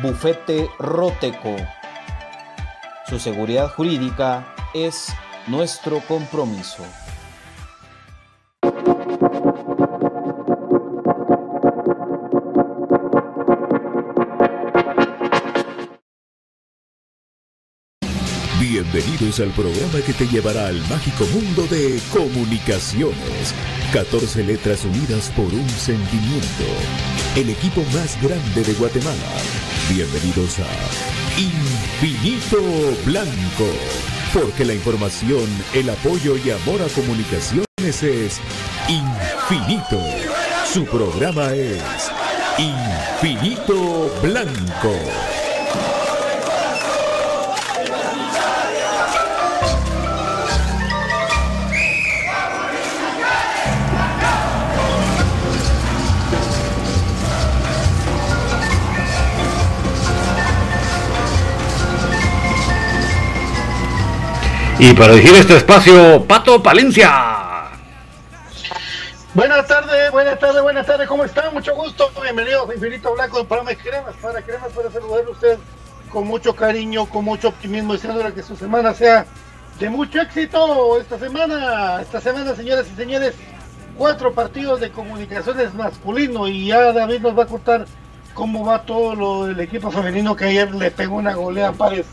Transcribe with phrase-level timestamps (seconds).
[0.00, 1.54] Bufete Roteco.
[3.06, 5.12] Su seguridad jurídica es
[5.46, 6.82] nuestro compromiso.
[18.58, 23.54] Bienvenidos al programa que te llevará al mágico mundo de comunicaciones.
[23.92, 26.64] 14 letras unidas por un sentimiento.
[27.36, 30.66] El equipo más grande de Guatemala Bienvenidos a
[31.38, 32.62] Infinito
[33.04, 33.66] Blanco,
[34.32, 38.40] porque la información, el apoyo y amor a comunicaciones es
[38.88, 40.00] infinito.
[40.72, 41.82] Su programa es
[42.58, 45.41] Infinito Blanco.
[64.84, 67.68] Y para dirigir este espacio, Pato Palencia.
[69.32, 71.54] Buenas tardes, buenas tardes, buenas tardes, ¿cómo están?
[71.54, 75.58] Mucho gusto, bienvenidos a Infinito Blanco para programa Cremas, para Cremas, para saludarle a usted
[76.10, 79.24] con mucho cariño, con mucho optimismo, deseándole que su semana sea
[79.78, 83.34] de mucho éxito esta semana, esta semana, señoras y señores,
[83.96, 87.86] cuatro partidos de comunicaciones masculino y ya David nos va a contar
[88.34, 92.06] cómo va todo lo del equipo femenino que ayer le pegó una golea a Pares.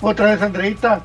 [0.00, 1.02] Otra vez Andreita,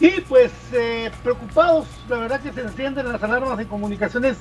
[0.00, 4.36] y pues eh, preocupados, la verdad que se encienden las alarmas de comunicaciones,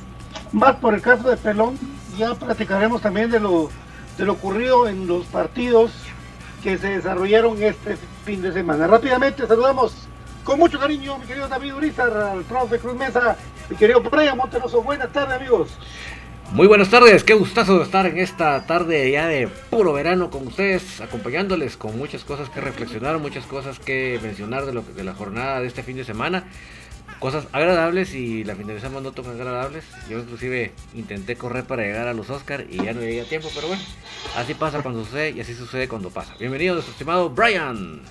[0.52, 1.78] más por el caso de Pelón.
[2.18, 3.70] Ya platicaremos también de lo,
[4.18, 5.92] de lo ocurrido en los partidos
[6.62, 8.88] que se desarrollaron este fin de semana.
[8.88, 10.08] Rápidamente saludamos
[10.44, 13.38] con mucho cariño mi querido David Urizar, al profe Cruz Mesa,
[13.70, 14.82] mi querido Brian Monteroso.
[14.82, 15.70] Buenas tardes amigos.
[16.52, 21.02] Muy buenas tardes, qué gustazo estar en esta tarde ya de puro verano con ustedes,
[21.02, 25.62] acompañándoles con muchas cosas que reflexionar, muchas cosas que mencionar de, lo, de la jornada
[25.62, 26.44] de este fin de semana.
[27.18, 29.84] Cosas agradables y la finalizamos no tan agradables.
[30.10, 33.50] Yo inclusive intenté correr para llegar a los Oscars y ya no llegué a tiempo,
[33.56, 33.82] pero bueno,
[34.38, 36.36] así pasa cuando sucede y así sucede cuando pasa.
[36.38, 38.02] Bienvenido nuestro estimado Brian.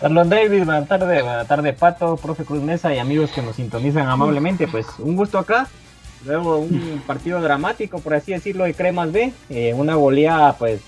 [0.00, 4.08] Carlos David, buenas tardes, buenas tardes Pato, profe Cruz Mesa y amigos que nos sintonizan
[4.08, 4.68] amablemente.
[4.68, 5.68] Pues un gusto acá
[6.24, 9.32] Luego un partido dramático, por así decirlo, de Cremas B.
[9.48, 10.80] Eh, una goleada, pues,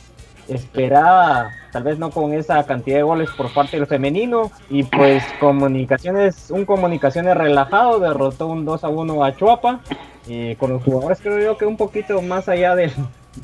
[0.48, 4.50] esperada, tal vez no con esa cantidad de goles por parte del femenino.
[4.68, 9.80] Y pues, comunicaciones, un comunicaciones relajado, derrotó un 2 a 1 a Chuapa.
[10.28, 12.92] Eh, con los jugadores, creo yo que un poquito más allá del,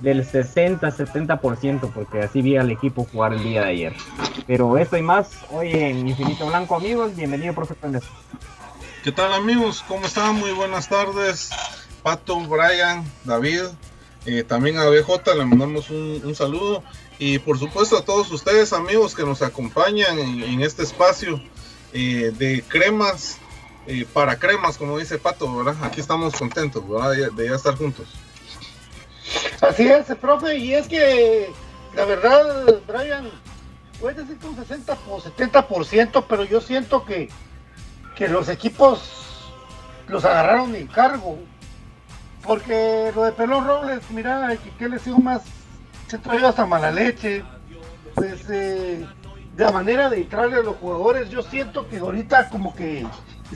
[0.01, 3.93] del 60-70%, porque así vi al equipo jugar el día de ayer.
[4.47, 7.17] Pero esto y más hoy en Infinito Blanco, amigos.
[7.17, 7.75] Bienvenido, profe
[9.03, 9.85] ¿Qué tal amigos?
[9.89, 10.37] ¿Cómo están?
[10.37, 11.51] Muy buenas tardes.
[12.03, 13.65] Pato, Brian, David,
[14.27, 16.83] eh, también a BJ le mandamos un, saludo.
[17.19, 21.41] y por supuesto a todos ustedes amigos que nos acompañan en, este espacio
[21.93, 23.39] eh, de cremas
[23.87, 25.83] eh, para cremas, como dice Pato, ¿verdad?
[25.83, 27.33] Aquí estamos contentos, ¿verdad?
[27.33, 28.07] De, ya estar juntos.
[29.61, 31.51] Así es, profe, y es que
[31.95, 33.31] la verdad, Brian,
[33.99, 37.31] puede decir que un 60 o 70%, pero yo siento que,
[38.15, 39.01] que los equipos
[40.07, 41.39] los agarraron en cargo.
[42.43, 45.43] Porque lo de Pelón Robles, mira, que, que le sigo más,
[46.07, 47.45] se trajo hasta mala leche.
[48.15, 49.07] Pues eh,
[49.57, 53.07] la manera de entrarle a los jugadores, yo siento que ahorita como que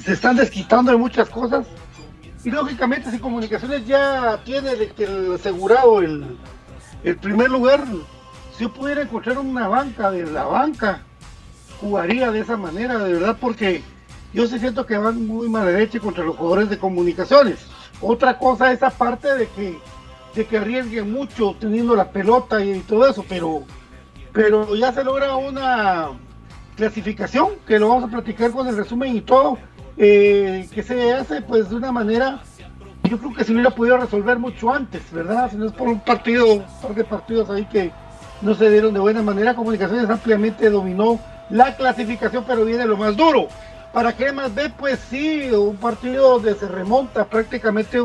[0.01, 1.67] se están desquitando de muchas cosas.
[2.45, 6.37] Y lógicamente si Comunicaciones ya tiene el, asegurado el,
[7.05, 7.85] el primer lugar,
[8.57, 11.03] si yo pudiera encontrar una banca de la banca,
[11.81, 13.83] jugaría de esa manera, de verdad, porque
[14.33, 17.59] yo sí siento que van muy mala leche contra los jugadores de comunicaciones.
[18.03, 19.79] Otra cosa es aparte de que,
[20.35, 23.63] de que arriesguen mucho teniendo la pelota y todo eso, pero,
[24.33, 26.11] pero ya se logra una
[26.77, 29.57] clasificación, que lo vamos a platicar con el resumen y todo,
[29.97, 32.43] eh, que se hace pues de una manera,
[33.05, 35.49] yo creo que se hubiera podido resolver mucho antes, ¿verdad?
[35.51, 37.93] Si no es por un partido, un par de partidos ahí que
[38.41, 41.21] no se dieron de buena manera, Comunicaciones ampliamente dominó
[41.51, 43.47] la clasificación, pero viene lo más duro.
[43.93, 48.01] Para más B, pues sí, un partido donde se remonta prácticamente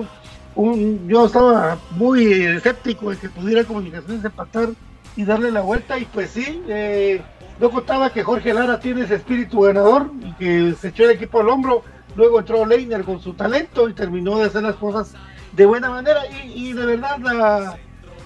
[0.56, 4.70] un, yo estaba muy escéptico de que pudiera Comunicaciones empatar
[5.16, 7.22] y darle la vuelta y pues sí, eh,
[7.60, 11.40] no contaba que Jorge Lara tiene ese espíritu ganador y que se echó el equipo
[11.40, 11.84] al hombro.
[12.16, 15.14] Luego entró Leiner con su talento y terminó de hacer las cosas
[15.54, 16.22] de buena manera.
[16.54, 17.78] Y, de verdad, la,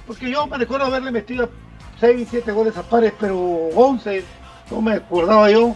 [0.07, 1.49] porque yo me recuerdo haberle metido
[1.99, 4.23] 6, 7 goles a pares, pero 11,
[4.71, 5.75] no me acordaba yo.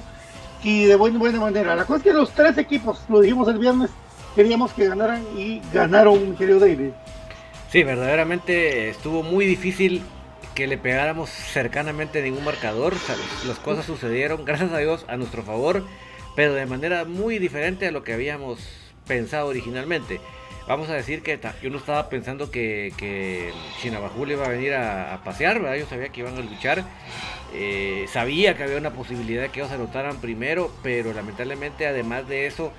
[0.64, 1.76] Y de buena, manera.
[1.76, 3.92] La cosa es que los tres equipos, lo dijimos el viernes,
[4.36, 6.92] queríamos que ganaran y ganaron, querido David.
[7.72, 10.02] Sí, verdaderamente estuvo muy difícil
[10.56, 12.94] que le pegáramos cercanamente ningún marcador.
[13.48, 15.84] las cosas sucedieron, gracias a Dios, a nuestro favor,
[16.36, 18.60] pero de manera muy diferente a lo que habíamos
[19.06, 20.20] pensado originalmente.
[20.68, 23.54] Vamos a decir que yo no estaba pensando que, que
[23.84, 25.78] le iba a venir a, pasear, ¿verdad?
[25.78, 26.84] Yo sabía que iban a luchar.
[27.58, 32.48] Eh, sabía que había una posibilidad de que ellos anotaran primero, pero lamentablemente, además de
[32.48, 32.74] eso,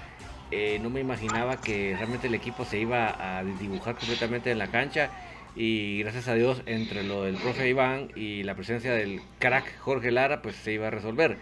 [0.51, 4.71] eh, no me imaginaba que realmente el equipo se iba a dibujar completamente en la
[4.71, 5.13] cancha
[5.55, 10.11] y gracias a Dios entre lo del profe Iván y la presencia del crack Jorge
[10.11, 11.39] Lara pues se iba a resolver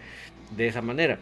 [0.49, 1.19] de esa manera.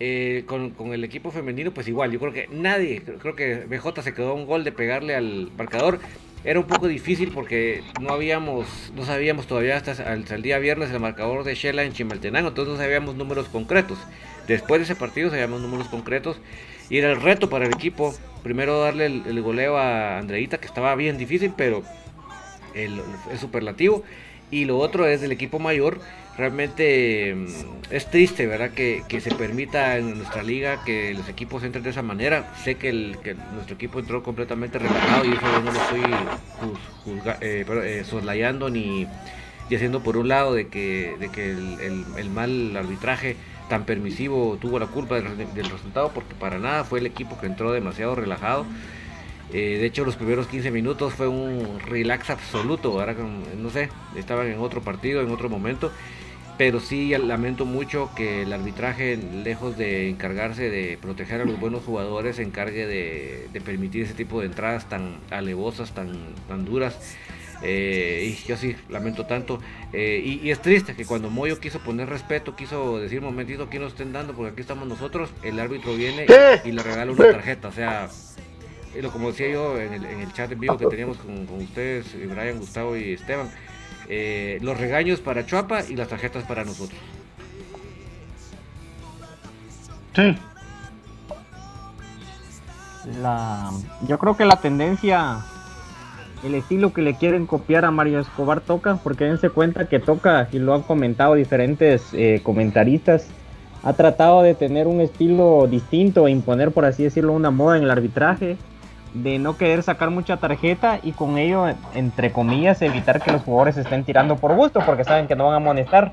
[0.00, 4.12] Eh, con, el equipo femenino pues igual, yo creo que nadie, creo que BJ se
[4.12, 6.00] quedó un gol de pegarle al marcador.
[6.44, 11.00] Era un poco difícil porque no habíamos, no sabíamos todavía hasta, el día viernes el
[11.00, 13.98] marcador de Shela en Chimaltenango, entonces no sabíamos números concretos.
[14.46, 16.38] Después de ese partido sabíamos números concretos
[16.90, 18.14] y era el reto para el equipo.
[18.42, 21.82] Primero darle el, el goleo a Andreita, que estaba bien difícil, pero
[22.74, 23.00] el,
[23.40, 24.04] superlativo.
[24.50, 26.00] Y lo otro es del equipo mayor.
[26.36, 27.46] Realmente mm,
[27.90, 28.70] es triste, ¿verdad?
[28.70, 32.52] Que, se permita en nuestra liga que los equipos entren de esa manera.
[32.62, 37.64] Sé que, el, que nuestro equipo entró completamente relajado y eso no lo estoy eh,
[37.68, 39.06] eh, soslayando ni
[39.74, 43.36] haciendo por un lado de que, de que el, mal arbitraje
[43.68, 45.24] tan permisivo tuvo la culpa del,
[45.70, 48.66] resultado porque para nada fue el equipo que entró demasiado relajado.
[49.54, 52.98] Eh, de hecho, los primeros 15 minutos fue un relax absoluto.
[52.98, 53.14] Ahora,
[53.56, 55.92] no sé, estaban en otro partido, en otro momento.
[56.58, 61.84] Pero sí lamento mucho que el arbitraje, lejos de encargarse de proteger a los buenos
[61.84, 67.16] jugadores, se encargue de, permitir ese tipo de entradas tan alevosas, tan, tan duras.
[67.62, 69.60] Eh, y yo sí lamento tanto.
[69.92, 73.92] Eh, y, es triste que cuando Moyo quiso poner respeto, quiso decir, momentito, aquí nos
[73.92, 76.26] estén dando, porque aquí estamos nosotros, el árbitro viene
[76.64, 77.68] y le regala una tarjeta.
[77.68, 78.08] O sea,
[79.12, 82.96] como decía yo en el, chat en vivo que teníamos con, ustedes, eh, Brian, Gustavo
[82.96, 83.50] y Esteban,
[84.08, 86.98] eh, los regaños para Chuapa y las tarjetas para nosotros.
[90.14, 90.36] Sí.
[93.20, 93.70] La,
[94.08, 95.40] yo creo que la tendencia,
[96.44, 100.48] el estilo que le quieren copiar a Mario Escobar toca, porque dense cuenta que toca,
[100.52, 103.26] y lo han comentado diferentes eh, comentaristas,
[103.82, 107.82] ha tratado de tener un estilo distinto e imponer, por así decirlo, una moda en
[107.82, 108.56] el arbitraje
[109.14, 113.76] de no querer sacar mucha tarjeta y con ello, entre comillas, evitar que los jugadores
[113.76, 116.12] estén tirando por gusto porque saben que no van a amonestar.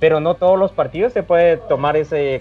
[0.00, 2.40] Pero no todos los partidos se puede tomar ese,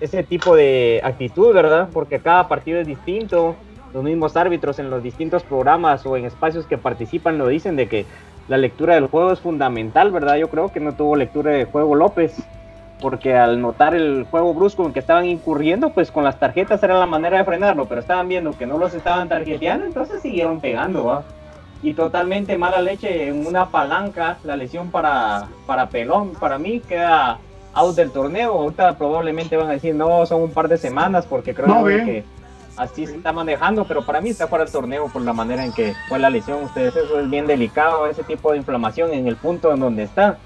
[0.00, 1.88] ese tipo de actitud, ¿verdad?
[1.92, 3.54] Porque cada partido es distinto.
[3.94, 7.88] Los mismos árbitros en los distintos programas o en espacios que participan lo dicen de
[7.88, 8.06] que
[8.48, 10.36] la lectura del juego es fundamental, ¿verdad?
[10.36, 12.36] Yo creo que no tuvo lectura de juego López
[13.00, 16.98] porque al notar el juego brusco en que estaban incurriendo, pues con las tarjetas era
[16.98, 21.04] la manera de frenarlo, pero estaban viendo que no los estaban tarjeteando, entonces siguieron pegando,
[21.04, 21.24] ¿va?
[21.82, 27.38] y totalmente mala leche en una palanca, la lesión para, para Pelón, para mí queda
[27.72, 28.52] out del torneo.
[28.52, 32.24] Ahorita probablemente van a decir, no, son un par de semanas porque creo No, que
[32.76, 35.72] así se está manejando, pero para mí está fuera del torneo por la manera en
[35.72, 36.62] que fue la lesión.
[36.64, 40.38] Ustedes, eso es bien delicado, ese tipo de inflamación en el punto en donde está.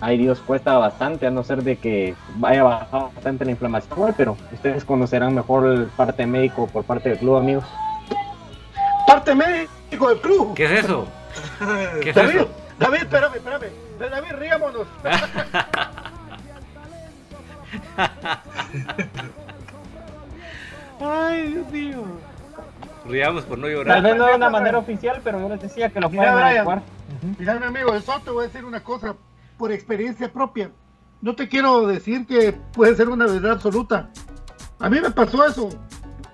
[0.00, 4.36] Ay Dios, cuesta bastante, a no ser de que vaya bajando bastante la inflamación, pero
[4.52, 7.64] ustedes conocerán mejor el parte médico por parte del club, amigos.
[9.06, 10.54] Parte médico del club.
[10.54, 11.08] ¿Qué es eso?
[12.02, 12.48] ¿Qué es David, eso?
[12.78, 13.70] David, espérame, espérame.
[13.98, 14.86] David, riámonos.
[21.00, 22.04] Ay, Dios mío.
[23.04, 23.96] Riamos por no llorar.
[23.96, 26.82] Tal vez no de una manera oficial, pero yo les decía que lo pueden adecuar.
[27.38, 29.16] Mira, mi amigo, eso te voy a decir una cosa
[29.58, 30.70] por experiencia propia.
[31.20, 34.10] No te quiero decir que puede ser una verdad absoluta.
[34.78, 35.68] A mí me pasó eso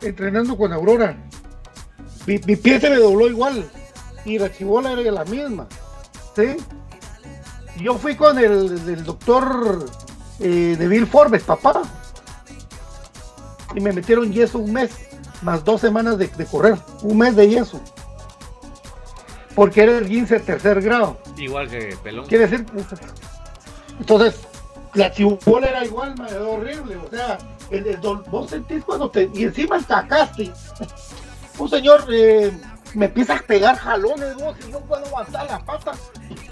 [0.02, 1.16] entrenando con Aurora.
[2.26, 3.68] Mi, pie se me dobló igual
[4.24, 5.66] y la chibola era la misma.
[6.36, 6.56] ¿sí?
[7.80, 9.86] Yo fui con el, doctor
[10.38, 11.82] eh, de Bill Forbes, papá.
[13.74, 14.90] Y me metieron yeso un mes,
[15.42, 16.78] más dos semanas de correr.
[17.02, 17.80] Un mes de yeso.
[19.54, 21.18] Porque era el 15 tercer grado.
[21.36, 22.26] Igual que Pelón.
[22.26, 22.66] Quiere decir,
[23.98, 24.40] entonces,
[24.94, 26.96] la chibola era igual, ma, era horrible.
[26.96, 27.38] O sea,
[27.70, 29.30] el, el vos sentís cuando te.
[29.34, 30.52] Y encima sacaste.
[31.58, 32.52] Un señor eh,
[32.94, 35.92] me empieza a pegar jalones, vos, y no puedo aguantar la pata.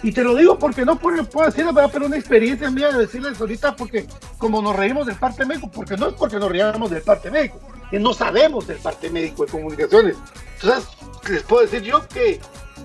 [0.02, 1.90] Y te lo digo porque no puedo, puedo ¿verdad?
[1.92, 4.06] pero una experiencia mía de decirles ahorita, porque
[4.38, 7.60] como nos reímos del parte médico, porque no es porque nos reíamos del parte médico,
[7.90, 10.16] que no sabemos del parte médico de comunicaciones.
[10.60, 10.88] Entonces,
[11.28, 12.40] les puedo decir yo que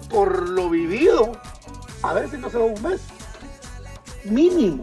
[0.10, 1.32] por lo vivido,
[2.04, 3.02] a ver si no se va un mes
[4.24, 4.82] mínimo.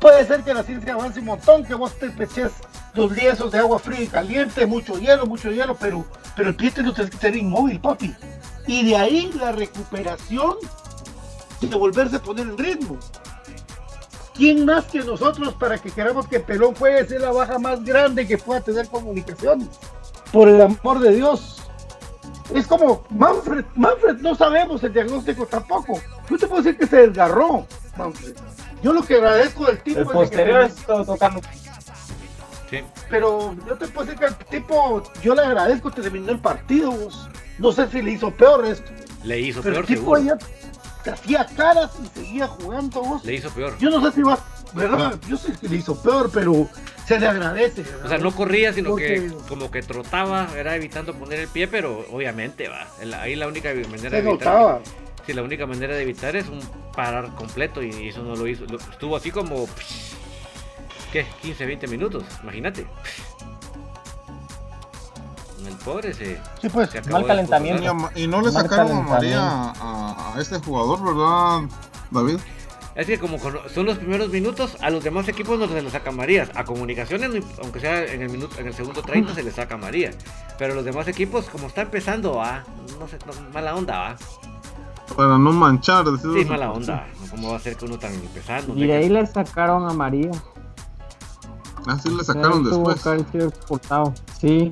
[0.00, 2.52] Puede ser que la ciencia avance un montón, que vos te peches
[2.94, 6.04] dos lienzos de agua fría y caliente, mucho hielo, mucho hielo, pero,
[6.34, 8.14] pero el pie te lo tienes que tener inmóvil, papi.
[8.66, 10.56] Y de ahí la recuperación
[11.60, 12.98] de volverse a poner en ritmo.
[14.34, 18.26] ¿Quién más que nosotros para que queramos que Pelón puede ser la baja más grande
[18.26, 19.68] que pueda tener comunicaciones?
[20.30, 21.62] Por el amor de Dios.
[22.54, 26.00] Es como Manfred, Manfred no sabemos el diagnóstico tampoco.
[26.30, 28.34] Yo te puedo decir que se desgarró, Manfred.
[28.82, 31.40] Yo lo que agradezco del tipo El es de que posterior se- es todo tocando.
[32.70, 32.82] Sí.
[33.08, 36.90] pero yo te puedo decir que el tipo, yo le agradezco que terminó el partido.
[36.90, 37.28] vos.
[37.58, 38.90] No sé si le hizo peor esto,
[39.22, 40.36] Le hizo pero peor, el tipo seguro.
[40.38, 43.02] ya te hacía caras y seguía jugando.
[43.02, 43.24] vos.
[43.24, 43.76] Le hizo peor.
[43.78, 44.38] Yo no sé si va,
[44.76, 45.18] ¿verdad?
[45.28, 46.68] Yo sé que le hizo peor, pero
[47.06, 47.82] se le agradece.
[47.82, 48.04] ¿verdad?
[48.04, 52.04] O sea, no corría, sino que como que trotaba, era evitando poner el pie, pero
[52.12, 52.86] obviamente va.
[53.20, 54.48] Ahí la única manera se de evitar.
[54.54, 54.80] notaba.
[55.26, 56.60] Sí, la única manera de evitar es un
[56.94, 58.64] parar completo y eso no lo hizo.
[58.66, 59.66] Lo- Estuvo así como.
[61.12, 61.26] ¿Qué?
[61.42, 62.86] 15, 20 minutos, imagínate.
[65.66, 66.90] El pobre se, Sí, pues.
[66.90, 67.82] se Mal calentamiento.
[68.14, 69.02] Y, a no le sacaron a.
[69.02, 71.68] María a, a este jugador, ¿verdad,
[72.10, 72.38] David?
[72.96, 76.10] Es que como son los primeros minutos, a los demás equipos no se les saca
[76.10, 76.50] Marías.
[76.54, 80.12] A comunicaciones, aunque sea en el minuto, en el segundo 30 se les saca María.
[80.58, 82.64] Pero los demás equipos, como está empezando, ah,
[82.98, 84.16] no sé, no, mala onda, va.
[85.14, 86.06] Para no manchar.
[86.22, 87.06] Sí, mala onda.
[87.30, 88.74] ¿Cómo va a ser que uno tan empezando?
[88.74, 90.30] Y de ahí le sacaron a María.
[91.86, 93.02] Así le sacaron después.
[94.40, 94.70] Sí.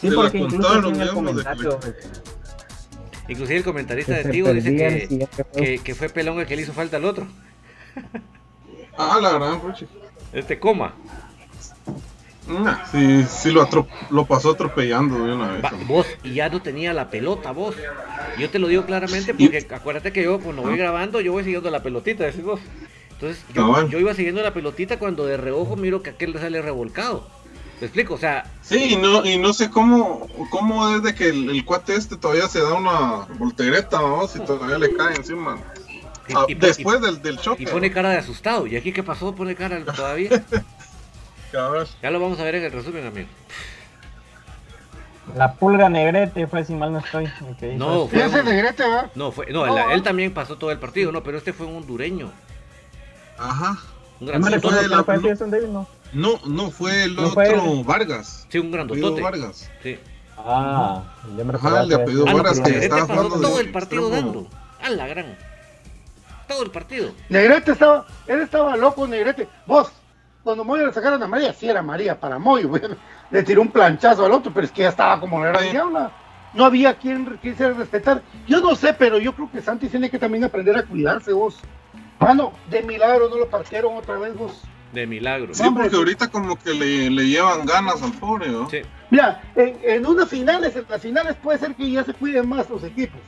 [0.00, 1.78] Sí, porque incluso en el de comentario
[3.28, 6.62] Inclusive el comentarista que de Tigo dice que, que, que fue Pelón el que le
[6.62, 7.26] hizo falta al otro.
[8.98, 9.86] Ah, la gran puchi.
[10.32, 10.94] Este coma.
[12.46, 15.64] Nah, sí, sí lo, atro- lo pasó atropellando de una vez.
[15.64, 17.74] Va, vos y ya no tenía la pelota, vos.
[18.38, 21.70] Yo te lo digo claramente porque acuérdate que yo cuando voy grabando yo voy siguiendo
[21.70, 22.60] la pelotita, decís vos.
[23.12, 26.60] Entonces yo, yo iba siguiendo la pelotita cuando de reojo miro que aquel le sale
[26.60, 27.26] revolcado.
[27.84, 28.14] ¿Te explico?
[28.14, 31.66] O sea, Sí, y no, y no sé cómo, cómo es de que el, el
[31.66, 35.58] cuate este todavía se da una voltereta, vamos, y todavía le cae encima.
[36.26, 37.62] y, Ah, y- después del, del choque.
[37.64, 38.66] y pone cara de asustado.
[38.66, 39.34] ¿Y aquí qué pasó?
[39.34, 40.30] Pone cara todavía.
[41.52, 43.28] Ya lo vamos a ver en el resumen, amigo.
[45.36, 47.24] La pulga negrete fue, si mal no estoy.
[47.24, 47.44] hizo
[47.76, 49.10] No, fue Ese un- negrete, ¿va?
[49.14, 49.76] No, fue, no, No.
[49.76, 52.32] él, él también pasó todo el partido, no, pero este fue un hondureño.
[53.38, 53.76] Ajá.
[54.20, 55.86] Un No de la- quién fue no- ¿no?
[56.14, 57.84] No, no fue el No fue otro.
[57.84, 58.46] Vargas.
[58.48, 59.20] Sí, un grandotote.
[59.20, 59.70] Vargas.
[59.82, 59.98] Sí.
[60.36, 61.02] Ah,
[61.36, 61.80] yo me Ajá, recuerdo.
[61.82, 64.10] el de apellido Ah, no, Vargas que Negrete estaba pasó jugando todo de el partido
[64.10, 64.48] dando.
[64.82, 65.36] A la gran.
[66.48, 67.12] Todo el partido.
[67.28, 69.48] Negrete estaba, él estaba loco, Negrete.
[69.66, 69.90] Vos,
[70.42, 72.82] cuando Moyo le sacaron a María, sí era María para Moyo, güey.
[73.30, 76.12] le tiró un planchazo al otro, pero es que ya estaba como la gran diabla.
[76.52, 78.22] No había quien quisiera respetar.
[78.46, 81.56] Yo no sé, pero yo creo que Santi tiene que también aprender a cuidarse, vos.
[82.20, 84.60] Mano, de milagro no lo partieron otra vez, vos.
[84.94, 85.54] De milagro.
[85.54, 88.70] Sí, porque ahorita como que le, le llevan ganas al pobre, ¿no?
[88.70, 88.78] Sí.
[89.10, 92.68] Mira, en, en unas finales, en las finales puede ser que ya se cuiden más
[92.70, 93.20] los equipos.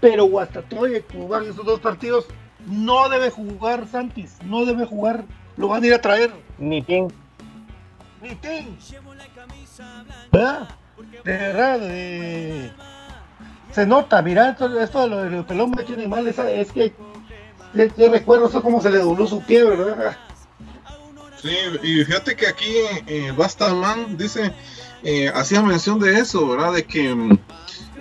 [0.00, 2.26] pero Guastatoya y Cubán, esos dos partidos,
[2.66, 5.24] no debe jugar Santis, no debe jugar,
[5.56, 6.30] lo van a ir a traer.
[6.58, 7.08] Ni Tim.
[8.22, 8.76] Ni Tim.
[10.32, 10.68] ¿Verdad?
[11.24, 12.70] De verdad, eh,
[13.72, 16.92] se nota, mira, esto, esto de lo del pelón me tiene mal, esa- es que
[17.96, 20.16] yo recuerdo eso como se le dobló su pie, ¿verdad?
[21.42, 22.74] Sí, y fíjate que aquí
[23.06, 24.52] eh, Bastaman dice,
[25.02, 26.74] eh, hacía mención de eso, ¿verdad?
[26.74, 27.38] De que mm,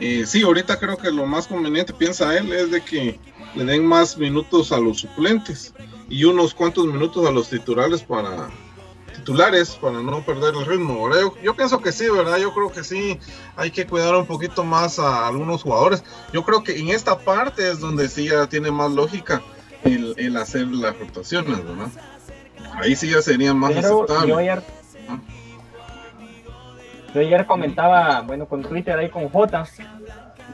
[0.01, 3.19] eh, sí, ahorita creo que lo más conveniente, piensa él, es de que
[3.55, 5.73] le den más minutos a los suplentes
[6.09, 8.49] y unos cuantos minutos a los titulares para
[9.15, 11.09] titulares para no perder el ritmo.
[11.13, 12.37] Yo, yo pienso que sí, ¿verdad?
[12.37, 13.19] Yo creo que sí,
[13.55, 16.03] hay que cuidar un poquito más a algunos jugadores.
[16.33, 19.41] Yo creo que en esta parte es donde sí ya tiene más lógica
[19.83, 21.89] el, el hacer las rotaciones, ¿verdad?
[22.81, 24.27] Ahí sí ya sería más Pero aceptable.
[24.29, 24.61] yo ayer,
[27.13, 29.65] yo ayer comentaba, bueno, con Twitter ahí con J,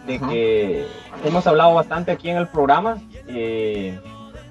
[0.08, 0.29] de Ajá.
[0.29, 0.86] que
[1.25, 4.00] hemos hablado bastante aquí en el programa eh,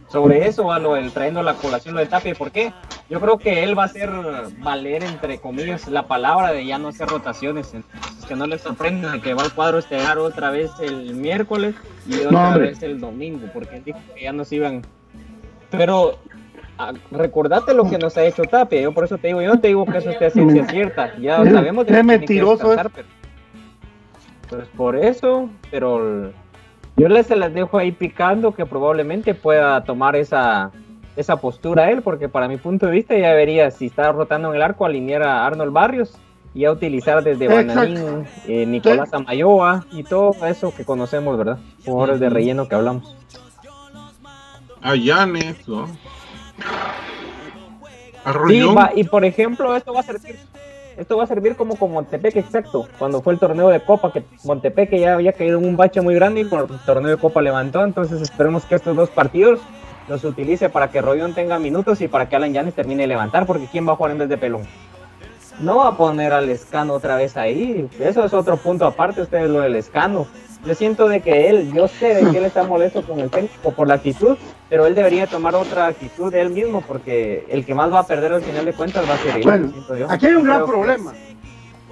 [0.08, 2.34] sobre eso, a lo del trayendo la colación lo de Tapia.
[2.34, 2.72] ¿Por qué?
[3.10, 4.10] Yo creo que él va a hacer
[4.58, 7.74] valer, entre comillas, la palabra de ya no hacer rotaciones.
[7.74, 11.74] Entonces, que no les sorprenda que va al cuadro estelar otra vez el miércoles
[12.08, 12.68] y otra hombre.
[12.68, 14.82] vez el domingo, porque él dijo que ya nos iban.
[15.70, 16.36] Pero ah,
[17.10, 18.80] recordate lo que nos ha hecho Tapia.
[18.80, 21.16] Yo por eso te digo, yo no te digo que eso esté a ciencia cierta.
[21.18, 22.90] Ya Es- sabemos de es que que mentiroso pero-
[24.48, 26.32] Pues por eso, pero
[26.96, 30.70] yo les se las dejo ahí picando que probablemente pueda tomar esa,
[31.16, 34.56] esa postura él, porque para mi punto de vista ya debería, si está rotando en
[34.56, 36.16] el arco, alinear a Arnold Barrios
[36.54, 37.48] y ya utilizar desde.
[37.48, 41.58] Bananín, eh, Nicolás Amayoa y todo eso que conocemos, ¿verdad?
[41.84, 43.16] Jugadores de relleno que hablamos.
[44.82, 45.86] A Yanes, ¿no?
[48.48, 50.38] Sí, va, y por ejemplo, esto va a servir.
[50.96, 52.86] Esto va a servir como con Montepeque, exacto.
[52.98, 56.14] Cuando fue el torneo de Copa, que Montepeque ya había caído en un bache muy
[56.14, 57.82] grande y por el torneo de Copa levantó.
[57.84, 59.58] Entonces esperemos que estos dos partidos
[60.08, 63.44] los utilice para que Rollón tenga minutos y para que Alan Yanes termine de levantar,
[63.46, 64.62] porque ¿quién va a jugar en vez de Pelón?
[65.60, 67.88] No va a poner al Escano otra vez ahí.
[67.98, 70.26] Eso es otro punto aparte, ustedes lo del Escano.
[70.66, 73.72] Yo siento de que él, yo sé de que él está molesto con el técnico
[73.72, 74.36] por la actitud,
[74.70, 78.06] pero él debería tomar otra actitud de él mismo, porque el que más va a
[78.06, 80.10] perder al final de cuentas va a ser él, Bueno, yo.
[80.10, 81.12] aquí hay un gran Creo que- problema.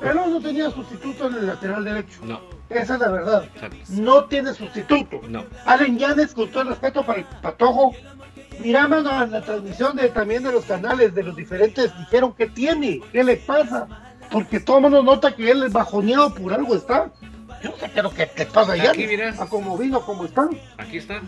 [0.01, 2.21] Pelón no tenía sustituto en el lateral derecho.
[2.25, 3.45] No, Esa es la verdad.
[3.55, 3.77] exacto.
[3.91, 5.21] No tiene sustituto.
[5.29, 5.45] No.
[5.65, 7.93] Allen Yanes, con todo el respeto para el patojo,
[8.65, 13.01] miramos a la transmisión de, también de los canales de los diferentes, dijeron que tiene,
[13.13, 13.87] qué le pasa,
[14.33, 17.11] porque todo el mundo nota que él es bajoneado por algo está.
[17.63, 19.35] Yo no sé qué es lo que le pasa a Aquí, Yanes, mira.
[19.39, 20.49] a como vino, como está.
[20.79, 21.21] Aquí está.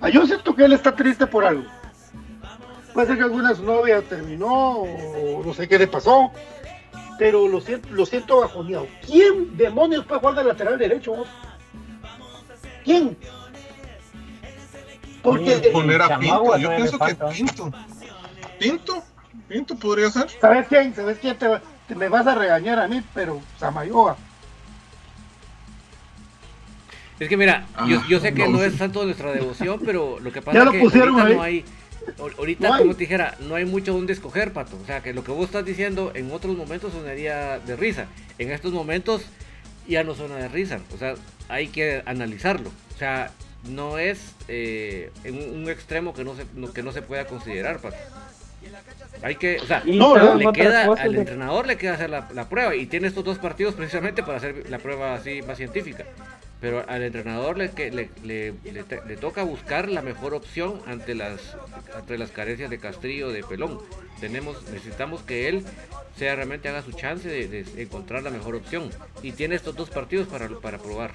[0.00, 1.64] Ah, yo siento que él está triste por algo.
[2.92, 6.30] Puede ser que alguna de su novia terminó, o no sé qué le pasó,
[7.18, 8.86] pero lo siento, lo siento bajoneado.
[9.04, 11.14] ¿Quién demonios puede jugar de lateral derecho?
[11.14, 11.28] vos?
[12.84, 13.16] ¿Quién?
[15.22, 16.58] Porque, Poner a Pinto.
[16.58, 17.14] Yo pienso que.
[17.14, 17.72] Pinto.
[18.58, 19.02] Pinto.
[19.48, 20.28] Pinto podría ser.
[20.40, 20.94] ¿sabes quién?
[20.94, 21.36] ¿Sabes quién?
[21.36, 21.48] Te,
[21.88, 24.16] te me vas a regañar a mí, pero Samayoa.
[27.20, 28.58] Es que mira, yo, Ah, yo sé que no.
[28.58, 31.42] no es tanto nuestra devoción, pero lo que pasa Ya es que pusieron ahorita no
[31.42, 31.64] hay,
[32.18, 32.80] ahor- ahorita No hay.
[32.82, 34.76] como te dijera, no hay mucho donde escoger, Pato.
[34.82, 38.06] O sea, que lo que vos estás diciendo en otros momentos sonaría de risa.
[38.38, 39.22] En estos momentos
[39.86, 40.80] ya no suena de risa.
[40.92, 41.14] O sea,
[41.48, 42.70] hay que analizarlo.
[42.94, 43.30] O sea,
[43.68, 47.78] no es eh, en un, extremo que no se no- que no se pueda considerar,
[47.78, 47.96] Pato.
[49.22, 52.28] Hay que, o sea, No, saben le queda al de- entrenador le queda hacer la,
[52.34, 56.04] la prueba y tiene estos dos partidos precisamente para hacer la prueba así más científica
[56.64, 60.80] pero al entrenador le, que- le, le- le te- le toca buscar la mejor opción
[60.86, 61.38] ante las
[61.94, 63.80] ante las carencias de Castrillo de Pelón.
[64.18, 65.62] Tenemos necesitamos que él
[66.16, 68.88] sea realmente haga su chance de, de encontrar la mejor opción.
[69.22, 71.12] Y tiene estos dos partidos para, para probar.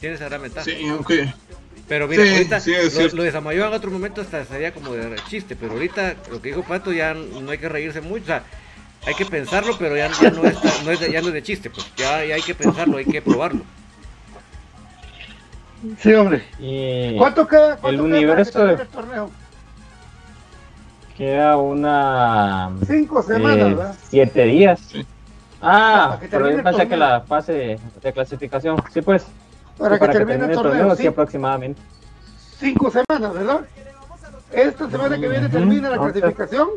[0.00, 0.64] Tiene esa gran ventaja.
[0.66, 1.32] Sí, aunque.
[1.88, 4.92] pero mira, Sí, ahorita sí, lo, lo de Samayoa en otro momento hasta sería como
[4.92, 8.26] de chiste, pero ahorita lo que dijo Pato ya no hay que reírse mucho, o
[8.26, 8.44] sea,
[9.06, 11.42] hay que pensarlo, pero ya, ya no, es, no es de, ya no es de
[11.42, 13.62] chiste, pues ya, ya hay que pensarlo, hay que probarlo.
[16.00, 16.42] Sí, hombre.
[16.58, 17.76] Y ¿Cuánto queda?
[17.76, 19.30] cuánto El queda universo de- torneo?
[21.16, 23.94] queda una Cinco semanas, eh, ¿verdad?
[24.08, 24.80] siete días.
[24.90, 25.06] Sí.
[25.60, 28.82] Ah, pero yo pensé que la fase de clasificación.
[28.92, 29.24] Sí, pues.
[29.78, 31.06] Para, que, termine el torneo, sí, sí.
[31.08, 31.80] aproximadamente.
[32.58, 33.60] Cinco semanas, ¿verdad?
[34.52, 36.68] Esta semana que viene termina la clasificación.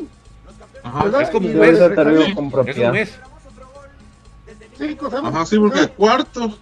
[0.87, 1.21] Ajá.
[1.21, 1.77] es como un mes.
[1.77, 2.31] sí.
[2.71, 3.19] Es un mes.
[4.77, 5.33] Semanas.
[5.33, 5.93] Ajá, sí, porque ¿verdad?
[5.97, 6.59] cuartos,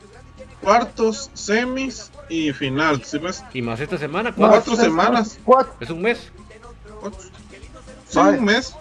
[0.62, 3.04] cuartos, semis y final.
[3.04, 3.44] ¿Sí ves?
[3.54, 5.38] Y más esta semana, No, cuatro, cuatro semanas.
[5.44, 5.74] Cuatro.
[5.80, 6.32] es un mes.
[7.02, 7.20] Cuatro.
[8.08, 8.76] Sí, un mes.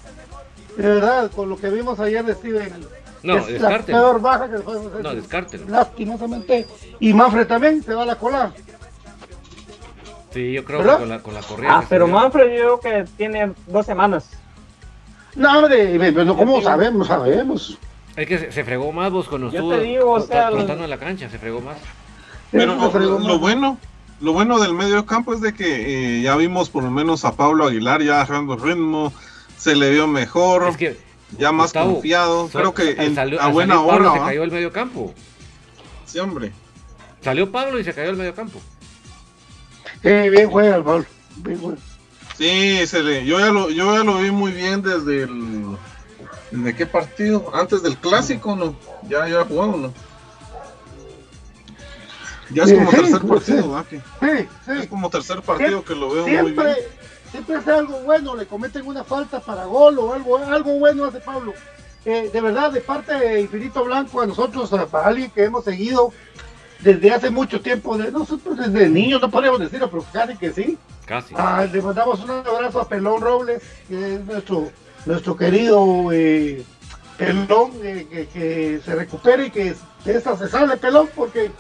[0.77, 2.87] De verdad, con lo que vimos ayer de Steven,
[3.23, 5.03] No, es la peor baja que podemos hacer.
[5.03, 5.69] No, descártelo.
[5.69, 6.67] Lastimosamente.
[7.01, 8.53] Y Manfred también se va a la cola.
[10.33, 10.95] Sí, yo creo ¿Verdad?
[10.95, 11.79] que con la, con la corrida.
[11.79, 14.29] Ah, pero Manfred yo creo que tiene dos semanas.
[15.37, 17.09] No, hombre, pero ¿cómo sabemos?
[17.09, 17.79] Sabemos.
[18.17, 20.85] Es que se, se fregó más vos cuando Yo estuvo te digo, o sea, cortando
[20.85, 21.77] en la cancha, se fregó más.
[22.53, 23.41] Pero fregó lo más.
[23.41, 23.79] bueno,
[24.21, 27.35] lo bueno del medio campo es de que eh, ya vimos por lo menos a
[27.35, 29.13] Pablo Aguilar ya agarrando ritmo,
[29.59, 30.97] se le vio mejor, Es que
[31.37, 32.49] ya más Gustavo, confiado.
[32.49, 35.13] so- Creo que en- salió- a buena Pablo hora, se cayó el medio campo.
[36.07, 36.53] Sí, hombre.
[37.23, 38.61] Salió Pablo y se cayó el medio campo.
[40.05, 41.05] Eh, bien juega el Pablo.
[41.39, 41.79] Bien juega.
[42.37, 45.77] Sí, se le, yo ya lo, yo ya lo vi muy bien desde el,
[46.51, 47.51] ¿desde qué partido?
[47.55, 48.75] Antes del clásico, no,
[49.09, 49.93] ya, ya jugamos, no.
[52.51, 53.69] Ya es Sí, como sí, tercer partido, sí.
[53.69, 53.85] ¿va?
[53.85, 54.87] Que- Sí, Es sí.
[54.89, 56.77] como tercer partido que lo veo muy bien.
[57.31, 61.21] siempre hace algo bueno, le cometen una falta para gol o algo, algo bueno hace
[61.21, 61.55] Pablo.
[62.05, 65.65] Eh, de verdad, de parte de Infinito Blanco, a nosotros, a- para alguien que hemos
[65.65, 66.13] seguido
[66.81, 70.79] desde hace mucho tiempo, de nosotros desde niños, no podríamos decirlo, pero casi que sí.
[71.07, 71.35] Casi.
[71.37, 74.71] Ah, le mandamos un abrazo a Pelón Robles, que es nuestro,
[75.07, 76.65] nuestro querido eh,
[77.19, 81.51] Pelón, eh, que, que se recupere y que de esta se sale Pelón, porque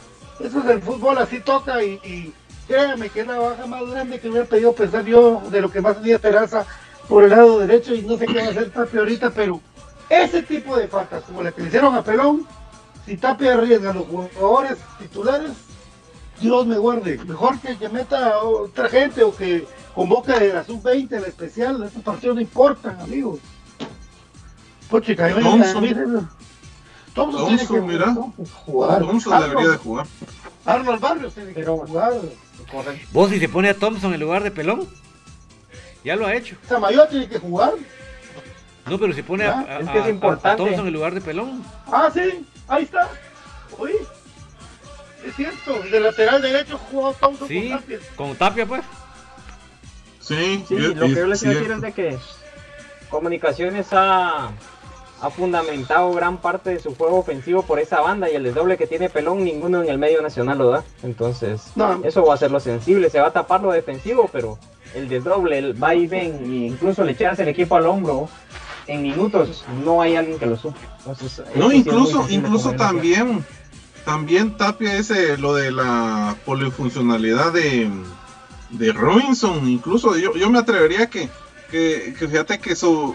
[0.40, 2.32] eso es el fútbol, así toca y, y
[2.66, 5.80] créame que es la baja más grande que hubiera pedido pensar yo de lo que
[5.80, 6.66] más tenía esperanza
[7.08, 9.60] por el lado derecho y no sé qué va a hacer Tapia ahorita, pero
[10.08, 12.46] ese tipo de faltas como la que le hicieron a Pelón,
[13.06, 15.50] si Tapia arriesga a los jugadores titulares,
[16.40, 17.18] Dios me guarde.
[17.24, 21.82] Mejor que, que meta a otra gente o que convoque de la sub-20, el especial.
[21.84, 23.38] Estos partidos no importan, amigos.
[24.90, 25.84] Puchica, yo Thompson.
[25.84, 26.28] Thompson,
[27.14, 28.14] Thompson tiene que mira.
[28.66, 28.98] jugar.
[29.00, 30.06] Thompson debería de Arnold, jugar.
[30.66, 32.12] Arnold Barrios tiene que Pero- jugar.
[32.70, 33.08] Correcto.
[33.12, 34.88] Vos si se pone a Thompson en lugar de Pelón,
[36.04, 36.56] ya lo ha hecho.
[36.68, 37.72] Samayoa tiene que jugar.
[38.86, 41.20] No, pero si pone a, Ah, a- es que es a Thompson en lugar de
[41.20, 41.62] Pelón.
[41.86, 43.08] Ah, sí, ahí está.
[43.78, 43.96] Oye,
[45.26, 47.36] es cierto, de lateral derecho jugó Sí, con
[47.80, 47.98] Tapia.
[48.16, 48.82] con Tapia pues.
[50.20, 52.18] Sí, Sí, lo que yo les quiero decir es de que
[53.10, 54.48] Comunicaciones ha,
[55.20, 58.86] ha fundamentado gran parte de su juego ofensivo por esa banda y el desdoble que
[58.86, 60.84] tiene Pelón, ninguno en el medio nacional lo da.
[61.02, 62.00] Entonces, No.
[62.04, 64.58] eso va a ser lo sensible, se va a tapar lo defensivo, pero
[64.94, 68.28] el desdoble, el va y ven, e incluso le echarse el equipo al hombro
[68.86, 70.78] en minutos, no hay alguien que lo supe.
[70.98, 73.44] Entonces, No, incluso, incluso también,
[74.04, 77.90] también Tapia ese, lo de la polifuncionalidad de,
[78.70, 81.28] de Robinson, incluso yo, yo me atrevería que,
[81.70, 83.14] que, que fíjate que eso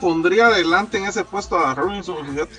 [0.00, 2.54] pondría adelante en ese puesto a Robinson, fíjate.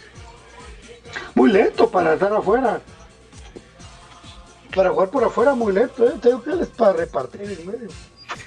[1.35, 2.81] Muy lento para estar afuera.
[4.75, 6.07] Para jugar por afuera, muy lento.
[6.07, 6.13] ¿eh?
[6.21, 7.89] Tengo que para repartir en medio.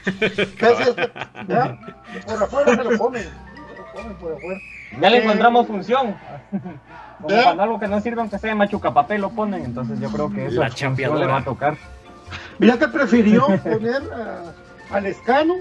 [1.49, 1.79] Ya,
[2.27, 3.29] Por afuera se lo comen.
[3.93, 4.61] Por afuera.
[5.01, 6.17] Ya le Eh, encontramos función.
[7.21, 9.65] Como cuando algo que no sirve, aunque sea machucapapel, lo ponen.
[9.65, 11.21] Entonces yo creo que eso La champeadora.
[11.21, 11.77] le va a tocar.
[12.59, 15.55] Mira que prefirió poner a, al Escano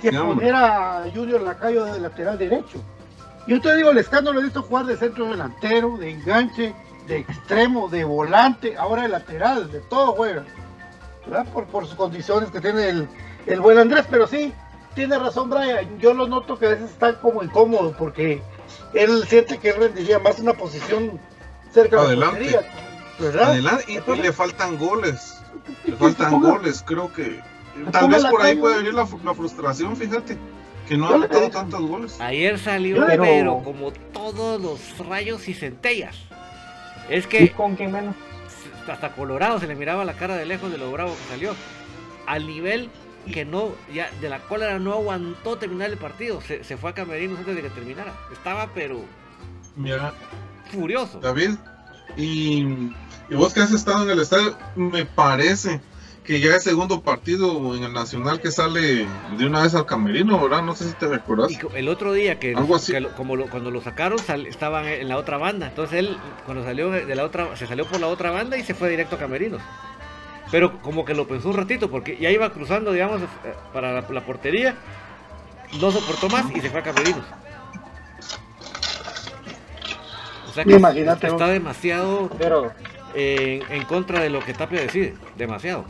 [0.00, 2.82] que poner a Junior Lacayo de lateral derecho.
[3.46, 6.72] Yo te digo, el Escano lo he visto jugar de centro delantero, de enganche,
[7.08, 10.44] de extremo, de volante, ahora de lateral, de todo juega.
[11.26, 11.46] ¿verdad?
[11.52, 13.08] Por, por sus condiciones que tiene el,
[13.46, 14.52] el buen Andrés, pero sí,
[14.94, 18.42] tiene razón Brian, yo lo noto que a veces está como incómodo porque
[18.94, 21.18] él siente que él rendiría más una posición
[21.72, 22.52] cerca de la Adelante.
[22.52, 22.72] portería,
[23.18, 23.50] ¿verdad?
[23.50, 25.40] Adelante, y, y le faltan goles,
[25.84, 27.40] le que faltan goles, creo que
[27.90, 30.36] tal vez por ahí puede venir la, fru- la frustración, fíjate,
[30.88, 32.20] que no ha le metido tantos goles.
[32.20, 33.62] Ayer salió, Pero- pero...
[33.64, 36.16] como todos los rayos y centellas.
[37.08, 38.14] Es ¿Y que con quién menos?
[38.88, 41.54] hasta Colorado se le miraba la cara de lejos de lo bravo que salió.
[42.26, 42.90] Al nivel
[43.30, 46.40] que no, ya de la cólera no aguantó terminar el partido.
[46.40, 48.14] Se, se fue a Camerinos antes de que terminara.
[48.32, 49.00] Estaba pero
[49.76, 50.12] Mira,
[50.70, 51.20] furioso.
[51.20, 51.50] David,
[52.16, 52.62] y,
[53.30, 55.80] y vos que has estado en el estadio, me parece
[56.24, 59.06] que ya es segundo partido en el Nacional que sale
[59.36, 60.62] de una vez al camerino, ¿verdad?
[60.62, 61.50] No sé si te recordás.
[61.50, 62.92] Y el otro día que, Algo así.
[62.92, 65.66] que lo- como lo- cuando lo sacaron sal- estaban en la otra banda.
[65.66, 68.72] Entonces él cuando salió de la otra se salió por la otra banda y se
[68.74, 69.60] fue directo a Camerinos.
[70.52, 73.26] Pero como que lo pensó un ratito porque ya iba cruzando, digamos, eh,
[73.72, 74.76] para la, la portería.
[75.80, 77.24] No soportó más y se fue a Camerinos.
[80.48, 82.70] O sea que Imagínate, está demasiado Pero
[83.14, 85.14] en, en contra de lo que Tapia decide.
[85.36, 85.86] Demasiado.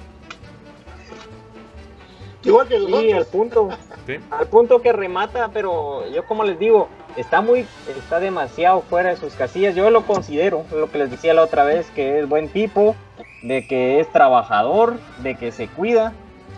[2.44, 3.70] Igual que sí, al punto,
[4.06, 4.16] ¿sí?
[4.30, 7.66] al punto que remata, pero yo como les digo, está muy,
[7.98, 9.74] está demasiado fuera de sus casillas.
[9.74, 12.94] Yo lo considero, lo que les decía la otra vez, que es buen tipo,
[13.42, 16.12] de que es trabajador, de que se cuida,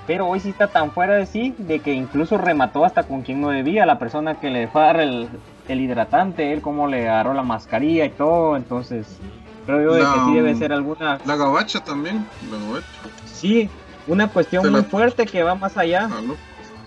[0.07, 3.40] pero hoy sí está tan fuera de sí, de que incluso remató hasta con quien
[3.40, 5.29] no debía, la persona que le fue a dar el,
[5.68, 9.18] el hidratante, él cómo le agarró la mascarilla y todo, entonces
[9.66, 11.18] creo yo de que sí debe ser alguna...
[11.24, 12.87] La gabacha también, la gabacha.
[13.24, 13.70] Sí,
[14.07, 16.09] una cuestión muy fuerte que va más allá.
[16.11, 16.20] Ah,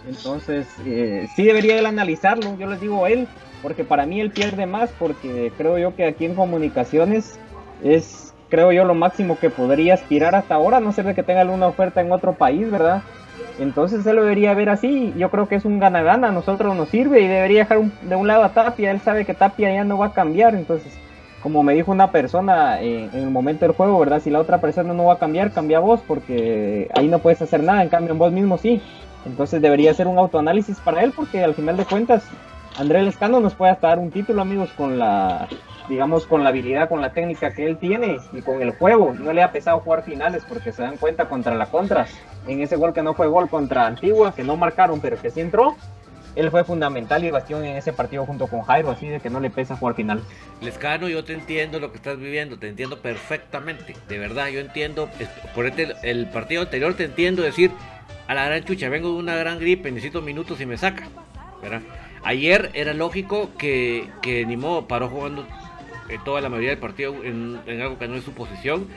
[0.07, 3.27] entonces, eh, sí debería él analizarlo, yo les digo él,
[3.61, 7.39] porque para mí él pierde más, porque creo yo que aquí en comunicaciones
[7.83, 11.41] es, creo yo, lo máximo que podría aspirar hasta ahora, no ser de que tenga
[11.41, 13.01] alguna oferta en otro país, ¿verdad?
[13.59, 16.89] Entonces él lo debería ver así, yo creo que es un gana-gana, a nosotros nos
[16.89, 19.97] sirve y debería dejar de un lado a Tapia, él sabe que Tapia ya no
[19.97, 20.97] va a cambiar, entonces
[21.41, 24.21] como me dijo una persona en, el momento del juego, ¿verdad?
[24.21, 27.63] Si la otra persona no va a cambiar, cambia vos, porque ahí no puedes hacer
[27.63, 28.81] nada, en cambio en vos mismo sí.
[29.25, 32.27] Entonces debería ser un autoanálisis para él, porque al final de cuentas,
[32.77, 35.47] André Lescano nos puede hasta dar un título, amigos, con la,
[35.89, 39.13] digamos, con la habilidad, con la técnica que él tiene y con el juego.
[39.13, 42.11] No le ha pesado jugar finales, porque se dan cuenta contra la Contras,
[42.47, 45.41] en ese gol que no fue gol contra Antigua, que no marcaron, pero que sí
[45.41, 45.75] entró
[46.37, 49.39] él fue fundamental y bastión en ese partido junto con Jairo, así de que no
[49.39, 50.21] le pesa jugar final.
[50.61, 55.09] Lescano, yo te entiendo lo que estás viviendo, te entiendo perfectamente, de verdad, yo entiendo,
[55.55, 57.71] por este, el partido anterior te entiendo decir,
[58.27, 61.07] a la gran chucha, vengo de una gran gripe, necesito minutos y me saca,
[61.59, 61.81] ¿verdad?
[62.23, 65.47] Ayer era lógico que, que ni modo paró jugando
[66.09, 68.87] eh, toda la mayoría del partido en, algo que no es su posición.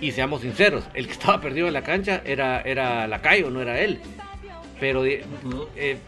[0.00, 3.80] Y seamos sinceros, el que estaba perdido en la cancha era, era Lacayo, no era
[3.80, 4.00] él
[4.82, 5.22] pero eh,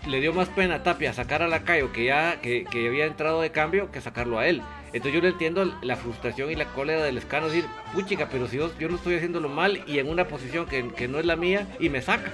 [0.08, 3.52] le dio más pena a Tapia sacar a Lacayo que ya que, había entrado de
[3.52, 4.62] cambio que sacarlo a él.
[4.86, 8.56] Entonces yo le entiendo la frustración y la cólera del escano, decir, puchica, pero si
[8.56, 11.68] yo, yo lo estoy haciéndolo mal y en una posición que, no es la mía
[11.78, 12.32] y me saca.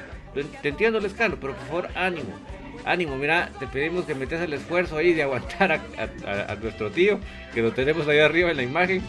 [0.62, 2.33] Te entiendo el escano, pero por favor, ánimo.
[2.85, 7.19] Ánimo, mira, te pedimos que metes el esfuerzo ahí de aguantar a nuestro tío,
[7.55, 9.03] que lo tenemos ahí arriba en la imagen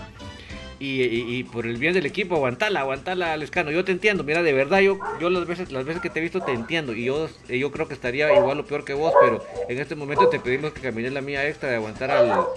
[0.83, 3.69] y, por el bien del equipo, aguantala, aguantala, Lescano.
[3.69, 6.23] Yo te entiendo, mira, de verdad, yo, yo las veces, las veces que te he
[6.23, 6.93] visto te entiendo.
[6.93, 10.27] Y yo, yo creo que estaría igual o peor que vos, pero en este momento
[10.29, 12.47] te pedimos que camines la mía extra de aguantar a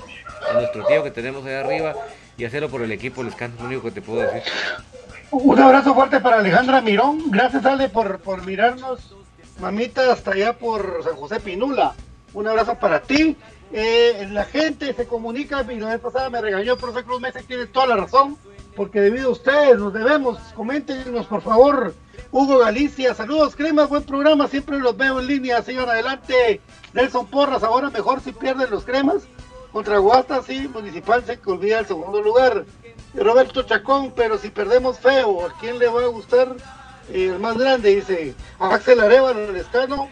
[0.54, 1.94] nuestro tío que tenemos ahí arriba
[2.38, 4.42] y hacerlo por el equipo, Lescano, es lo único que te puedo decir.
[5.30, 7.30] Un abrazo fuerte para Alejandra Mirón.
[7.30, 9.14] Gracias, Ale, por, por mirarnos,
[9.60, 11.94] mamita, hasta allá por San José Pinula.
[12.32, 13.36] Un abrazo para ti
[13.76, 17.40] eh, la gente se comunica, y la vez pasada me regañó el profe Cruz Mesa,
[17.44, 18.36] tiene toda la razón,
[18.76, 21.92] porque debido a ustedes nos debemos, coméntenos por favor.
[22.30, 26.60] Hugo Galicia, saludos cremas, buen programa, siempre los veo en línea, sigan adelante.
[26.92, 29.24] Nelson Porras, ahora mejor si pierden los cremas.
[29.72, 32.64] Contra Guasta, sí, Municipal se olvida el segundo lugar.
[33.12, 36.54] Roberto Chacón, pero si perdemos feo, ¿a quién le va a gustar?
[37.12, 40.08] El más grande, dice Axel Arevalo, el escano,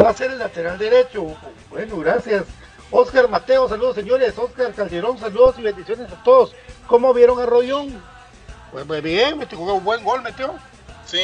[0.00, 1.36] va a ser el lateral derecho.
[1.70, 2.44] Bueno, gracias.
[2.90, 4.38] Oscar Mateo, saludos señores.
[4.38, 6.54] Oscar Calderón, saludos y bendiciones a todos.
[6.86, 8.00] ¿Cómo vieron a Rollón?
[8.72, 10.54] Pues, muy bien, me jugó un buen gol, metió.
[11.06, 11.18] Sí.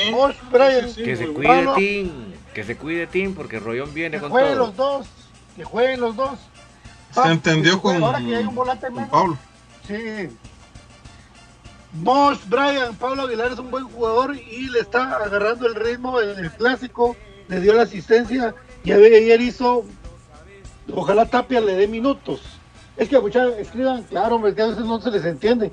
[0.95, 4.77] que se cuide Tim, que se cuide Tim, porque Rollón viene que con jueguen los
[4.77, 5.07] dos,
[5.57, 6.39] que jueguen los dos.
[7.13, 9.39] Se entendió con, ahora que hay un volante con Pablo.
[9.89, 10.29] Sí.
[11.93, 16.39] Mosh, Brian, Pablo Aguilar es un buen jugador y le está agarrando el ritmo en
[16.39, 17.17] el clásico,
[17.49, 19.85] le dio la asistencia y ayer hizo
[20.95, 22.41] Ojalá Tapia le dé minutos.
[22.97, 25.71] Es que muchachos escriban, claro, porque a veces no se les entiende.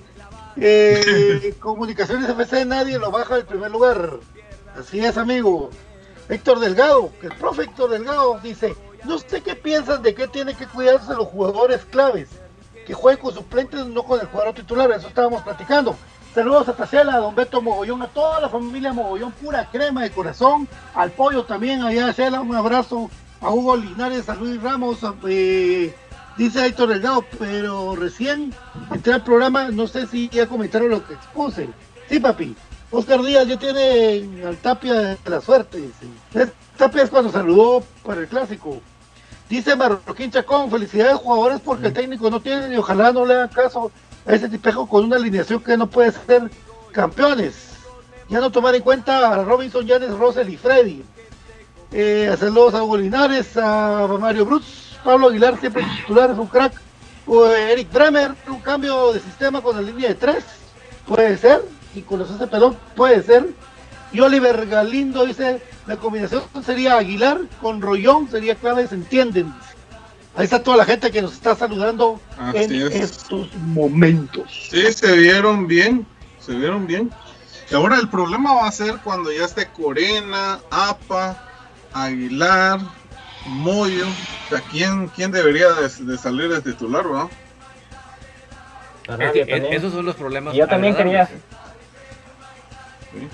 [0.55, 4.19] Eh, comunicaciones FC nadie lo baja del primer lugar.
[4.77, 5.69] Así es, amigo.
[6.29, 8.75] Héctor Delgado, que el profe Héctor Delgado dice,
[9.05, 12.27] no sé qué piensan de qué tiene que cuidarse los jugadores claves,
[12.87, 15.97] que jueguen con suplentes, no con el jugador titular, eso estábamos platicando.
[16.33, 20.11] Saludos a Tacela, a Don Beto Mogollón, a toda la familia Mogollón, pura crema de
[20.11, 25.93] corazón, al pollo también, allá Cela, un abrazo a Hugo Linares, a Luis Ramos, eh,
[26.37, 28.53] dice Héctor Delgado, pero recién
[28.89, 31.67] entré al programa, no sé si ya comentaron lo que expuse.
[32.07, 32.55] Sí, papi.
[32.89, 35.89] Oscar Díaz ya tiene al Tapia de la suerte.
[36.77, 38.79] Tapia es cuando saludó para el clásico.
[39.49, 43.49] Dice Marroquín Chacón, felicidades jugadores porque el técnico no tiene y ojalá no le hagan
[43.49, 43.91] caso
[44.25, 46.49] a ese tipejo con una alineación que no puede ser
[46.91, 47.55] campeones.
[48.27, 51.03] Ya no tomar en cuenta a Robinson, Yanes, Rosel y Freddy
[51.91, 56.73] eh, saludos a Hugo Linares, a Mario Bruts, Pablo Aguilar, siempre titular, es un crack.
[57.25, 60.43] O Eric Bremer, un cambio de sistema con la línea de tres,
[61.05, 61.63] puede ser.
[61.95, 63.47] Y con los ese pelón, puede ser.
[64.11, 69.53] Y Oliver Galindo dice, la combinación sería Aguilar con Rollón, sería clave, se entienden.
[70.35, 72.21] Ahí está toda la gente que nos está saludando
[72.53, 74.69] en estos momentos.
[74.69, 76.05] Sí, se vieron bien,
[76.39, 77.11] se vieron bien.
[77.69, 81.43] Y ahora el problema va a ser cuando ya esté Corena, APA,
[81.91, 82.79] Aguilar,
[83.47, 84.05] Moyo.
[84.07, 87.29] O sea, ¿quién, quién debería de, salir de titular, no?
[89.71, 90.53] esos son los problemas.
[90.53, 91.27] Yo también quería.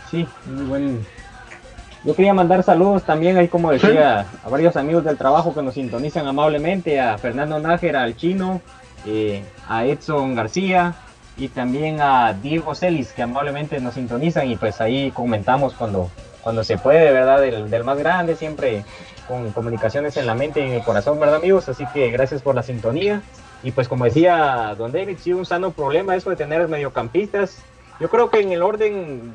[0.10, 1.06] Sí, muy buen.
[2.04, 5.76] Yo quería mandar saludos también, ahí como decía, a varios amigos del trabajo que nos
[5.76, 8.62] sintonizan amablemente, a Fernando Nájera, al Chino,
[9.06, 10.96] eh, a Edson García
[11.38, 16.10] y también a Diego Celis, que amablemente nos sintonizan y pues ahí comentamos cuando,
[16.42, 17.40] cuando se puede, ¿verdad?
[17.40, 18.84] Del, del más grande, siempre
[19.28, 21.70] con comunicaciones en la mente y en el corazón, ¿verdad amigos?
[21.70, 23.22] Así que gracias por la sintonía.
[23.64, 27.60] Y pues como decía Don David, sí un sano problema eso de tener mediocampistas.
[28.00, 29.34] Yo creo que en el orden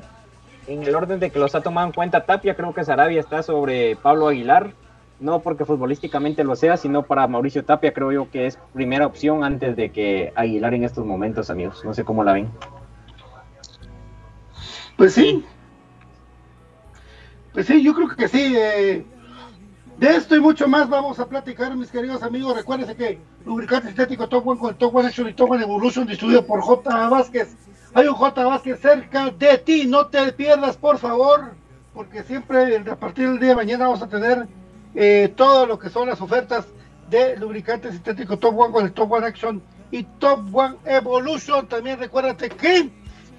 [0.69, 3.43] en el orden de que los ha tomado en cuenta Tapia, creo que Sarabia está
[3.43, 4.75] sobre Pablo Aguilar,
[5.19, 9.43] no porque futbolísticamente lo sea, sino para Mauricio Tapia creo yo que es primera opción
[9.43, 11.85] antes de que Aguilar en estos momentos, amigos.
[11.85, 12.51] No sé cómo la ven.
[14.97, 15.45] Pues sí.
[17.53, 18.55] Pues sí, yo creo que sí.
[18.55, 19.07] Eh,
[19.97, 22.55] de esto y mucho más vamos a platicar, mis queridos amigos.
[22.55, 26.47] Recuérdense que lubricante estético Top One con Top One Action y Top One Evolution distribuido
[26.47, 27.09] por J.
[27.09, 27.57] Vázquez.
[27.95, 28.45] Hay un J.
[28.45, 31.55] Vázquez cerca de ti, no te pierdas, por favor,
[31.95, 34.47] porque siempre a partir del día de mañana vamos a tener
[34.95, 36.67] eh, todo lo que son las ofertas
[37.09, 41.67] de lubricante sintético Top One con el Top One Action y Top One Evolution.
[41.67, 42.91] También recuérdate que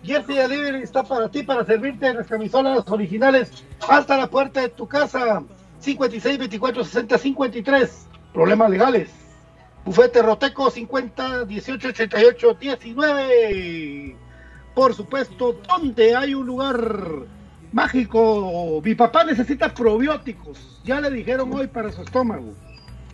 [0.03, 4.69] Jersey Delivery está para ti, para servirte en las camisolas originales hasta la puerta de
[4.69, 5.43] tu casa.
[5.79, 8.07] 56 24 60 53.
[8.33, 9.09] Problemas legales.
[9.85, 14.17] Bufete Roteco 50 18 88 19.
[14.75, 17.27] Por supuesto, donde hay un lugar
[17.71, 18.81] mágico.
[18.83, 20.81] Mi papá necesita probióticos.
[20.83, 22.53] Ya le dijeron hoy para su estómago.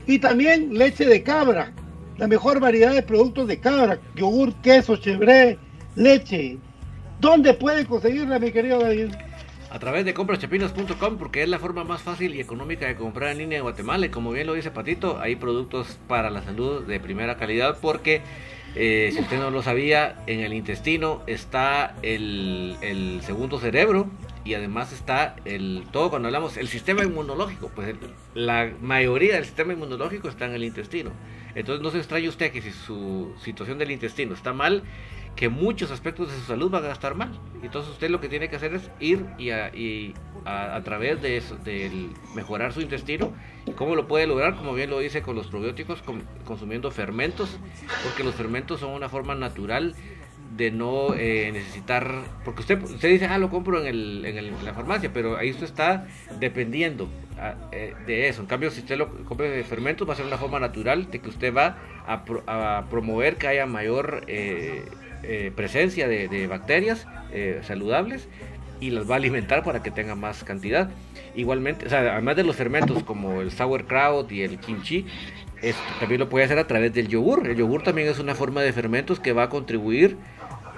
[0.05, 1.73] Y también leche de cabra.
[2.17, 3.99] La mejor variedad de productos de cabra.
[4.15, 5.57] Yogur, queso, chevre,
[5.95, 6.57] leche.
[7.19, 9.11] ¿Dónde puede conseguirla, mi querido David?
[9.75, 13.39] a través de compraschapinas.com porque es la forma más fácil y económica de comprar en
[13.39, 16.97] línea en Guatemala y como bien lo dice Patito, hay productos para la salud de
[17.01, 18.21] primera calidad porque
[18.75, 22.77] eh, si usted no lo sabía, en el intestino está el,
[23.21, 24.09] segundo cerebro
[24.43, 27.95] y además está el todo cuando hablamos el sistema inmunológico, pues
[28.33, 31.11] la mayoría del sistema inmunológico está en el intestino.
[31.55, 34.83] Entonces no se extrañe usted que si su situación del intestino está mal,
[35.37, 37.31] que muchos aspectos de su salud van a estar mal.
[37.63, 40.13] Entonces usted lo que tiene que hacer es ir y a, y
[40.45, 43.33] a, a través de eso, de mejorar su intestino.
[43.65, 44.55] ¿Y cómo lo puede lograr?
[44.55, 47.57] Como bien lo dice con los probióticos, con, consumiendo fermentos,
[48.03, 49.95] porque los fermentos son una forma natural
[50.55, 52.07] de no eh, necesitar,
[52.45, 55.51] porque usted, usted dice, ah, lo compro en, el, en, el, la farmacia, pero ahí
[55.51, 56.07] usted está
[56.39, 58.41] dependiendo a, eh, de eso.
[58.41, 61.19] En cambio, si usted lo compra de fermentos, va a ser una forma natural de
[61.19, 61.77] que usted va
[62.07, 64.85] a, pro, a promover que haya mayor eh,
[65.23, 68.29] eh, presencia de, de bacterias eh, saludables
[68.79, 70.89] y las va a alimentar para que tenga más cantidad.
[71.35, 75.05] Igualmente, o sea, además de los fermentos como el sauerkraut y el kimchi,
[75.61, 77.47] esto también lo puede hacer a través del yogur.
[77.47, 80.17] El yogur también es una forma de fermentos que va a contribuir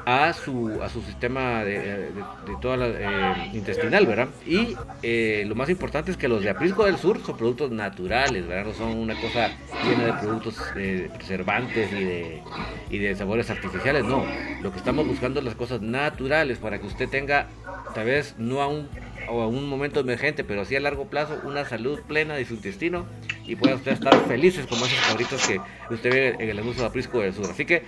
[0.08, 4.30] a su, a su sistema de, de, de toda la, eh, intestinal, ¿verdad?
[4.46, 8.48] Y eh, lo más importante es que los de Aprisco del Sur son productos naturales,
[8.48, 8.68] ¿verdad?
[8.68, 9.52] No son una cosa
[9.84, 12.42] llena de productos eh, preservantes y de,
[12.90, 14.26] y de sabores artificiales, no.
[14.62, 17.48] Lo que estamos buscando es las cosas naturales para que usted tenga,
[17.94, 18.88] tal vez no a un
[19.30, 22.54] o a un momento emergente, pero sí a largo plazo, una salud plena de su
[22.54, 23.06] intestino
[23.48, 26.90] y pueda usted estar felices como esos cabritos que usted ve en el anuncio de
[26.90, 27.46] Aprisco del Sur.
[27.50, 27.84] Así que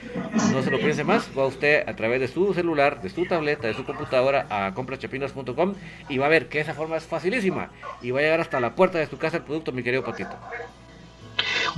[0.54, 3.67] no se lo piense más, va usted a través de su celular, de su tableta,
[3.67, 5.76] de su computadora a comprachapinas.com
[6.08, 7.69] y va a ver que esa forma es facilísima
[8.02, 10.36] y va a llegar hasta la puerta de su casa el producto, mi querido Patito.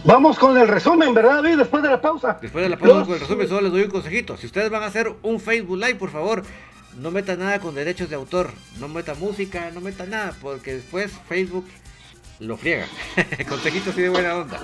[0.03, 1.57] Vamos con el resumen, ¿verdad, David?
[1.57, 2.37] Después de la pausa.
[2.41, 3.07] Después de la pausa, Los...
[3.07, 4.37] con el resumen, solo les doy un consejito.
[4.37, 6.43] Si ustedes van a hacer un Facebook Live, por favor,
[6.97, 11.11] no meta nada con derechos de autor, no meta música, no meta nada, porque después
[11.27, 11.65] Facebook
[12.41, 12.87] lo friega.
[13.49, 14.59] Consejito así de buena onda.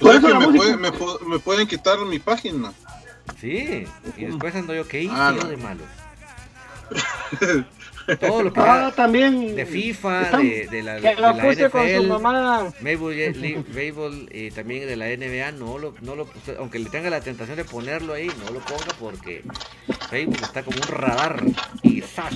[0.00, 0.90] Pues me, puede, me,
[1.26, 2.72] me, pueden quitar mi página.
[3.40, 5.48] Sí, y después ando yo, ¿qué hice ah, no.
[5.48, 5.82] de malo?
[8.20, 11.88] Todo lo que ah, también de FIFA, de, de, la, que de la NFL, con
[11.88, 12.72] su mamá.
[14.30, 16.28] Y también de la NBA, no lo, no lo,
[16.58, 19.42] aunque le tenga la tentación de ponerlo ahí, no lo ponga porque
[20.08, 21.42] Facebook está como un radar
[21.82, 22.32] y ¡zas!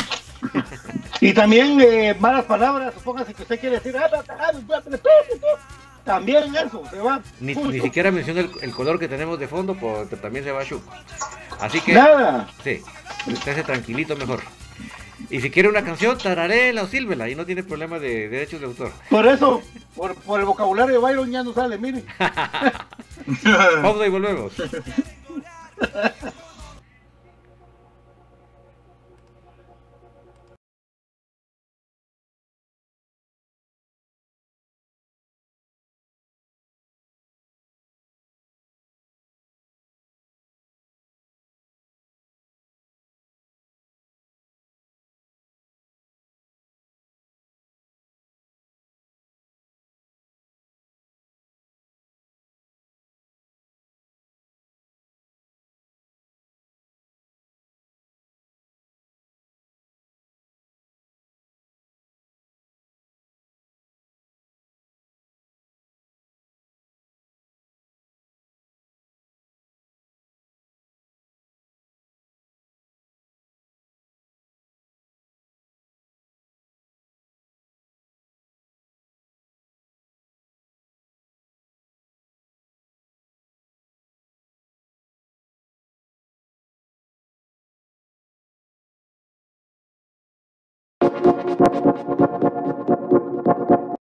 [1.20, 3.94] Y también eh, malas palabras, supóngase que usted quiere decir,
[6.04, 7.20] también eso, se va.
[7.40, 10.62] Ni, ni siquiera menciona el, el, color que tenemos de fondo, porque también se va
[10.62, 10.64] a
[11.60, 12.48] Así que, Nada.
[12.64, 12.80] sí,
[13.28, 14.40] estése tranquilito mejor.
[15.28, 18.60] Y si quiere una canción, tararela o sílvela, y no tiene problema de, de derechos
[18.60, 18.92] de autor.
[19.08, 19.62] Por eso,
[19.96, 22.04] por, por el vocabulario de Byron ya no sale, mire.
[23.82, 24.52] Vamos y volvemos.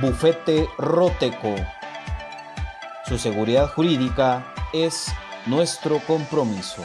[0.00, 1.54] Bufete Roteco.
[3.06, 5.10] Su seguridad jurídica es
[5.46, 6.82] nuestro compromiso.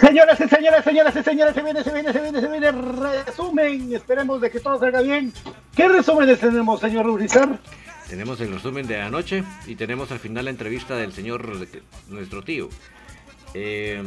[0.00, 3.92] Señoras y señores, señoras y señores, se viene, se viene, se viene, se viene resumen.
[3.92, 5.32] Esperemos de que todo salga bien.
[5.76, 7.60] ¿Qué resúmenes tenemos, señor Rurizar?
[8.08, 11.48] Tenemos el resumen de anoche y tenemos al final la entrevista del señor,
[12.08, 12.68] nuestro tío,
[13.54, 14.02] eh,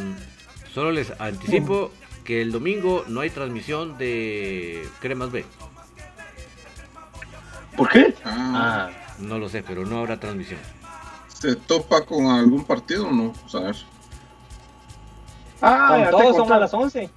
[0.74, 1.92] solo les anticipo
[2.24, 5.46] que el domingo no hay transmisión de Cremas B.
[7.78, 8.16] ¿Por qué?
[8.24, 8.90] Ah,
[9.20, 10.60] no lo sé, pero no habrá transmisión.
[11.28, 13.34] ¿Se topa con algún partido o no?
[13.48, 13.86] ¿Sabes?
[15.62, 17.10] Ah, todos son a las 11.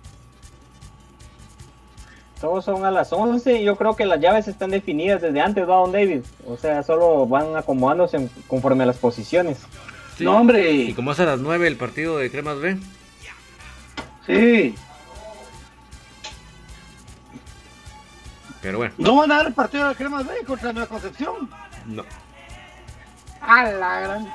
[2.41, 5.67] Todos son a las 11 y yo creo que las llaves están definidas desde antes,
[5.67, 6.23] Don David?
[6.47, 9.59] O sea, solo van acomodándose conforme a las posiciones.
[10.19, 10.71] No, hombre.
[10.73, 12.77] ¿Y como es a las 9 el partido de Cremas B?
[14.27, 14.75] Sí.
[18.61, 18.95] Pero bueno.
[18.99, 21.49] ¿No van a dar el partido de Cremas B contra Nueva Concepción?
[21.87, 22.05] No.
[23.41, 24.35] A la gran.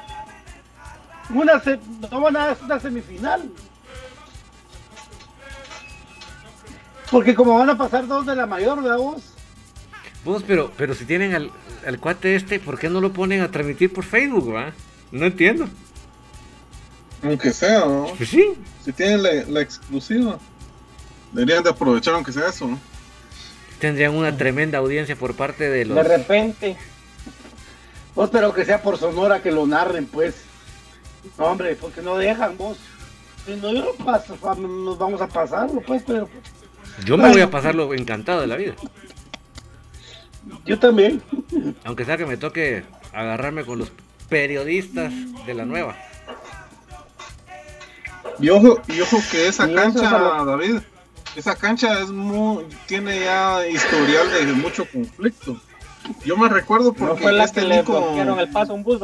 [1.30, 1.62] Una
[2.12, 3.52] no van a dar una semifinal.
[7.12, 9.34] Porque como van a pasar dos de la mayor, ¿verdad vos?
[10.26, 11.52] Vos, pero, pero si tienen al,
[11.86, 14.72] al cuate este, ¿por qué no lo ponen a transmitir por Facebook, va?
[15.14, 15.70] No entiendo.
[17.22, 18.08] Aunque sea, ¿no?
[18.18, 18.56] Pues sí.
[18.84, 20.40] Si tienen la, exclusiva.
[21.32, 22.80] Deberían de aprovechar aunque sea eso, ¿no?
[23.80, 25.96] Tendrían una tremenda audiencia por parte de los...
[25.96, 26.78] De repente.
[28.16, 30.34] Vos, pero que sea por Sonora que lo narren, pues.
[31.38, 32.80] hombre, porque no dejan vos.
[33.48, 36.28] No, yo no paso, nos vamos a pasarlo, pues, pero...
[37.06, 38.74] Yo me voy a pasarlo encantado de la vida.
[40.66, 41.22] Yo también.
[41.84, 43.92] Aunque sea que me toque agarrarme con los
[44.34, 45.14] periodistas
[45.46, 45.96] de la nueva.
[48.40, 50.10] Y ojo, y ojo que esa cancha,
[50.44, 50.80] David,
[51.36, 55.56] esa cancha es muy, tiene ya historial de mucho conflicto.
[56.26, 59.00] Yo me recuerdo porque fue este que Nico, le el paso un bus,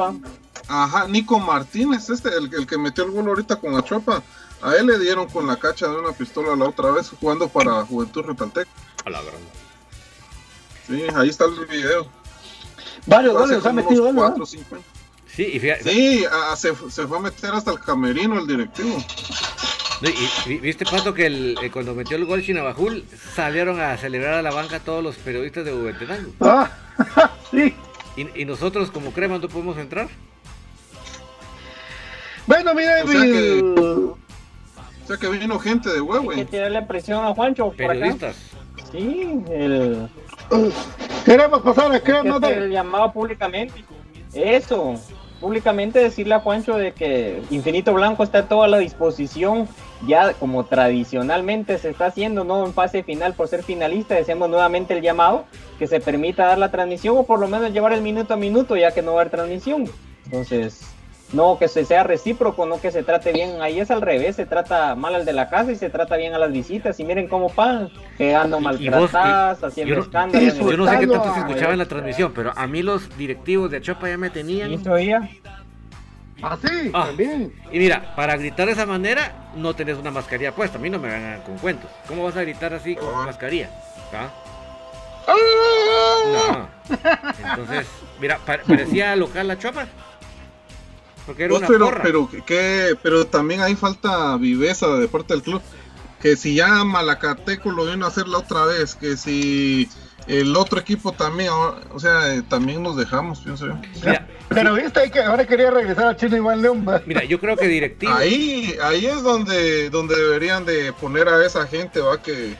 [0.67, 4.23] Ajá, Nico Martínez, este, el, el, que metió el gol ahorita con la tropa,
[4.63, 7.85] a él le dieron con la cacha de una pistola la otra vez jugando para
[7.85, 8.67] Juventud Retaltec.
[9.05, 9.19] A la.
[10.87, 12.07] Sí, ahí está el video.
[13.05, 14.11] Varios goles ha metido
[15.35, 15.83] Sí, y fíjate.
[15.83, 16.25] Sí,
[16.55, 18.97] se, fue a meter hasta el camerino el directivo.
[20.45, 23.05] y, viste, Pato, que el, eh, cuando metió el gol Chinabajul
[23.35, 26.31] salieron a celebrar a la banca todos los periodistas de Ubetenango.
[26.41, 26.71] Ah,
[27.51, 27.75] sí.
[28.35, 30.09] Y, nosotros, como crema, no podemos entrar.
[32.45, 33.07] Bueno, mire, o
[35.07, 36.31] sea, que, vino gente de huevo.
[36.31, 37.71] Hay que tirarle presión a Juancho.
[37.71, 38.35] Periodistas.
[38.91, 40.09] Sí, el.
[41.23, 42.39] Queremos pasar a crema.
[42.47, 43.85] El llamado públicamente.
[44.33, 44.99] Eso.
[45.39, 49.67] Públicamente decirle a Juancho de que Infinito Blanco está a toda la disposición,
[50.07, 54.93] ya como tradicionalmente se está haciendo, no en fase final por ser finalista, decíamos nuevamente
[54.93, 55.45] el llamado,
[55.77, 58.75] que se permita dar la transmisión o por lo menos llevar el minuto a minuto,
[58.75, 59.89] ya que no va a haber transmisión.
[60.25, 60.81] Entonces,
[61.31, 63.61] no que se sea recíproco, no que se trate bien.
[63.61, 66.33] Ahí es al revés, se trata mal al de la casa y se trata bien
[66.33, 66.99] a las visitas.
[66.99, 70.57] Y miren cómo pagan, pegando maltratadas, haciendo yo, escándalos.
[70.57, 73.69] Yo no sé qué tanto se escuchaba en la transmisión, pero a mí los directivos
[73.71, 74.71] de Achopa ya me tenían.
[74.71, 75.29] ¿Y oía?
[76.41, 77.53] Ah, sí, ah, también.
[77.71, 80.77] Y mira, para gritar de esa manera, no tenés una mascarilla puesta.
[80.77, 81.89] A mí no me van con cuentos.
[82.07, 83.69] ¿Cómo vas a gritar así con mascarilla?
[84.13, 84.29] ¿Ah?
[86.31, 86.69] No.
[87.49, 87.87] Entonces,
[88.19, 89.85] mira, parecía local la chopa.
[91.25, 95.61] Porque era una pero, pero, que, pero también hay falta viveza de parte del club.
[96.21, 99.87] Que si ya Malacateco lo vino a hacer la otra vez, que si
[100.29, 103.73] el otro equipo también, o sea, eh, también nos dejamos, pienso yo.
[104.49, 106.85] pero viste que ahora quería regresar a Chino Iván León.
[107.07, 108.13] Mira, yo creo que directivo.
[108.13, 112.55] Ahí, ahí es donde, donde deberían de poner a esa gente, va que,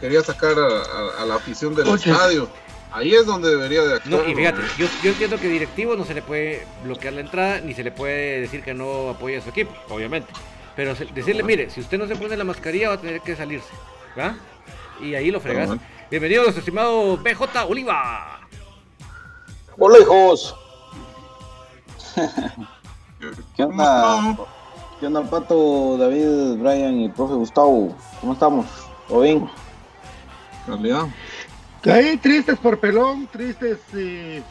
[0.00, 2.48] quería sacar a, la afición del estadio.
[2.92, 4.22] Ahí es donde debería de actuar.
[4.24, 7.60] No, y fíjate, yo, yo, entiendo que directivo no se le puede bloquear la entrada,
[7.60, 10.32] ni se le puede decir que no apoya a su equipo, obviamente.
[10.74, 13.70] Pero decirle, mire, si usted no se pone la mascarilla va a tener que salirse.
[14.18, 14.36] ¿Va?
[15.00, 15.70] Y ahí lo fregas.
[16.10, 18.40] Bienvenidos, estimado BJ Oliva.
[19.78, 20.56] Hola, hijos.
[23.56, 24.36] ¿Qué onda?
[24.98, 27.94] ¿Qué onda, Pato, David, Brian y profe Gustavo?
[28.20, 28.66] ¿Cómo estamos?
[29.08, 29.48] ¿Todo bien?
[30.66, 31.06] Calidad.
[31.84, 34.42] Ahí tristes por pelón, tristes eh,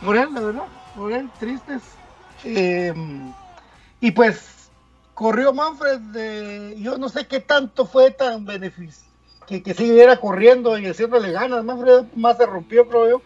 [0.00, 1.82] Morel, la verdad, Morel, tristes.
[2.44, 3.32] Em,
[4.00, 4.70] y pues
[5.14, 9.04] corrió Manfred, yo no sé qué tanto fue tan beneficio,
[9.48, 13.22] que, que siguiera corriendo y haciéndole ganas, Manfred más se rompió, creo yo.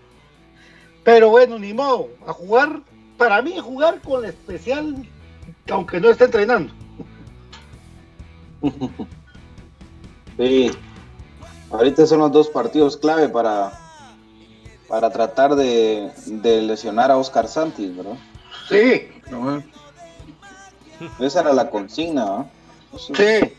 [1.04, 2.80] Pero bueno, ni modo, a jugar,
[3.18, 5.06] para mí jugar con la especial,
[5.70, 6.72] aunque no esté entrenando.
[10.38, 10.70] Sí,
[11.72, 13.72] Ahorita son los dos partidos clave para,
[14.88, 16.12] para tratar de,
[16.42, 18.18] lesionar a Oscar Santis, ¿verdad?
[18.68, 19.08] Sí.
[21.18, 22.48] Esa era la consigna, ¿no?
[22.98, 23.54] Sí.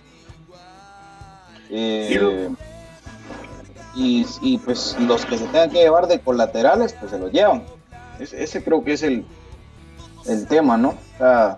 [1.71, 2.49] Eh,
[3.95, 7.63] y, pues los que se tengan que llevar de colaterales, pues se los llevan.
[8.19, 9.25] Ese, creo que es el,
[10.27, 10.89] el tema, ¿no?
[10.89, 11.57] O sea,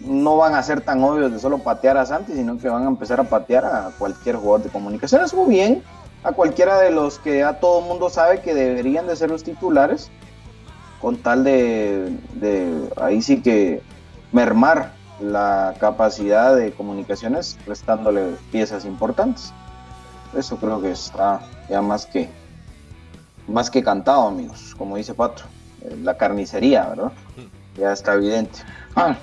[0.00, 2.88] no van a ser tan obvios de solo patear a Santi, sino que van a
[2.88, 5.82] empezar a patear a cualquier jugador de comunicaciones o bien
[6.22, 9.42] a cualquiera de los que ya todo el mundo sabe que deberían de ser los
[9.42, 10.10] titulares,
[11.00, 12.12] con tal de,
[13.00, 13.82] ahí sí que
[14.32, 19.52] mermar la capacidad de comunicaciones prestándole piezas importantes.
[20.36, 22.28] Eso creo que está ya más que
[23.48, 25.42] más que cantado, amigos, como dice Pato.
[25.82, 27.12] Eh, la carnicería, ¿verdad?
[27.76, 28.60] Ya está evidente.
[28.96, 29.16] Ah,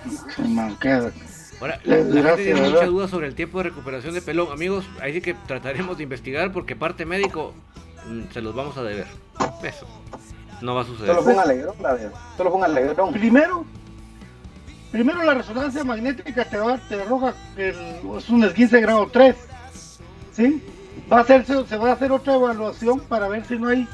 [1.59, 4.51] Ahora, la, gente tiene muchas dudas sobre el tiempo de recuperación de pelón.
[4.51, 7.53] Amigos, ahí sí que trataremos de investigar porque parte médico
[8.07, 9.07] mm, se los vamos a deber.
[9.63, 9.87] Eso.
[10.61, 11.09] No va a suceder.
[11.09, 11.75] Solo fue un alegrón,
[12.37, 13.13] Solo fue un alegrón.
[13.13, 13.65] Primero,
[14.91, 17.75] primero la resonancia magnética te va, te arroja el,
[18.17, 19.35] es un 15 grado 3.
[20.33, 20.63] ¿Sí?
[21.11, 23.87] Va a hacerse, se va a hacer otra evaluación para ver si no hay,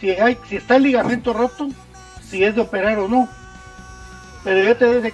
[0.00, 1.68] si hay, si está el ligamento roto,
[2.20, 3.28] si es de operar o no
[4.46, 5.12] pero yo te,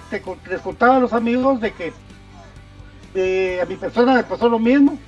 [0.51, 4.99] les contaba a los amigos de que a mi persona me pasó lo mismo.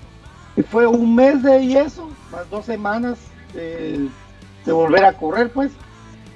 [0.56, 3.18] Y fue un mes de yeso, más dos semanas
[3.52, 4.08] de,
[4.64, 5.72] volver a correr, pues.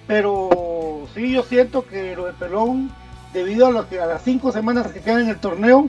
[0.06, 2.92] Pero sí, yo siento que lo de Pelón,
[3.32, 5.88] debido a, lo que, a las cinco semanas que quedan en el torneo,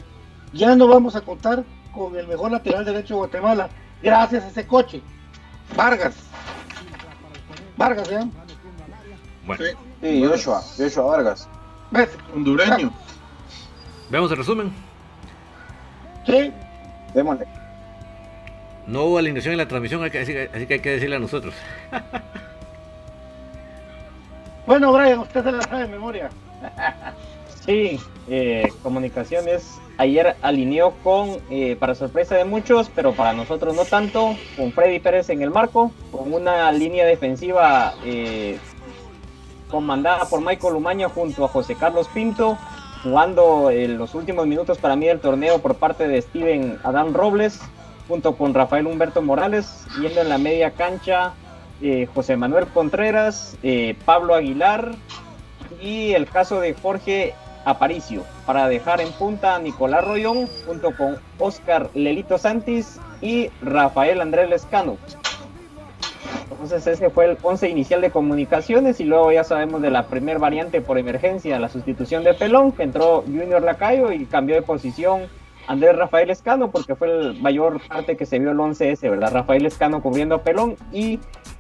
[0.53, 3.67] ya no vamos a contar con el mejor lateral derecho de Guatemala,
[4.01, 5.01] gracias a ese coche.
[5.75, 6.15] Vargas.
[7.75, 8.25] Vargas, ¿ya?
[9.45, 9.65] Bueno.
[9.99, 11.49] Sí, Joshua, Joshua Vargas.
[12.35, 12.91] Hondureño.
[14.09, 14.71] Veamos el resumen.
[16.25, 16.51] Sí.
[17.13, 17.45] Démosle.
[18.87, 21.53] No hubo alineación en la transmisión, así que hay que decirle a nosotros.
[24.65, 26.29] bueno, Brian, usted se la sabe de memoria.
[27.65, 33.83] sí, eh, Comunicaciones ayer alineó con, eh, para sorpresa de muchos, pero para nosotros no
[33.83, 38.57] tanto, con Freddy Pérez en el marco, con una línea defensiva eh,
[39.69, 42.57] comandada por Michael Umaña junto a José Carlos Pinto,
[43.03, 47.61] jugando en los últimos minutos para mí del torneo por parte de Steven Adán Robles,
[48.07, 51.33] junto con Rafael Humberto Morales, yendo en la media cancha
[51.81, 54.91] eh, José Manuel Contreras, eh, Pablo Aguilar
[55.81, 61.19] y el caso de Jorge Aparicio, para dejar en punta a Nicolás Royón junto con
[61.37, 64.97] Oscar Lelito Santis y Rafael Andrés Lescano.
[66.51, 70.39] Entonces ese fue el 11 inicial de comunicaciones y luego ya sabemos de la primer
[70.39, 75.27] variante por emergencia, la sustitución de Pelón, que entró Junior Lacayo y cambió de posición
[75.67, 79.31] Andrés Rafael Escano, porque fue el mayor parte que se vio el 11S, ¿verdad?
[79.31, 81.19] Rafael Escano cubriendo a Pelón y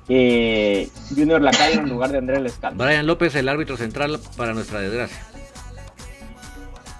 [0.09, 2.83] eh, Junior Lacayo en lugar de Andrés Escano.
[2.83, 5.23] Brian López, el árbitro central para nuestra desgracia.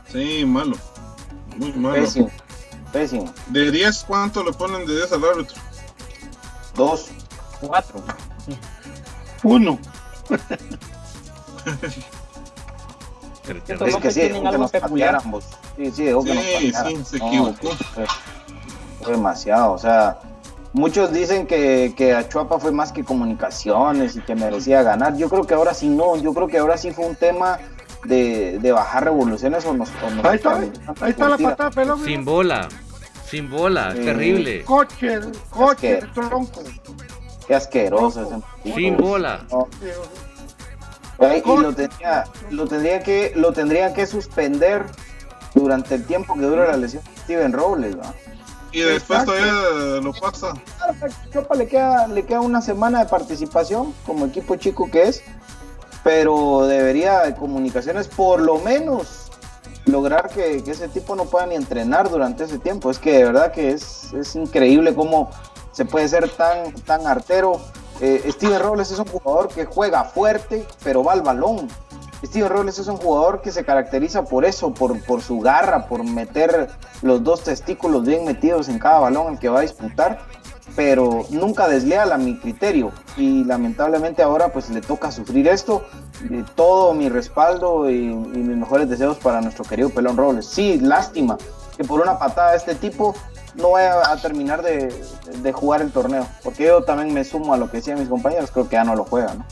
[0.07, 0.75] Sí, malo.
[1.57, 1.95] Muy malo.
[1.95, 2.29] Pésimo.
[2.93, 3.33] Pésimo.
[3.47, 5.57] De 10, ¿cuánto le ponen de 10 al árbitro?
[6.75, 7.09] Dos.
[7.61, 8.01] Cuatro.
[9.43, 9.79] Uno.
[13.87, 15.11] Es que sí, tienen dejó que algo nos peculiar.
[15.15, 15.45] patearan, vos.
[15.77, 16.87] Sí, sí, dejó que nos patearan.
[16.91, 17.69] sí, se equivocó.
[19.01, 20.19] fue demasiado, o sea,
[20.73, 25.15] muchos dicen que, que Achuapa fue más que comunicaciones y que merecía ganar.
[25.17, 27.57] Yo creo que ahora sí no, yo creo que ahora sí fue un tema
[28.05, 29.89] de, de bajar revoluciones o nos...
[30.05, 30.57] o nos- Ahí está,
[31.01, 32.03] ahí está la patada pelón.
[32.03, 32.67] Sin bola.
[33.25, 33.93] Sin bola.
[33.93, 34.63] Terrible.
[34.63, 36.61] Coche, coche, Es que- tronco.
[37.49, 38.75] Qué asqueroso ese.
[38.75, 39.43] Sin bola.
[39.49, 39.67] No,
[41.17, 44.85] Ay, y lo tendría, lo tendría que, lo tendría que suspender
[45.55, 48.13] durante el tiempo que dura la lesión de Steven Robles, ¿va?
[48.71, 49.33] Y después Exacto.
[49.33, 50.53] todavía lo pasa.
[51.33, 55.23] Chopa le queda, le queda una semana de participación como equipo chico que es,
[56.03, 59.31] pero debería de comunicaciones por lo menos
[59.85, 62.91] lograr que, que ese tipo no pueda ni entrenar durante ese tiempo.
[62.91, 65.31] Es que de verdad que es, es increíble cómo
[65.71, 67.59] se puede ser tan, tan artero.
[68.01, 71.67] Eh, Steven Robles es un jugador que juega fuerte, pero va al balón.
[72.23, 76.03] Steven Robles es un jugador que se caracteriza por eso, por, por su garra, por
[76.03, 76.69] meter
[77.01, 80.19] los dos testículos bien metidos en cada balón al que va a disputar,
[80.75, 82.91] pero nunca desleal a mi criterio.
[83.15, 85.83] Y lamentablemente ahora pues le toca sufrir esto.
[86.29, 90.45] Eh, todo mi respaldo y, y mis mejores deseos para nuestro querido Pelón Robles.
[90.45, 91.37] Sí, lástima
[91.77, 93.15] que por una patada de este tipo
[93.59, 94.93] no vaya a terminar de,
[95.41, 98.49] de jugar el torneo, porque yo también me sumo a lo que decían mis compañeros,
[98.51, 99.45] creo que ya no lo juega, ¿no?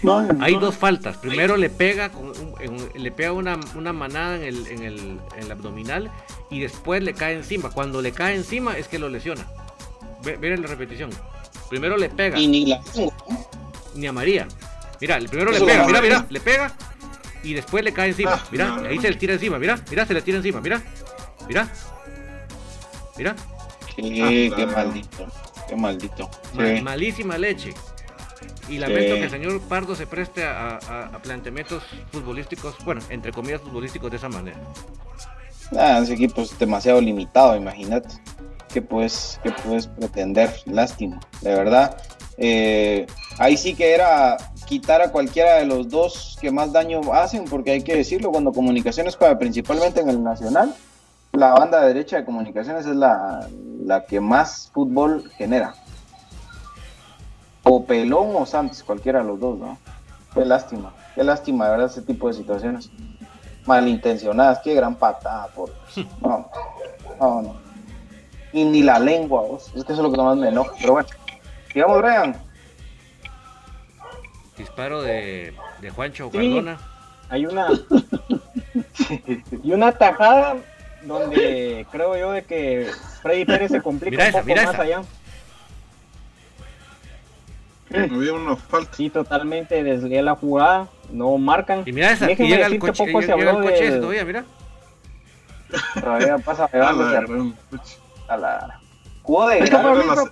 [0.00, 1.16] No, Hay dos faltas.
[1.16, 4.98] Primero le pega con un- en- le pega una, una manada en el, en, el,
[5.36, 6.08] en el abdominal
[6.50, 7.70] y después le cae encima.
[7.70, 9.44] Cuando le cae encima es que lo lesiona.
[10.40, 11.10] Miren la repetición.
[11.68, 12.80] Primero le pega, Y ni la
[13.96, 14.46] ni a María.
[15.00, 16.72] Mira, el primero le pega, mira, mira, le pega
[17.42, 18.34] y después le cae encima.
[18.34, 20.80] Ah, Mira, no, ahí se le tira encima, mira, mira, se le tira encima, mira,
[21.48, 21.68] mira,
[23.18, 23.34] mira.
[23.96, 25.26] Sí, Ah, qué maldito,
[25.68, 26.30] qué maldito.
[26.56, 26.80] Sí.
[26.82, 27.74] malísima leche.
[28.68, 29.18] Y lamento Sí.
[29.20, 34.10] que el señor Pardo se preste a, a- a planteamientos futbolísticos, bueno, entre comillas futbolísticos
[34.10, 34.58] de esa manera.
[35.76, 38.08] Ah, ese equipo es demasiado limitado, imagínate.
[38.72, 40.54] ¿Qué puedes, qué puedes pretender?
[40.66, 41.96] Lástima, de verdad.
[42.36, 43.06] Eh,
[43.38, 47.72] ahí sí que era quitar a cualquiera de los dos que más daño hacen, porque
[47.72, 50.74] hay que decirlo, cuando Comunicaciones juega principalmente en el Nacional,
[51.38, 53.46] la banda derecha de Comunicaciones es la,
[53.84, 55.74] la que más fútbol genera.
[57.62, 59.78] O Pelón o Santos, cualquiera de los dos, ¿no?
[60.34, 62.90] Qué lástima, qué lástima, de verdad, ese tipo de situaciones
[63.66, 64.58] malintencionadas.
[64.64, 65.70] Qué gran patada, por
[66.20, 66.50] No,
[67.20, 67.56] no, no.
[68.52, 69.68] Y ni la lengua, vos.
[69.76, 70.72] Es que eso es lo que más me enoja.
[70.80, 71.08] Pero bueno,
[71.72, 72.34] digamos, Brian.
[74.56, 76.38] Disparo de, de Juancho Sí.
[76.38, 76.78] Cardona.
[77.28, 77.68] Hay una
[79.62, 80.56] y una tajada
[81.08, 82.90] donde creo yo de que
[83.22, 84.82] Freddy Pérez se complica Mira un esa, poco mira más esa.
[84.82, 85.02] allá.
[87.90, 88.94] Había una falta.
[88.96, 91.82] Sí, totalmente desleal la jugada, no marcan.
[91.86, 93.88] Y mira esa, y Déjeme llega el coche, poco llega, se llega el habló coche
[93.88, 94.44] ese todavía, mira.
[95.94, 98.80] Todavía pasa la a, la.
[99.48, 100.30] De Pablito, las-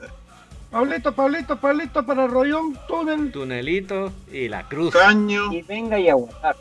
[0.71, 3.33] Pablito, Pablito, Pablito para Rollón, túnel.
[3.33, 4.93] Tunelito y la cruz.
[4.95, 5.51] Caño.
[5.53, 6.57] Y venga y aguantar.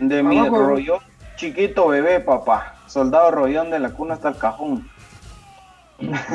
[0.00, 0.58] de mi Abajo.
[0.68, 1.00] rollón.
[1.36, 2.74] Chiquito bebé, papá.
[2.86, 4.88] Soldado rollón de la cuna hasta el cajón.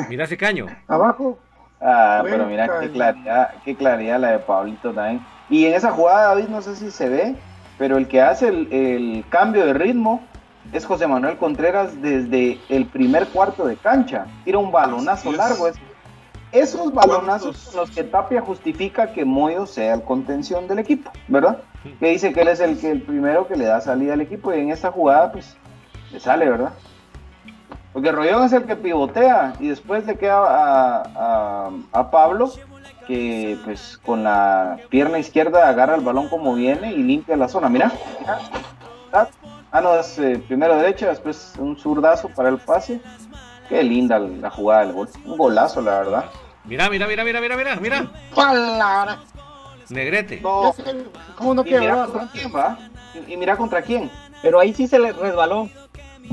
[0.08, 0.66] Mira ese caño.
[0.88, 1.38] Abajo,
[1.82, 5.24] Ah, Buen pero mira qué claridad, qué claridad la de Pablito también.
[5.48, 7.34] Y en esa jugada, David, no sé si se ve,
[7.78, 10.22] pero el que hace el, el cambio de ritmo
[10.74, 14.26] es José Manuel Contreras desde el primer cuarto de cancha.
[14.44, 15.68] Tira un balonazo largo.
[15.68, 15.80] es-
[16.52, 17.62] esos balonazos ¿Cuántos?
[17.62, 21.58] son los que Tapia justifica que Moyo sea el contención del equipo, ¿verdad?
[21.98, 24.52] Que dice que él es el, que, el primero que le da salida al equipo
[24.52, 25.56] y en esta jugada, pues,
[26.12, 26.72] le sale, ¿verdad?
[27.92, 32.52] Porque Rollón es el que pivotea y después le queda a, a- a Pablo
[33.06, 37.68] que pues con la pierna izquierda agarra el balón como viene y limpia la zona.
[37.68, 37.90] Mira,
[38.20, 38.38] mira.
[39.12, 39.26] Ah,
[39.72, 43.00] Ah, no, es eh, primero derecha, después un zurdazo para el pase.
[43.70, 45.08] Qué linda la jugada del gol.
[45.24, 46.24] Un golazo, la verdad.
[46.64, 48.10] Mira, mira, mira, mira, mira, mira, mira.
[48.34, 49.20] palabra.
[49.88, 50.40] Negrete.
[50.40, 50.74] No,
[51.36, 52.78] ¿Cómo no y mira contra quién va.
[53.14, 54.10] Y, y mira contra quién.
[54.42, 55.68] Pero ahí sí se le resbaló.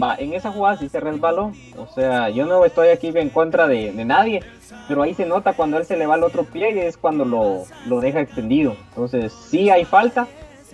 [0.02, 1.52] va, en esa jugada sí se resbaló.
[1.78, 4.44] O sea, yo no estoy aquí en contra de, de nadie,
[4.88, 7.24] pero ahí se nota cuando él se le va al otro pie y es cuando
[7.24, 8.76] lo, lo deja extendido.
[8.90, 10.28] Entonces, sí hay falta,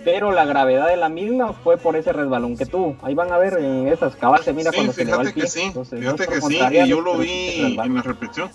[0.04, 2.96] pero la gravedad de la misma fue por ese resbalón que tuvo.
[3.02, 5.28] Ahí van a ver en esas cabas, se mira Sí, cuando se le va el
[5.28, 5.42] fíjate pie.
[5.44, 8.50] que sí, Entonces, fíjate que sí, y yo lo vi sí en la repetición.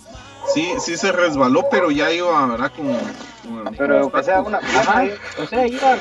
[0.54, 2.72] Sí, sí se resbaló, pero ya iba, ¿verdad?
[2.74, 5.04] Con, con- Pero con que sea una Ajá,
[5.42, 5.96] o sea, iba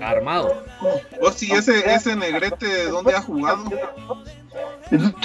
[0.00, 0.62] Armado.
[1.20, 3.64] O si ese, ese negrete, ¿dónde ha jugado?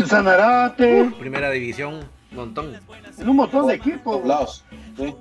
[0.06, 2.00] Sanarate, Primera división,
[2.32, 2.74] montón.
[3.18, 4.64] en un montón de equipos.
[4.98, 5.14] Sí.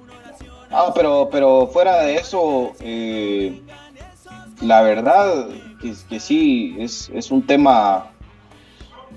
[0.71, 3.61] Ah, pero, pero fuera de eso, eh,
[4.61, 5.49] la verdad
[5.81, 8.11] que, que sí, es, es un tema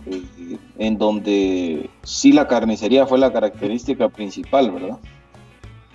[0.06, 4.98] eh, en donde sí la carnicería fue la característica principal, ¿verdad?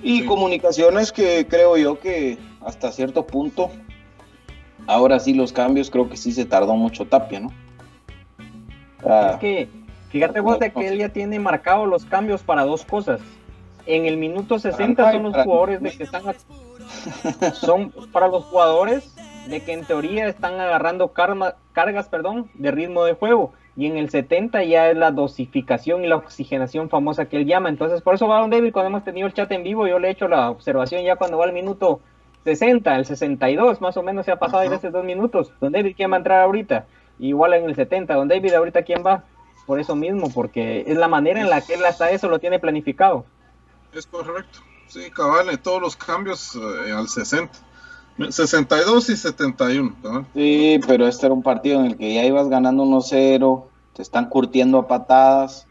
[0.03, 0.27] Y Sí.
[0.27, 3.71] comunicaciones que creo yo que hasta cierto punto,
[4.87, 7.53] ahora sí los cambios, creo que sí se tardó mucho Tapia, ¿no?
[9.05, 9.69] Ah, Es que,
[10.11, 13.21] fíjate vos de que él ya tiene marcados los cambios para dos cosas.
[13.87, 16.23] En el minuto 60 son los jugadores de que están
[17.55, 19.15] son para los jugadores
[19.47, 23.53] de que en teoría están agarrando cargas, perdón, de ritmo de juego.
[23.77, 27.69] Y en el 70 ya es la dosificación y la oxigenación famosa que él llama.
[27.69, 30.09] Entonces, por eso va Don David, cuando hemos tenido el chat en vivo, yo le
[30.09, 32.01] he hecho la observación ya cuando va al minuto
[32.45, 35.53] 60, el 62, más o menos se ha pasado veces dos minutos.
[35.61, 36.87] Don David, ¿quién va a entrar ahorita?
[37.19, 39.25] Igual en el 70, Don David, ahorita quién va?
[39.67, 42.59] Por eso mismo, porque es la manera en la que él hasta eso lo tiene
[42.59, 43.25] planificado.
[43.93, 44.61] Es correcto.
[44.89, 47.51] Sí, cabal, todos los cambios eh, al 60.
[48.31, 50.27] 62 y 71, cabal.
[50.35, 54.29] Sí, pero este era un partido en el que ya ibas ganando 1-0, te están
[54.29, 55.67] curtiendo a patadas.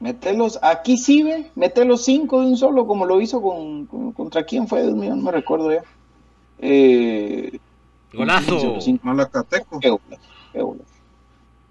[0.00, 4.12] Metelos, aquí sí, ve, mete los 5 de un solo, como lo hizo con, con-
[4.12, 5.82] contra quién fue, Dios mío, no me recuerdo ya.
[6.58, 7.58] Eh,
[8.12, 8.78] Golazo.
[9.02, 9.80] Malacateco.
[9.80, 9.96] qué
[10.52, 10.62] qué.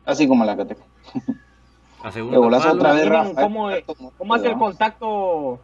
[0.05, 0.81] Así como la Cateco.
[2.03, 3.41] A Qué segundo golazo otra vez, Rafa.
[3.43, 3.69] cómo,
[4.17, 5.59] ¿Cómo hace el contacto?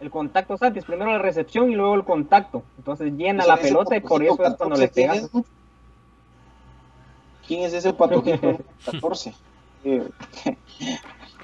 [0.00, 2.62] El contacto Santis, primero la recepción y luego el contacto.
[2.78, 5.30] Entonces llena la Ese pelota y por eso es cuando le 14, ¿quién pegas.
[5.34, 5.50] es?
[7.46, 8.58] ¿Quién es ese patojito?
[8.90, 9.34] 14.
[9.82, 10.06] Eh,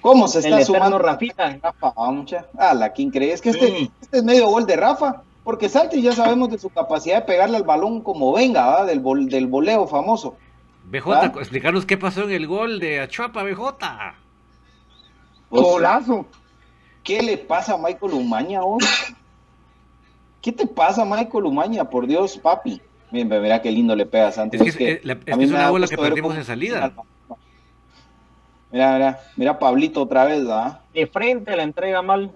[0.02, 1.58] ¿Cómo se está sumando Rafita.
[1.62, 1.94] Rafa?
[1.96, 2.44] Ah, mucha.
[2.58, 3.32] Ah, la ¿quién cree?
[3.32, 3.90] Es que este, Sí.
[4.02, 7.56] este es medio gol de Rafa, porque Santi ya sabemos de su capacidad de pegarle
[7.56, 8.84] al balón como venga, ¿va?
[8.84, 10.36] Del, vol- del voleo famoso.
[10.84, 11.32] BJ, ¿Ah?
[11.38, 13.62] explicarnos qué pasó en el gol de Achuapa, BJ.
[15.48, 16.26] Pues, Golazo.
[17.06, 18.82] ¿Qué le pasa a Michael Umaña, vos?
[20.42, 21.88] ¿Qué te pasa, Michael Umaña?
[21.88, 22.80] Por Dios, papi.
[23.12, 24.56] Mira, mira qué lindo le pega a Santi.
[24.56, 26.30] Es que es- eh, la- es a que mí es me una bola que perdimos
[26.30, 26.92] cómo- en salida.
[28.72, 30.80] Mira, mira, mira Pablito otra vez, ¿verdad?
[30.92, 32.30] De frente la entrega mal.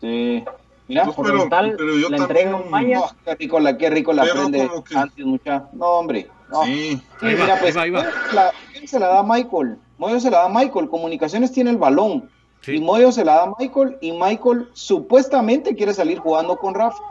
[0.00, 0.44] Sí.
[0.88, 3.00] Mira, No, Por pero- tal, pero yo la también- entrega Umaña.
[3.24, 5.64] Qué rico la, qué rico la Pero prende que- antes, mucha.
[5.72, 6.28] No, hombre.
[6.50, 6.64] No.
[6.64, 8.04] Sí, Sí, Ahí va, mira, ahí pues, va, ahí va.
[8.34, 9.78] La, ¿quién se la da a Michael.
[9.96, 10.88] Moyo se la da a Michael.
[10.90, 12.28] Comunicaciones tiene el balón.
[12.62, 12.76] Sí.
[12.76, 13.98] Y Moyo se la da a Michael.
[14.00, 17.02] Y Michael supuestamente quiere salir jugando con Rafa.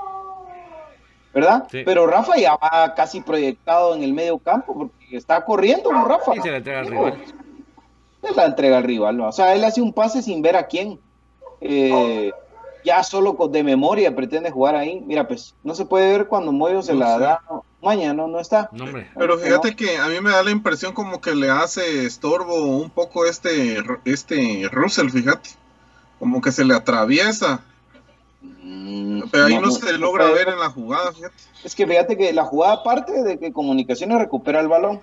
[1.34, 1.68] ¿Verdad?
[1.70, 1.84] Sí.
[1.86, 6.36] Pero Rafa ya va casi proyectado en el medio campo porque está corriendo con Rafa.
[6.36, 7.24] Y se la entrega al rival.
[8.24, 9.18] Es la entrega al rival.
[9.18, 9.28] ¿no?
[9.28, 11.00] O sea, él hace un pase sin ver a quién.
[11.62, 12.32] Eh,
[12.86, 15.02] ya solo con- de memoria pretende jugar ahí.
[15.06, 17.20] Mira, pues no se puede ver cuando Moyo se No la sé.
[17.22, 17.42] da.
[17.82, 18.70] Mañana no, no está.
[18.72, 19.10] No, hombre.
[19.18, 22.90] Pero fíjate que a mí me da la impresión como que le hace estorbo un
[22.92, 25.50] poco este, este Russell, fíjate.
[26.20, 27.62] Como que se le atraviesa.
[28.42, 31.36] Mm, Pero ahí no, no, no, se no logra ver en la jugada, fíjate.
[31.64, 35.02] Es que fíjate que la jugada parte de que Comunicaciones recupera el balón.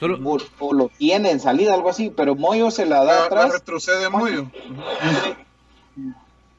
[0.00, 2.10] Solo, O, o lo tiene en salida, algo así.
[2.14, 3.52] Pero Moyo se la da La, la atrás.
[3.54, 4.50] retrocede Moyo.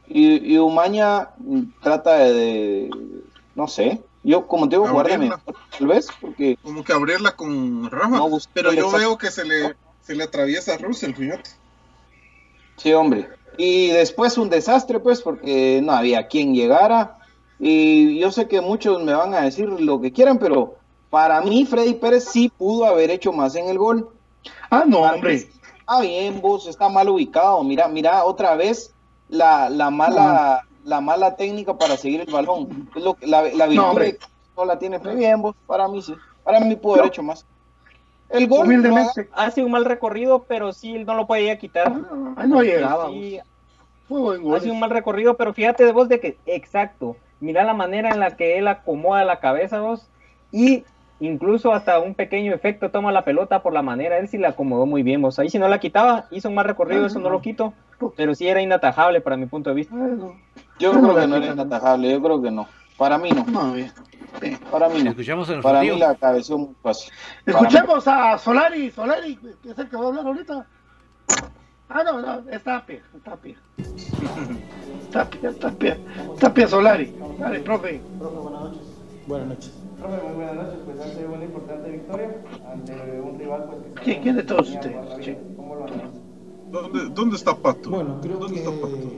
[0.07, 2.89] Y, y Umaña mm, trata de, de-
[3.55, 4.01] No sé.
[4.23, 5.37] Yo, como te digo, jugar de Abrirla.
[5.37, 6.07] mejor, tal vez.
[6.19, 8.09] Porque Como que abrirla con Rafa.
[8.17, 8.97] No pero yo exacto.
[8.97, 11.49] veo que se le, se le atraviesa a Russell, fíjate.
[12.77, 13.29] Sí, hombre.
[13.57, 17.17] Y después un desastre, pues, porque no había quien llegara.
[17.59, 20.75] Y yo sé que muchos me van a decir lo que quieran, pero
[21.09, 24.09] para mí Freddy Pérez sí pudo haber hecho más en el gol.
[24.69, 25.47] Ah, no, hombre.
[25.87, 27.63] Ah, bien, vos está mal ubicado.
[27.63, 28.94] Mira, mira otra vez
[29.29, 32.89] la, la mala la mala técnica para seguir el balón.
[32.95, 34.05] Es lo que, la, la virtud hombre.
[34.05, 35.17] de que no la tiene Freddy.
[35.17, 36.13] Bien, vos, para mí sí.
[36.43, 37.07] Para mí pudo haber No.
[37.09, 37.43] hecho más.
[38.29, 38.65] El gol.
[38.67, 39.27] Humildemente.
[39.33, 41.91] Hace un mal recorrido, pero sí él no lo podía quitar.
[42.37, 43.07] Ahí no llegaba.
[43.09, 43.39] Sí,
[44.07, 44.55] Fue buen gol.
[44.57, 48.19] hace un mal recorrido, pero fíjate de vos de que, exacto, mira la manera en
[48.19, 50.07] la que él acomoda la cabeza vos
[50.51, 50.83] y
[51.19, 54.85] incluso hasta un pequeño efecto toma la pelota por la manera, él sí la acomodó
[54.85, 55.39] muy bien vos.
[55.39, 57.73] Ahí si no la quitaba, hizo un mal recorrido, eso no lo quito,
[58.15, 59.95] pero sí era inatajable para mi punto de vista.
[60.79, 62.11] Yo No, creo que no era inatajable.
[62.11, 62.67] Yo creo que no.
[62.97, 63.45] Para mí no.
[63.45, 63.91] no, bien.
[64.71, 65.11] Para mí no.
[65.11, 67.11] Escuchamos en el Para mí la cabeció muy fácil.
[67.45, 70.65] Escuchemos a Solari, Solari, que es el que va a hablar ahorita.
[71.87, 73.55] Ah, no, no, es Tapia, es Tapia.
[75.11, 75.97] Tapia, Tapia,
[76.39, 77.15] Tapia Solari.
[77.39, 78.01] Dale, profe.
[79.27, 79.73] Buenas noches.
[79.99, 80.79] Profe, muy buenas noches.
[80.83, 82.29] Pues ha sido una importante victoria
[82.71, 84.95] ante un rival pues, que ¿Quién, quién de todos ustedes?
[84.95, 85.25] por la vida.
[85.25, 85.37] Sí.
[85.55, 86.11] ¿Cómo lo analizas?
[86.73, 87.89] ¿Dónde, dónde está Pato?
[87.91, 89.09] Bueno, creo ¿Dónde que está Pato?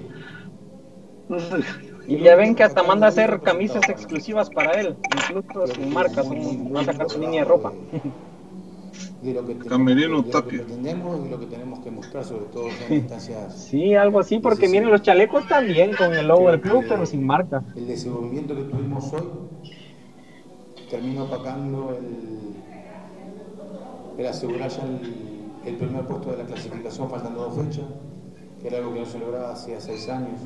[2.05, 6.23] Y ya ven que hasta manda a hacer camisas exclusivas para él, incluso sin marca,
[6.23, 7.77] va a sacar su línea de ropa.
[9.21, 10.53] de lo que tenemos, Camerino de lo que Tapia.
[10.53, 14.67] pretendemos y lo que tenemos que mostrar, sobre todo en instancias, Sí, algo así, porque
[14.69, 17.63] miren los chalecos también con el logo del club, pero sin marca.
[17.73, 19.29] el desenvolvimiento que tuvimos hoy
[20.87, 22.63] terminó opacando el,
[24.15, 24.99] el asegurar ya el,
[25.69, 27.85] el primer puesto de la clasificación faltando dos fechas,
[28.61, 30.39] que era algo que no se lograba hacía seis años.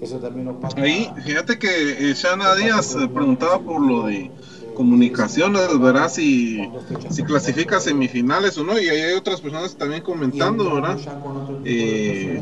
[0.00, 0.80] Eso también opaca.
[0.80, 4.30] Ahí, fíjate que eh, Shana Díaz preguntaba por lo de
[4.72, 6.08] comunicaciones, ¿verdad?
[6.08, 6.72] Si,
[7.08, 10.98] si clasifica semifinales o no, y ahí hay otras personas también comentando, ¿verdad?
[11.64, 12.40] Eh,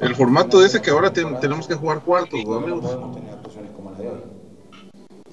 [0.00, 2.84] el formato dice que ahora ten- tenemos que jugar cuartos, amigos.
[2.84, 4.20] podemos tener actuaciones como la de hoy.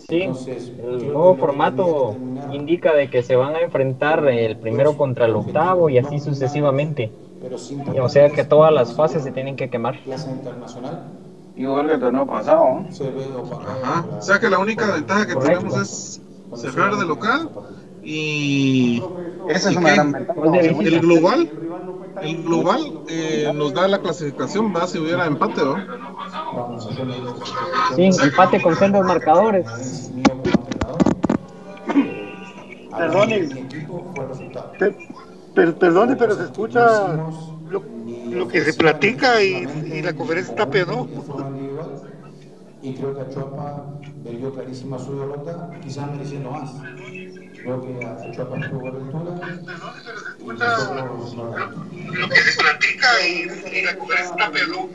[0.07, 2.15] Sí, Entonces, el nuevo formato
[2.51, 7.11] indica de que se van a enfrentar el primero contra el octavo y así sucesivamente.
[7.41, 9.99] pero sin Y O sea que todas las fases se tienen que quemar.
[11.57, 12.81] Igual que el torneo pasado.
[12.81, 12.91] ¿no?
[12.91, 14.05] se ve opacado Ajá.
[14.19, 15.59] O sea que la única ventaja que Correcto.
[15.59, 16.21] tenemos es
[16.53, 17.49] cerrar de local
[18.03, 19.01] y
[19.49, 20.39] Esa es ¿Y una gran ventaja.
[20.59, 21.49] El global,
[22.21, 25.75] el global eh, nos da la clasificación, va si hubiera empate, ¿no?
[25.75, 25.85] A
[27.95, 30.11] Sí, empate con sendos marcadores.
[32.97, 33.49] Perdone.
[34.79, 34.95] Per-
[35.53, 37.17] per- perdone, pero se escucha
[37.69, 37.83] lo,
[38.31, 41.07] lo que se platica y, y la conferencia está pedo.
[42.81, 43.85] Y creo que Achuapa
[44.23, 46.69] vendió clarísima su derrota, quizás mereciendo más.
[47.65, 49.31] Creo que Achuapa estuvo a la altura.
[50.39, 51.85] y nosotros no tanto.
[52.13, 54.87] Lo que se platica y, la conferencia está pedo.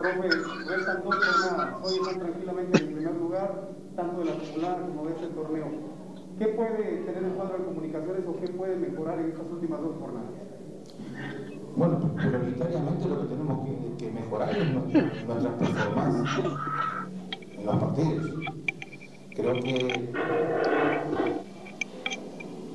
[0.00, 0.28] Profe,
[0.66, 1.76] restan dos jornadas.
[1.82, 5.66] Hoy están tranquilamente en el primer lugar, tanto de la acumulada como de este torneo.
[6.38, 9.96] ¿Qué puede tener el cuadro de comunicaciones o qué puede mejorar en estas últimas dos
[10.00, 10.30] jornadas?
[11.76, 16.38] Bueno, prioritariamente lo que tenemos que, que mejorar es nuestra, performance
[17.58, 18.26] en los partidos.
[19.36, 20.12] Creo que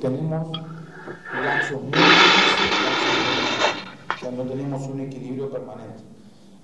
[0.00, 0.52] tenemos
[1.44, 1.90] lapsos muy
[4.14, 5.85] o sea, no tenemos un equilibrio permanente.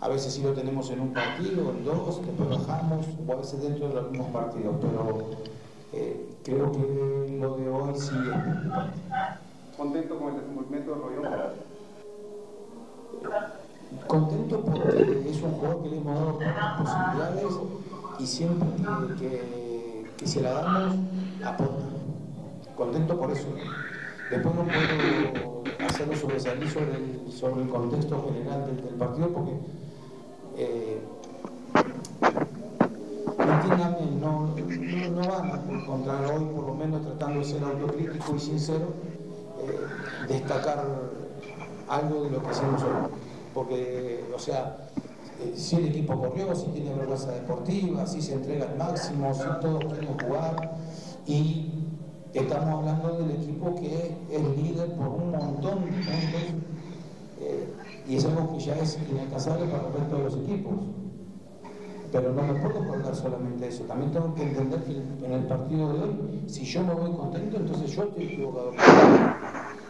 [0.02, 3.62] A veces sí lo tenemos en un partido, en dos, después bajamos, o a veces
[3.62, 5.18] dentro de los mismos partidos, pero
[5.92, 8.98] eh, creo que lo de hoy sí es preocupante.
[9.76, 11.32] ¿Contento con el desenvolvimiento de Rollón?
[14.08, 17.44] Contento porque es un jugador que le hemos dado tantas posibilidades
[18.18, 18.68] y siempre
[19.18, 20.96] que, que- que se la damos,
[21.44, 21.84] aporta.
[22.76, 23.46] Contento por eso.
[24.30, 29.52] Después no puedo hacerlo sobresalir sobre el, sobre el contexto general del, del partido porque,
[30.56, 31.00] eh,
[34.20, 34.54] no, no,
[35.10, 38.86] no van a encontrar hoy, por lo menos tratando de ser autocrítico y sincero,
[39.62, 39.78] eh,
[40.28, 40.84] destacar
[41.88, 43.10] algo de lo que hicimos hoy.
[43.54, 44.88] Porque, o sea,
[45.40, 49.42] eh, si el equipo corrió, si tiene vergüenza deportiva, si se entrega al máximo, si
[49.60, 50.76] todos quieren jugar.
[51.26, 51.70] Y
[52.32, 56.42] estamos hablando del equipo que es líder por un montón de puntos.
[57.40, 57.68] eh,
[58.08, 60.74] y es algo que ya es inalcanzable para el resto de los equipos.
[62.10, 63.84] Pero no me puedo colgar solamente eso.
[63.84, 67.56] También tengo que entender que en el partido de hoy, si yo me voy contento,
[67.56, 68.72] entonces yo estoy equivocado.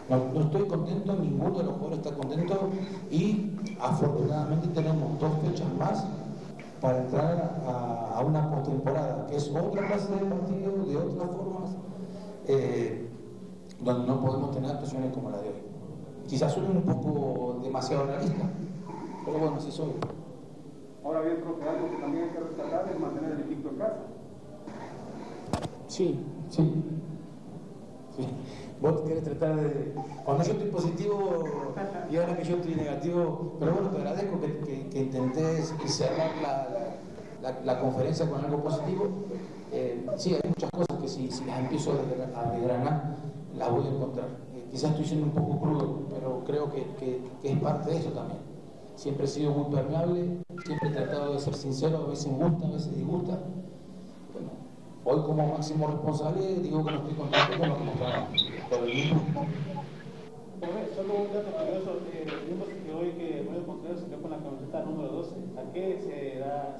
[0.08, 2.70] No, no estoy contento, ninguno de los jugadores está contento
[3.10, 6.04] y afortunadamente tenemos dos fechas más
[6.80, 11.70] para entrar a, a una postemporada, que es otra clase de partido, de otras formas,
[12.48, 13.08] eh,
[13.80, 15.71] donde no podemos tener actuaciones como la de hoy.
[16.32, 18.48] Quizás suene un poco demasiado realista,
[19.26, 19.90] pero bueno, así soy.
[21.04, 23.96] Ahora bien, profe, algo que también hay que rescatar es mantener el equipo en casa.
[25.88, 26.18] Sí,
[26.48, 26.72] sí.
[28.16, 28.28] sí.
[28.80, 29.92] Vos querés tratar de...
[30.24, 31.74] Cuando yo estoy positivo
[32.10, 36.30] y ahora que yo estoy negativo, pero bueno, te agradezco que, que, que intentés cerrar
[36.42, 36.66] la,
[37.42, 39.04] la, la- la conferencia con algo positivo.
[39.70, 41.92] Eh, sí, hay muchas cosas que si, si las empiezo
[42.34, 43.16] a desgranar,
[43.54, 44.28] las voy a encontrar.
[44.72, 48.10] Quizás estoy siendo un poco crudo, pero creo que, que- que es parte de eso
[48.10, 48.40] también.
[48.96, 52.70] siempre he sido muy permeable, siempre he tratado de ser sincero, a veces gusta, a
[52.70, 53.38] veces disgusta.
[54.32, 54.50] Bueno,
[55.04, 58.24] hoy como máximo responsable digo que no estoy contento con lo que mostraron.
[60.60, 64.30] Pero Solo un dato curioso, eh, vimos que hoy que Mario Contreras se quedó con
[64.30, 65.34] la camiseta número 12.
[65.58, 66.78] ¿A qué se da?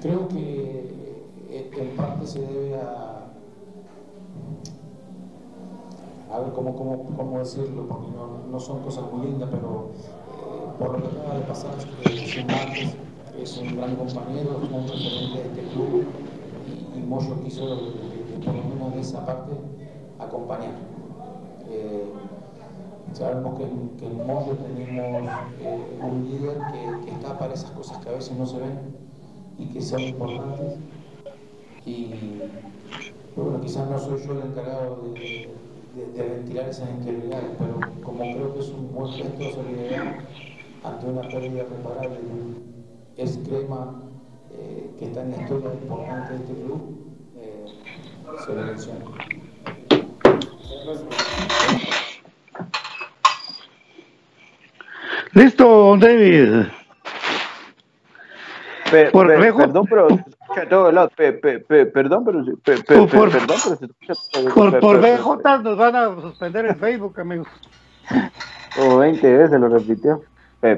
[0.00, 0.80] Creo que
[1.50, 3.27] eh, en parte se debe a,
[6.30, 10.72] a ver cómo, cómo, cómo decirlo, porque no, no son cosas muy lindas, pero eh,
[10.78, 11.70] por lo que acaba de pasar
[12.04, 12.96] eh, Márquez,
[13.40, 16.04] es un gran compañero, es un referente de este club
[16.66, 19.52] y, y Moyo quiso, eh, por lo menos de esa parte,
[20.18, 20.72] acompañar.
[21.70, 22.12] Eh,
[23.12, 23.64] sabemos que,
[23.98, 25.30] que en Moyo tenemos
[26.02, 28.78] un líder que, que está para esas cosas que a veces no se ven
[29.58, 30.78] y que son importantes.
[31.86, 32.42] Y
[33.34, 35.48] bueno, quizás no soy yo el encargado de,
[35.98, 40.14] de- de ventilar esas inquietudes, pero como creo que es un buen gesto de solidaridad
[40.84, 42.54] ante una pérdida reparable de un
[43.16, 43.94] ex crema
[44.52, 46.80] eh, que está en la historia importante de este club,
[47.40, 47.64] eh,
[48.38, 49.04] se lo menciono.
[55.34, 56.66] Listo, David.
[58.90, 59.62] Pe- Por pe- lejos.
[59.62, 60.08] Perdón, pero
[60.48, 61.12] escucha de todos lados.
[61.16, 64.14] Pe- pe- pe- perdón, pero Por- por- perdón, pero se escucha
[64.54, 67.48] Por, por BJ nos van a suspender el Facebook, amigos.
[68.76, 70.22] Como 20 veces lo repitió.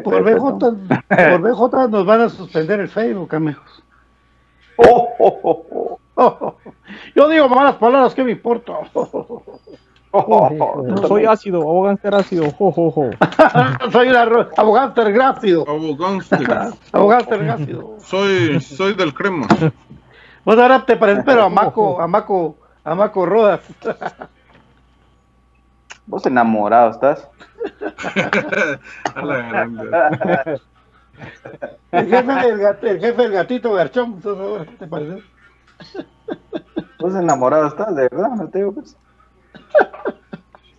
[0.05, 0.23] Por.
[0.25, 3.85] BJ, por BJ nos van a suspender el Facebook, amigos.
[4.83, 6.57] Oh, oh, oh, oh.
[7.15, 8.73] Yo digo malas palabras, ¿qué me importa?
[10.13, 13.11] No soy ácido, abogánster ácido, jo, jo, jo.
[13.93, 14.17] Soy un
[14.57, 15.65] abogánster gráfido.
[16.93, 17.45] Abogánster.
[17.45, 17.97] Gráfido.
[18.01, 19.47] Soy, soy del crema.
[20.45, 23.61] Vos ahora te pareces, pero a Maco, a Maco, a Maco Rodas.
[26.07, 27.29] Vos enamorado estás.
[29.15, 30.61] A la grande.
[31.93, 34.21] El jefe del, gat- el jefe del gatito Garchón.
[34.23, 35.23] sos ahora, ¿Te parece?
[36.99, 38.97] Vos enamorado estás, de verdad, no te digo pues.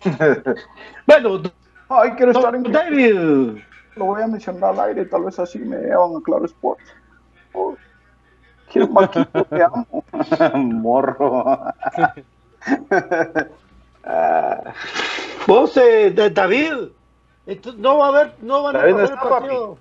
[1.06, 1.42] Bueno,
[1.88, 3.60] Ay, quiero estar en David.
[3.96, 6.80] Lo voy a mencionar al aire, tal vez así me llevan a Claro Sport.
[7.52, 7.76] Oh,
[8.72, 9.86] quiero Maquito, te amo.
[10.54, 11.44] Morro.
[14.04, 14.72] Ah,
[15.46, 16.72] Vos, eh, de- David.
[17.76, 19.78] No va a haber, no van a David no pasar el partido.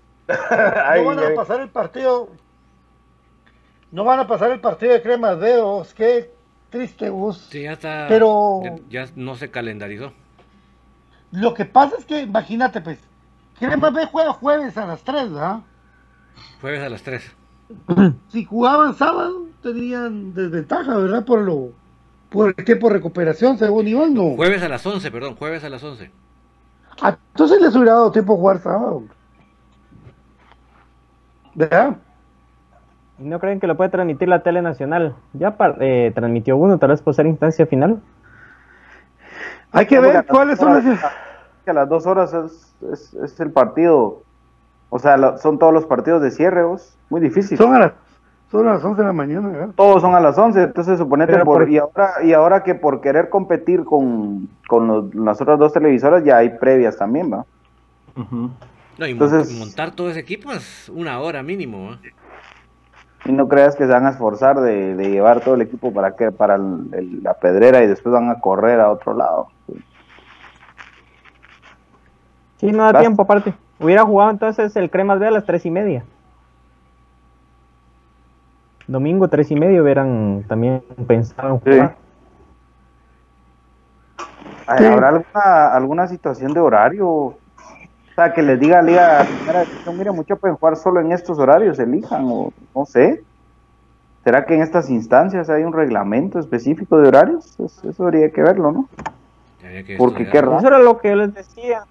[0.86, 2.30] Ay, no van a pasar el partido.
[3.92, 5.94] No van a pasar el partido de cremas de vos.
[5.94, 6.32] Qué
[6.72, 7.38] triste vos.
[7.52, 8.06] Sí, ya está.
[8.10, 10.12] Pero- Ya, ya no se calendarizó.
[11.32, 12.98] Lo que pasa es que, imagínate, pues,
[13.60, 15.60] Cremas B juega jueves a las 3, ¿verdad?
[16.62, 17.32] Jueves a las 3.
[18.30, 21.24] Si jugaban sábado, tenían desventaja, ¿verdad?
[21.24, 21.70] Por lo,
[22.30, 24.36] por el tiempo de recuperación, según Iván, no.
[24.36, 26.10] Jueves a las 11, perdón, jueves a las 11.
[27.02, 29.04] Ah, Entonces les hubiera dado tiempo a jugar sábado.
[31.54, 31.98] ¿Verdad?
[33.22, 35.16] ¿Y ¿No creen que lo puede transmitir la tele nacional?
[35.34, 38.02] Ya eh, transmitió uno, tal vez por ser instancia final.
[39.72, 41.00] Hay que ver cuáles son las...
[41.64, 44.24] Que a las dos horas es, es, es el partido.
[44.90, 46.98] O sea, son todos los partidos de cierre, vos.
[47.12, 47.58] Muy difícil.
[47.58, 47.92] Son a las,
[48.50, 49.70] son a las 11 de la mañana, ¿verdad?
[49.76, 53.00] Todos son a las 11, entonces suponete por, por- y ahora y ahora que por
[53.00, 57.46] querer competir con, con los- las otras dos televisoras ya hay previas también, va.
[58.16, 61.94] No, y Entonces- montar todo ese equipo es una hora mínimo.
[61.94, 61.98] ¿eh?
[63.26, 66.16] Y no creas que se van a esforzar de, de llevar todo el equipo para
[66.16, 69.48] que para el- el- la pedrera y después van a correr a otro lado.
[72.58, 73.54] Sí, no da Vas- tiempo aparte.
[73.80, 76.04] Hubiera jugado entonces el Cremas B a las tres y media.
[78.88, 81.96] Domingo tres y media hubieran también pensado en jugar.
[84.68, 87.36] ¿Hay- ¿Habrá alguna, alguna situación de horario?
[88.22, 91.40] Sea, que les diga a Liga Primera División, mira, muchos pueden jugar solo en estos
[91.40, 93.24] horarios, elijan, o no sé.
[94.24, 97.60] ¿Será que en estas instancias hay un reglamento específico de horarios?
[97.60, 98.90] Es- Eso habría que verlo, ¿no?
[99.58, 100.60] Que Porque qué raro.
[100.60, 101.84] Eso era lo que yo les decía.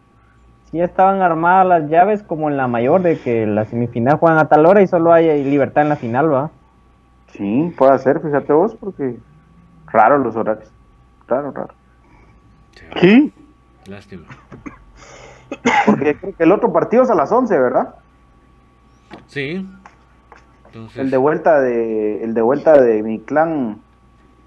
[0.71, 4.39] Si ya estaban armadas las llaves como en la mayor de que la semifinal juegan
[4.39, 6.53] a tal hora y solo hay libertad en la final, ¿va?
[7.33, 9.19] Sí, puede ser, fíjate vos, porque
[9.93, 10.73] raro los horarios.
[11.27, 11.75] Raro, raro.
[13.01, 13.35] Sí.
[13.87, 14.27] Lástima.
[15.87, 17.95] Porque creo que el otro partido es a las 11, ¿verdad?
[19.27, 19.67] Sí.
[20.67, 23.83] Entonces, El de vuelta de el de vuelta de mi clan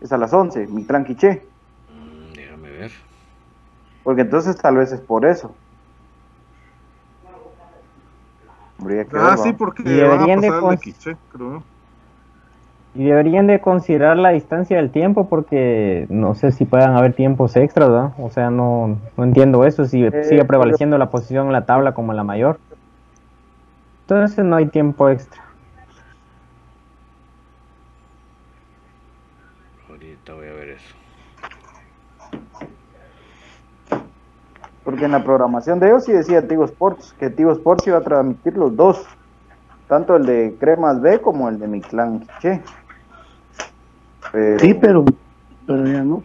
[0.02, 1.48] es a las 11, mi clan Quiché.
[1.90, 2.92] mm, déjame ver.
[4.04, 5.56] Porque entonces tal vez es por eso.
[8.80, 11.18] Habría que Ah, sí, porque Y van a deberían de pasar el de cons- Quiché,
[11.30, 11.64] creo.
[12.96, 17.56] Y deberían de considerar la distancia del tiempo porque no sé si puedan haber tiempos
[17.56, 18.12] extras, ¿verdad?
[18.20, 21.94] O sea, no, no entiendo eso, si Eh, sigue prevaleciendo la posición en la tabla
[21.94, 22.60] como la mayor.
[24.02, 25.42] Entonces no hay tiempo extra.
[29.90, 30.96] Ahorita voy a ver eso.
[34.84, 38.02] Porque en la programación de ellos sí decía Tigo Sports, que Tigo Sports iba a
[38.02, 39.04] transmitir los dos,
[39.88, 42.62] tanto el de Cremas B como el de Mictlán Quiché.
[44.34, 45.06] Pero Sí, pero,
[45.66, 46.24] pero ya no.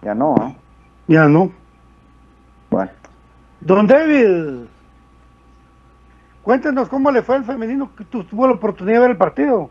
[0.00, 0.52] ya no, ¿ah?
[1.08, 1.52] Ya no.
[2.70, 2.90] Bueno.
[3.60, 4.64] Don David,
[6.42, 9.70] cuéntenos cómo le fue al femenino que tu- tuvo la oportunidad de ver el partido.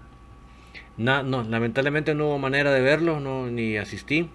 [0.98, 4.30] Na- no, lamentablemente no hubo manera de verlo, no, ni asistí.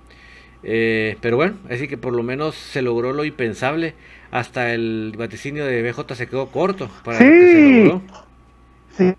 [0.62, 3.94] Eh, pero bueno, así que por lo menos se logró lo impensable.
[4.30, 7.84] Hasta el vaticinio de BJ se quedó corto para lo que se Sí.
[7.84, 8.02] logró.
[8.96, 9.14] Sí,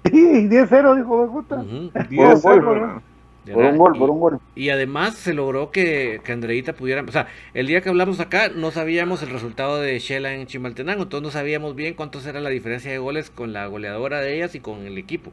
[0.50, 1.22] 10-0, dijo.
[1.24, 1.44] Ujú.
[1.44, 3.02] Por un 10-0, gol,
[3.48, 3.62] ¿verdad?
[3.64, 4.40] Por un gol, por un gol.
[4.56, 8.50] Y además se logró que, que Andreita pudiera, o sea, el día que hablamos acá
[8.50, 12.50] no sabíamos el resultado de Shela en Chimaltenango, entonces no sabíamos bien cuántos era la
[12.50, 15.32] diferencia de goles con la goleadora de ellas y con el equipo.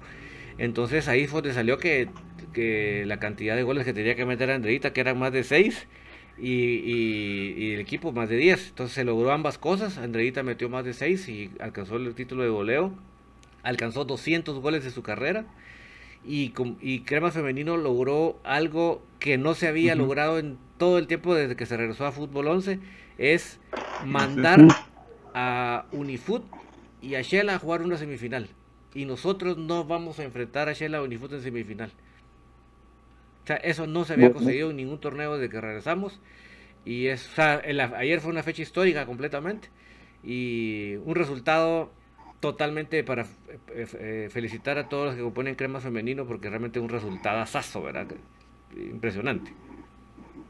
[0.59, 2.11] Entonces ahí fue donde salió que,
[2.53, 5.89] que la cantidad de goles que tenía que meter Andreita, que eran más de 6,
[6.37, 8.69] y, y- y el equipo más de 10.
[8.71, 12.49] Entonces se logró ambas cosas, Andreita metió más de 6 y alcanzó el título de
[12.51, 12.93] goleo,
[13.62, 15.47] alcanzó 200 goles de su carrera
[16.27, 21.57] y, Crema Femenino logró algo que no se había logrado en todo el tiempo desde
[21.57, 22.79] que se regresó a Fútbol 11,
[23.18, 23.59] es
[24.05, 24.61] mandar
[25.35, 26.45] a Unifoot
[27.03, 28.49] y a Shela a jugar una semifinal.
[28.95, 31.91] Y nosotros no vamos a enfrentar a Shela o Unifoot en semifinal.
[33.43, 36.20] O sea, eso no se había conseguido en ningún torneo desde que regresamos.
[36.87, 39.68] Y es, o sea, en la- ayer fue una fecha histórica completamente.
[40.22, 41.91] Y un resultado
[42.45, 46.89] totalmente para eh, eh, felicitar a todos los que componen Crema Femenino porque realmente un
[46.91, 48.07] resultado asazo, ¿verdad?
[48.77, 49.51] Impresionante.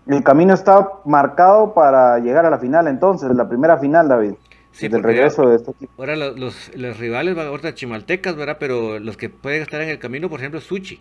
[0.07, 4.33] El camino está marcado para llegar a la final entonces, la primera final, David.
[4.73, 5.93] Sí, desde el porque regreso de este equipo.
[5.99, 8.57] Ahora lo- los, los rivales van ahorita chimaltecas, ¿verdad?
[8.59, 11.01] Pero los que pueden estar en el camino, por ejemplo, es Suchi,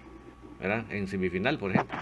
[0.62, 0.86] ¿verdad?
[0.92, 1.98] En semifinal, por ejemplo.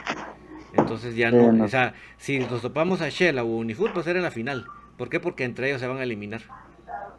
[0.73, 1.63] Entonces ya no, no.
[1.63, 4.65] o sea, si nos topamos a Shell o Unifoot, va a ser en la final.
[4.97, 5.19] ¿Por qué?
[5.19, 6.41] Porque entre ellos se van a eliminar.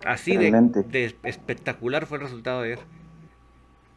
[0.07, 0.83] Así de, Excelente.
[0.83, 2.85] de espectacular fue el resultado de ayer.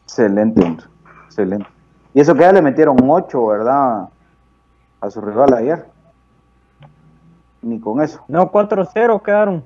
[0.04, 0.78] Excelente.
[1.26, 1.68] Excelente.
[2.14, 4.10] Y eso que ya le metieron 8, ¿verdad?
[5.02, 5.86] A su rival ayer.
[7.62, 8.24] Ni con eso.
[8.28, 9.64] No, 4-0 quedaron.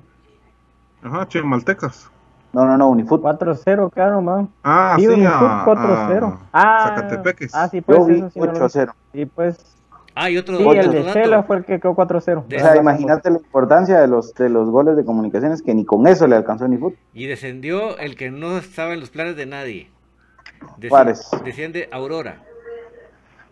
[1.02, 2.10] Ajá, Chimaltecas.
[2.52, 3.22] No, no, no, Unifut.
[3.22, 4.48] 4-0 quedaron, man.
[4.64, 6.24] Ah, Sí, sí, Unifoot a, 4-0.
[6.24, 7.54] a Ah, Zacatepeques.
[7.54, 8.58] ah, sí, pues Yo vi eso sí no lo vi.
[8.58, 8.92] 8-0.
[9.12, 9.76] Sí, pues.
[10.22, 11.02] Ah, y otro, Sí, otro el de.
[11.14, 12.44] Shela fue el que quedó 4-0.
[12.46, 15.86] De- O sea, imagínate la importancia de los, de los goles de comunicaciones que ni
[15.86, 16.94] con eso le alcanzó Unifut.
[17.14, 19.88] Y descendió el que no estaba en los planes de nadie.
[20.90, 21.26] Juárez.
[21.42, 22.42] Desciende Aurora.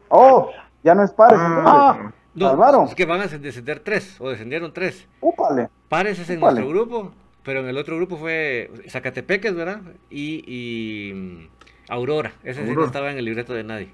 [0.08, 0.50] ¡Oh!
[0.84, 1.38] Ya no es pares.
[1.40, 2.14] Ah, entonces.
[2.34, 2.84] No, Salvaron.
[2.86, 5.08] es que van a descender tres, o descendieron tres.
[5.20, 5.70] ¡Úpale!
[5.88, 7.12] Pares es en nuestro grupo,
[7.44, 9.80] pero en el otro grupo fue Zacatepeques, ¿verdad?
[10.10, 11.48] Y, y, mm,
[11.88, 12.32] Aurora.
[12.44, 13.88] Ese sí no estaba en el libreto de nadie.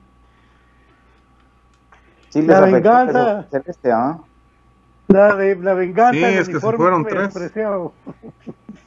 [2.35, 3.47] Sí, La venganza.
[3.49, 4.19] Celeste, ¿ah?
[5.07, 7.33] La, de, la venganza Sí, es que se fueron tres.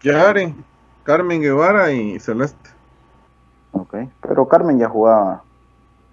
[0.02, 0.54] Yare,
[1.06, 2.70] Carmen Guevara y Celeste.
[3.72, 3.96] Ok.
[4.20, 5.44] Pero Carmen ya jugaba.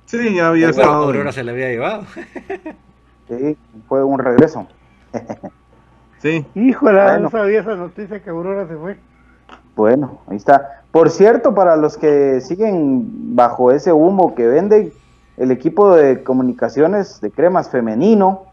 [0.07, 1.05] Sí, ya había Pero estado.
[1.07, 2.05] Aurora se le había llevado.
[3.29, 3.57] Sí,
[3.89, 4.67] fue un regreso.
[6.21, 7.19] Sí, Híjole, Bueno.
[7.19, 8.97] no sabía esa noticia que Aurora se fue.
[9.77, 10.83] Bueno, ahí está.
[10.91, 14.93] Por cierto, para los que siguen bajo ese humo que vende,
[15.37, 18.45] el equipo de comunicaciones de cremas femenino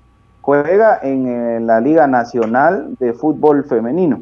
[0.41, 4.21] juega en eh, la Liga Nacional de Fútbol Femenino.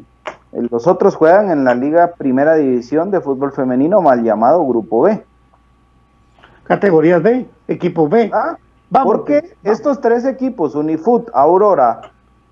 [0.52, 5.02] Eh, Los otros juegan en la Liga Primera División de Fútbol Femenino, mal llamado Grupo
[5.02, 5.22] B.
[6.64, 8.30] Categorías B, equipo B.
[8.32, 8.56] Ah,
[8.90, 12.00] Vamos, porque estos tres equipos, Unifut, Aurora,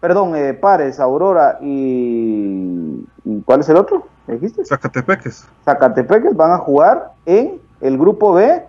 [0.00, 4.06] perdón, eh, Pares, Aurora y, y ¿cuál es el otro?
[4.26, 4.64] ¿Me dijiste?
[4.64, 5.46] Zacatepeques.
[5.64, 8.62] Zacatepeques van a jugar en el grupo B,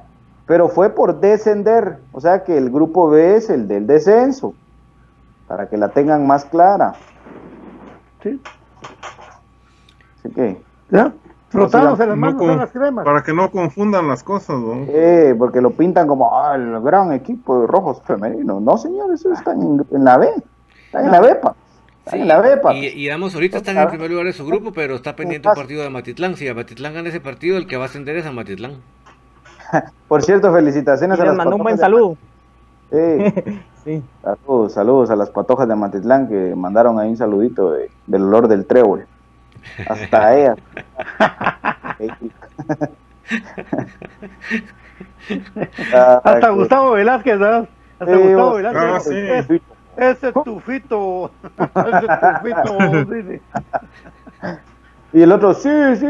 [0.50, 4.56] pero fue por descender, o sea que el grupo B es el del descenso,
[5.48, 6.94] para que la tengan más clara.
[8.24, 8.42] Sí.
[10.18, 10.58] Así que,
[10.90, 11.14] ¿Ya?
[11.50, 13.06] Frotados en las No manos a las cremas.
[13.06, 14.86] para que no confundan las cosas, ¿no?
[14.88, 18.60] eh, porque lo pintan como ah, el gran equipo de rojos femeninos.
[18.62, 20.30] No, señor, eso está en, en la B,
[20.86, 21.56] está en la B, pa.
[22.00, 22.74] Está Sí, en la B, pa.
[22.74, 25.48] y, y Damos ahorita está en el primer lugar de su grupo, pero está pendiente
[25.48, 26.36] un partido de Matitlán.
[26.36, 28.82] Si a Matitlán gana ese partido, el que va a ascender es a Matitlán.
[30.08, 32.18] Por cierto, Y felicitaciones a les las mandó un buen patojas de- saludo.
[32.91, 34.04] Eh, Sí.
[34.22, 38.48] saludos, saludos a las patojas de Matitlán que mandaron ahí un saludito de- del olor
[38.50, 39.06] del trébol.
[39.88, 40.58] Hasta ellas.
[46.24, 47.68] Hasta Gustavo Velázquez, ¿no?
[48.00, 48.84] Hasta Gustavo Velázquez.
[48.84, 49.00] Ah,
[49.48, 49.62] sí.
[49.98, 51.32] ese tufito.
[51.58, 52.08] ese
[52.41, 52.78] tufito.
[55.11, 56.06] Y el otro, sí, sí,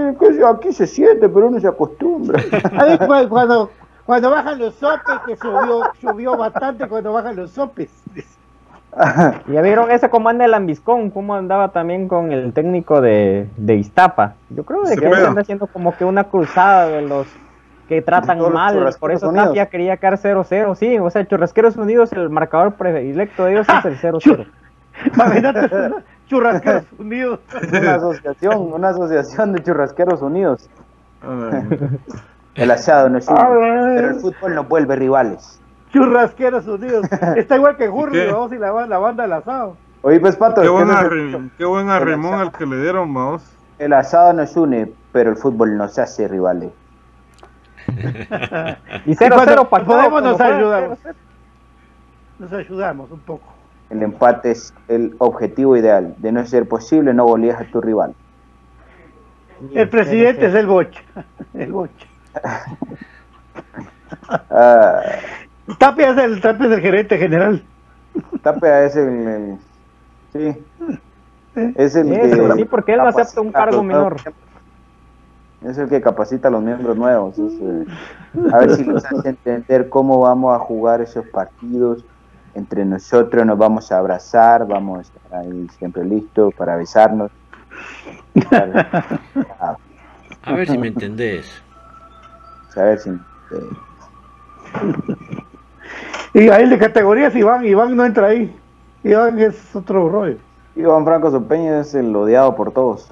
[0.46, 2.42] aquí se siente, pero uno se acostumbra.
[2.78, 3.72] Ahí cu- cuando,
[4.06, 7.90] cuando bajan los sopes, que subió, subió bastante cuando bajan los sopes.
[9.48, 14.34] Ya vieron ese comando de Lambiscón, cómo andaba también con el técnico de, de Iztapa.
[14.50, 17.28] Yo creo de que anda haciendo como que una cruzada de los
[17.88, 19.50] que tratan los mal, por eso Unidos.
[19.50, 23.86] Tapia quería quedar 0-0, sí, o sea, Churrasqueros Unidos, el marcador predilecto de ellos es
[23.86, 24.48] el 0-0.
[26.30, 27.40] Churrasqueros unidos.
[27.72, 30.70] Una asociación, una asociación de churrasqueros unidos.
[32.56, 35.60] El asado no es pero el fútbol nos vuelve rivales.
[35.92, 37.06] Churrasqueros unidos.
[37.36, 37.90] Está igual que.
[37.90, 39.76] Hurley, vamos, y la, ba- la banda del asado.
[40.02, 43.44] Oye, pues pato, Qué buen, arre- qué buen arrimón al que le dieron, vamos.
[43.80, 46.72] el asado nos une, pero el fútbol nos hace rivales.
[49.06, 51.00] Y cuando 0-0 para podemos nos ayudamos.
[52.38, 53.44] Nos ayudamos un poco.
[53.90, 56.16] El empate es el objetivo ideal.
[56.20, 58.14] De no ser posible, no goleas a tu rival.
[59.74, 61.02] El presidente es el bocha.
[61.54, 62.06] El bocha.
[64.52, 65.02] Ah,
[65.78, 67.64] Tapia es el, Tapia es el gerente general.
[68.42, 69.58] Tapia es el, el-
[70.34, 70.66] sí,
[71.76, 74.16] es el Eso, que sí, porque él acepta un cargo menor.
[75.62, 77.38] Es el que capacita a los miembros nuevos.
[77.38, 77.86] es, eh,
[78.52, 82.06] a ver si les hace entender cómo vamos a jugar esos partidos.
[82.60, 87.32] Entre nosotros nos vamos a abrazar, vamos a estar ahí siempre listos para besarnos.
[90.44, 91.62] A, ver si me entendés.
[92.76, 93.10] a ver si.
[93.10, 93.16] eh,
[96.34, 98.56] Y ahí de categorías Iván, Iván no entra ahí.
[99.04, 100.38] Iván es otro rollo.
[100.76, 103.10] Iván Franco Sopeña es el odiado por todos.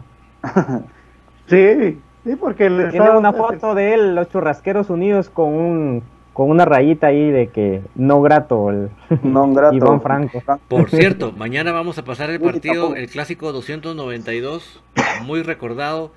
[1.47, 6.03] Sí, sí, porque le Tiene está- una foto de él, los Churrasqueros Unidos, con un
[6.37, 8.91] con una rayita ahí de que no grato el
[9.23, 9.73] Non grato.
[9.75, 10.37] Iván Franco.
[10.67, 14.83] Por cierto, mañana vamos a pasar el partido, el clásico 292,
[15.25, 16.11] muy recordado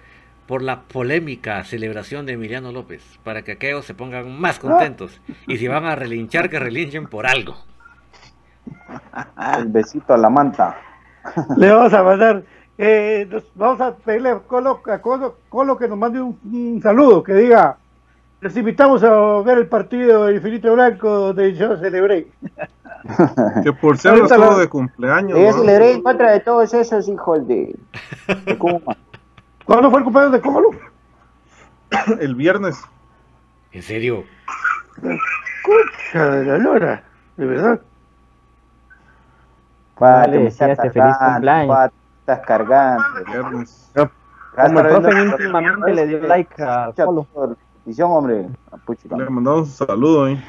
[0.46, 5.22] por la polémica celebración de Emiliano López, para que aquellos se pongan más contentos.
[5.48, 7.56] Y si van a relinchar, que relinchen por algo.
[9.56, 10.76] El besito a la manta.
[11.56, 12.42] Le vamos a mandar,
[12.76, 16.80] eh, nos- vamos a pedirle a Colo, a Colo- Colo que nos mande un, un
[16.82, 17.78] saludo, que diga,
[18.40, 22.28] les invitamos a ver el partido de Infinito Blanco donde yo celebré.
[23.62, 25.38] Que por cierto Ahorita estuvo la- de cumpleaños.
[25.38, 25.52] Yo ¿no?
[25.54, 27.74] celebré en contra de todos esos hijos de.
[28.44, 28.94] de Kuma.
[29.64, 30.70] ¿Cuándo fue el cumpleaños de Colo?
[32.20, 32.78] El viernes.
[33.72, 34.24] ¿En serio?
[34.96, 37.02] Escucha de la lora,
[37.38, 37.80] de verdad.
[40.00, 41.68] Me estás feliz cargando, cumpleaños.
[41.76, 43.04] pa, te estás cargando.
[43.26, 43.90] Viernes.
[43.94, 44.10] Ya
[44.66, 47.26] Como el profe íntimamente le dio like a Colo.
[47.80, 48.48] Repetición, hombre.
[48.70, 49.16] Ah, puchica.
[49.16, 50.42] Le mandamos un saludo ahí.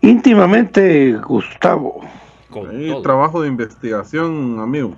[0.00, 2.00] Íntimamente Gustavo.
[2.50, 3.02] Con Ahí, todo.
[3.02, 4.94] trabajo de investigación, amigo.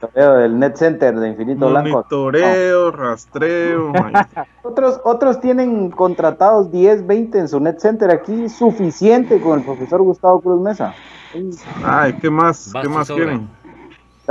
[0.00, 1.88] Toreo del Net Center de Infinito Blanco.
[1.90, 3.92] Monitoreo, rastreo.
[3.94, 4.12] ahí.
[4.62, 10.02] Otros, otros tienen contratados 10, 20 en su Net Center aquí, suficiente con el profesor
[10.02, 10.94] Gustavo Cruz Mesa.
[11.82, 12.70] Ay, ¿qué más?
[12.82, 13.24] ¿Qué más sobra.
[13.24, 13.48] quieren?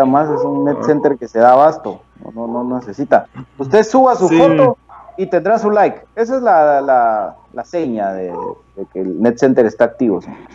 [0.05, 2.01] Más es un Net Center que se da abasto.
[2.23, 3.27] No, no, no necesita.
[3.57, 4.37] Usted suba su Sí.
[4.37, 4.77] foto
[5.17, 6.03] y tendrá su like.
[6.15, 8.33] Esa es la, la, la seña de,
[8.75, 10.21] de que el Net Center está activo.
[10.21, 10.45] señores.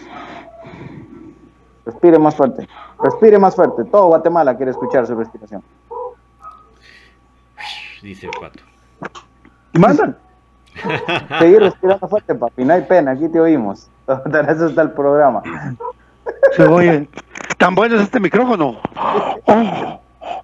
[1.85, 2.69] Respire más fuerte.
[3.03, 3.85] Respire más fuerte.
[3.85, 5.63] Todo Guatemala quiere escuchar su respiración.
[8.03, 8.61] Dice el pato.
[9.73, 10.17] ¿Y mandan?
[11.39, 12.65] Seguir respirando fuerte, papi.
[12.65, 13.13] No hay pena.
[13.13, 13.89] Aquí te oímos.
[14.07, 15.43] Para eso está el programa.
[16.57, 17.09] Se oye.
[17.63, 18.81] ¿Tan bueno es este micrófono?
[19.47, 20.01] Oh,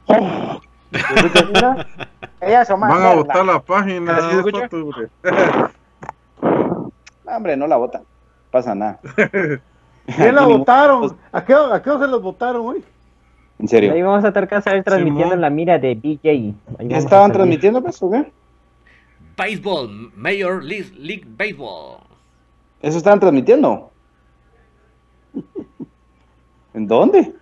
[0.06, 0.60] oh.
[2.40, 4.20] Más Van a votar la página.
[6.40, 8.02] No, hombre, no la votan.
[8.52, 9.00] Pasa nada.
[10.16, 11.16] ¿Quién la votaron?
[11.32, 12.84] ¿A qué, ¿A qué hora se los votaron hoy?
[13.58, 13.92] En serio.
[13.94, 15.32] Ahí vamos a estar transmitiendo Simón.
[15.32, 16.28] en la mira de BJ.
[16.28, 18.30] Ahí vamos a ¿Estaban transmitiendo pues o qué?
[19.36, 21.98] Baseball, Major League, League Baseball.
[22.80, 23.90] ¿Eso estaban transmitiendo?
[26.78, 27.32] ¿En dónde?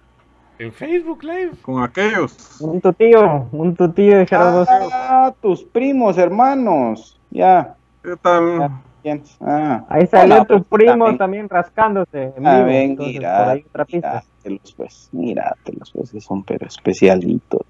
[0.59, 1.51] En Facebook Live.
[1.61, 2.59] Con aquellos.
[2.59, 4.65] Un tutío, un tutío de Gerardo.
[4.91, 7.21] Ah, tus primos, hermanos.
[7.31, 7.75] Ya.
[8.03, 8.71] ¿Qué tal?
[9.05, 9.19] ya.
[9.43, 9.85] Ah.
[9.91, 11.19] Ahí salió Hola, tu pues, primo también.
[11.19, 12.33] también rascándose.
[12.43, 12.65] Ah, vivo.
[12.67, 14.09] ven, Entonces, mira, por ahí otra pista.
[14.43, 17.61] míratelos pues, míratelos pues, que son pero especialitos.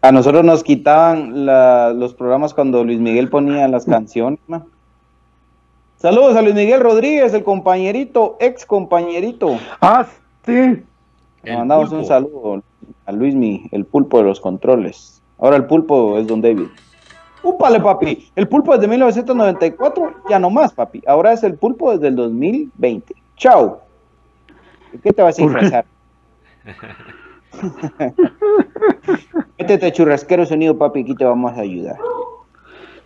[0.00, 4.66] A nosotros nos quitaban la- los programas cuando Luis Miguel ponía las canciones, ¿no?
[5.98, 9.58] Saludos a Luis Miguel Rodríguez, el compañerito, ex compañerito.
[9.82, 10.06] Ah,
[10.46, 10.82] sí.
[11.42, 12.62] Le mandamos un saludo
[13.06, 15.22] a Luismi, el pulpo de los controles.
[15.38, 16.68] Ahora el pulpo es Don David.
[17.42, 18.30] Úpale, papi.
[18.36, 21.02] El pulpo desde 1994, ya no más, papi.
[21.06, 23.14] Ahora es el pulpo desde el 2020.
[23.36, 23.80] Chao.
[25.02, 25.84] ¿Qué te vas a ingresar?
[29.58, 31.96] Métete churrasqueros unidos, papi, aquí te vamos a ayudar.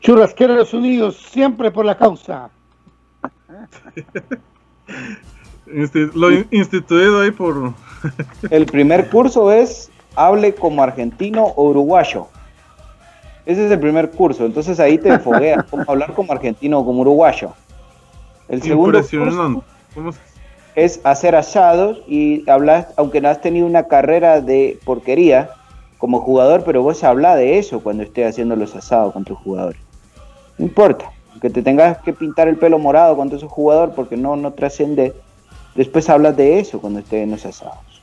[0.01, 2.51] Churrasqueros Unidos, siempre por la causa.
[5.67, 7.73] Insti- lo in- instituido ahí por.
[8.51, 12.29] El primer curso es hable como argentino o uruguayo.
[13.45, 14.45] Ese es el primer curso.
[14.45, 17.51] Entonces ahí te fogueas cómo hablar como argentino o como uruguayo.
[18.49, 19.67] El segundo curso Impresionante.
[19.95, 20.19] ¿Cómo se-
[20.77, 25.49] es hacer asados y hablar, aunque no has tenido una carrera de porquería
[25.97, 29.81] como jugador, pero vos habla de eso cuando estés haciendo los asados con tus jugadores.
[30.59, 31.11] No importa,
[31.41, 35.15] que te tengas que pintar el pelo morado cuando sos jugador porque no, no trasciende.
[35.77, 38.03] Después hablas de eso cuando estés en los asados.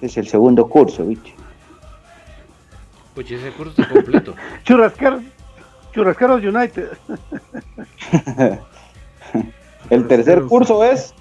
[0.00, 1.34] Es el segundo curso, ¿viste?
[3.14, 4.34] Pucha, ese curso está completo.
[4.64, 5.22] Churrasqueros,
[5.92, 6.88] Churrasqueros United.
[9.90, 11.12] El tercer curso es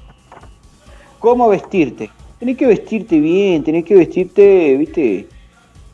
[1.17, 2.11] cómo vestirte.
[2.37, 5.27] Tenés que vestirte bien, tenés que vestirte, viste,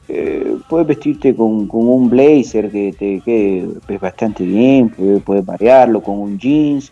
[0.10, 5.46] eh, puedes vestirte con, con un blazer que te quede pues, bastante bien, puedes, puedes
[5.46, 6.92] variarlo con un jeans,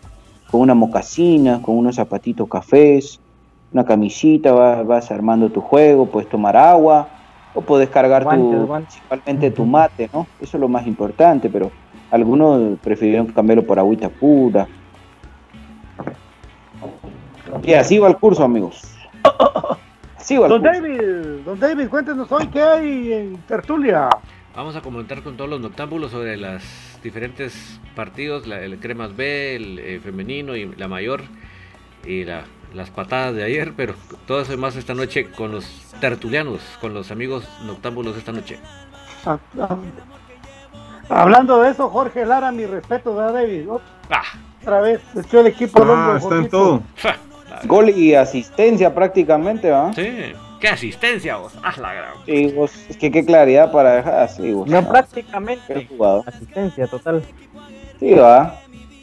[0.54, 3.18] con una mocasina, con unos zapatitos cafés,
[3.72, 7.08] una camisita, vas, vas armando tu juego, puedes tomar agua
[7.54, 10.28] o puedes cargar tu, principalmente tu mate, ¿no?
[10.40, 11.72] Eso es lo más importante, pero
[12.08, 14.68] algunos prefirieron cambiarlo por agüita pura.
[17.64, 18.80] Y así va el curso, amigos.
[20.16, 20.72] Así va el Don curso.
[20.72, 21.00] David,
[21.44, 24.08] don David, cuéntenos hoy qué hay en Tertulia.
[24.54, 26.62] Vamos a comentar con todos los noctámbulos sobre los
[27.04, 31.22] diferentes partidos, la- el Cremas B, el eh, femenino y la mayor,
[32.04, 32.42] y la-
[32.74, 33.94] las patadas de ayer, pero
[34.26, 35.64] todo eso y más esta noche con los
[36.00, 38.58] tertulianos, con los amigos noctámbulos esta noche.
[39.24, 39.76] Ah, ah.
[41.08, 43.68] Hablando de eso, Jorge Lara, mi respeto, ¿verdad, David?
[44.10, 44.22] Ah,
[44.62, 46.12] Otra vez, echó el equipo al hombro.
[46.14, 46.82] Ah, está en todo.
[47.64, 49.92] Gol y asistencia prácticamente, ¿va?
[49.92, 50.32] Sí,
[50.64, 51.52] qué asistencia vos.
[51.62, 52.10] Ah, la gran.
[52.24, 54.66] Sí, vos, es que qué claridad para dejar así, vos.
[54.66, 55.88] No Ah, prácticamente.
[56.26, 57.22] Asistencia total.
[58.00, 58.60] Sí, va.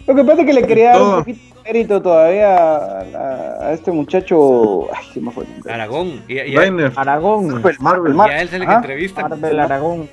[0.08, 3.68] Lo que pasa es que le quería dar un poquito de mérito todavía a, a-
[3.68, 4.88] a este muchacho.
[4.92, 5.70] Ay, ¿qué me fue el?
[5.72, 6.24] Aragón.
[6.28, 6.92] Y, y- Rainer.
[6.96, 7.48] Aragón.
[7.62, 8.38] Marvel, Marvel, y Marvel.
[8.38, 9.30] a él se le entrevistan.
[9.30, 10.10] Marvel Aragón.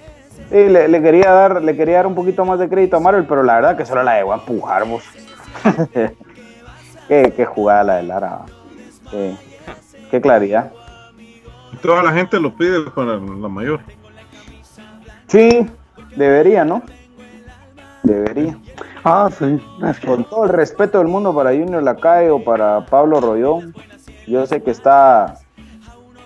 [0.50, 3.24] Sí, le, le quería dar, le quería dar un poquito más de crédito a Marvel,
[3.26, 5.02] pero la verdad que solo la debo empujar, vos.
[7.08, 8.40] qué, qué jugada la de Lara.
[9.10, 9.32] Qué,
[10.10, 10.72] qué claridad.
[11.82, 13.80] Toda la gente lo pide para la mayor.
[15.26, 15.66] Sí,
[16.16, 16.82] debería, ¿no?
[18.02, 18.58] Debería.
[19.04, 19.60] Ah, sí.
[20.04, 23.74] Con todo el respeto del mundo para Junior Lacayo o para Pablo Rollón,
[24.26, 25.38] yo sé que está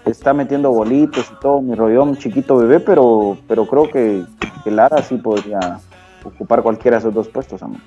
[0.04, 4.24] está metiendo bolitos y todo, mi Rollón chiquito bebé, pero pero creo que,
[4.64, 5.78] que Lara sí podría
[6.24, 7.80] ocupar cualquiera de esos dos puestos, amor.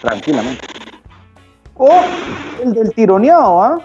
[0.00, 0.66] Tranquilamente.
[1.74, 1.90] O
[2.62, 3.80] el del tironeado, ¿ah?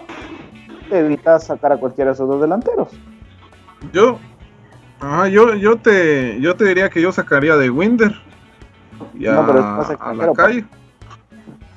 [0.92, 2.88] Te evitas sacar a cualquiera de esos dos delanteros.
[3.94, 4.18] Yo,
[5.30, 8.12] yo, yo te, yo te diría que yo sacaría de Winder
[9.14, 10.66] y a, No, pero a la calle.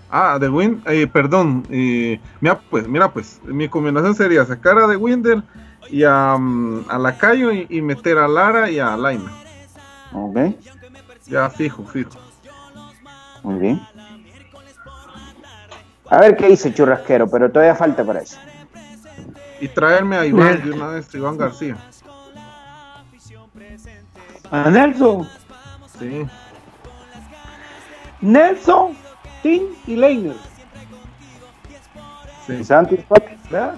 [0.10, 4.88] Ah, de Wind, eh, perdón, eh, mira pues, mira pues, mi combinación sería sacar a
[4.88, 5.42] de Winder
[5.90, 9.32] y a, mm, a la calle y, y meter a Lara y a Laina.
[10.12, 10.38] Ok,
[11.28, 12.10] Ya fijo, fijo.
[13.44, 13.82] muy bien.
[16.10, 18.38] A ver qué dice Churrasquero, pero todavía falta para eso.
[19.62, 21.78] Y traerme a Iván de una vez, Iván García.
[24.52, 25.28] A Nelson,
[26.00, 26.26] Sí.
[28.22, 28.98] Nelson,
[29.42, 30.36] Tim y Leiner.
[32.46, 32.54] Sí.
[32.54, 33.38] ¿Y Santis, papi?
[33.50, 33.76] ¿Verdad?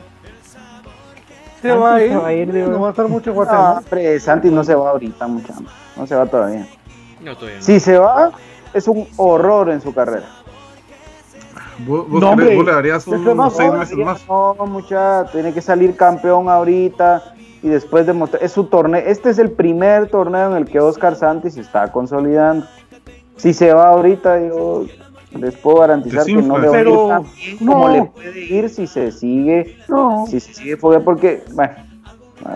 [1.61, 2.09] Se Santi va a ir.
[2.11, 2.67] se va a ir, digo.
[2.69, 5.53] no va a estar mucho hombre, Santis no se va ahorita, mucha.
[5.95, 6.67] No se va todavía.
[7.21, 7.63] No, todavía no.
[7.63, 8.31] Si se va,
[8.73, 10.27] es un horror en su carrera.
[11.85, 14.27] ¿Vos, vos No, querés- hombre, vos le darías unos no, seis no, meses más?
[14.27, 18.43] No, mucha, tiene que salir campeón ahorita y después demostrar.
[18.43, 19.01] Es su torneo.
[19.05, 22.65] Este es el primer torneo en el que Oscar Santis se está consolidando.
[23.35, 24.85] Si se va ahorita, yo
[25.37, 27.93] les puedo garantizar que no le va a ir Pero, tan bien como no.
[27.93, 30.25] le puede ir si se sigue, No.
[30.27, 31.73] si se sigue porque, bueno,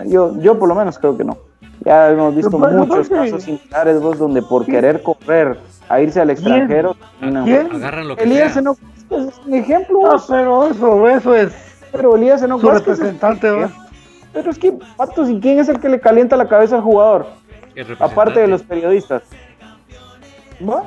[0.06, 1.36] yo, yo por lo menos creo que no.
[1.84, 3.24] Ya hemos visto Pero, pero, muchos ¿por qué?
[3.30, 5.58] casos similares, vos, donde por querer correr
[5.88, 7.68] a irse al extranjero, ¿Quién?
[7.72, 8.62] Agarran lo que Elías sea.
[8.62, 8.76] no
[9.18, 10.26] es un ejemplo, vos.
[10.28, 11.52] pero eso, eso es
[11.92, 13.70] pero Elías no su representante, ¿verdad?
[14.32, 17.26] Pero es que, Patos, ¿y quién es el que le calienta la cabeza al jugador?
[18.00, 19.22] Aparte de los periodistas.
[20.66, 20.84] ¿Va?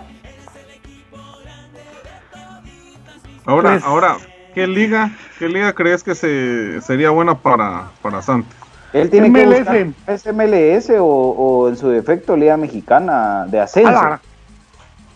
[3.45, 4.17] Ahora, Pues- ahora,
[4.55, 8.51] ¿qué liga, qué liga crees que se sería buena para, para Santos?
[8.93, 9.69] Él tiene MLS.
[9.69, 14.19] que es MLS o, o en su defecto Liga Mexicana de ascenso.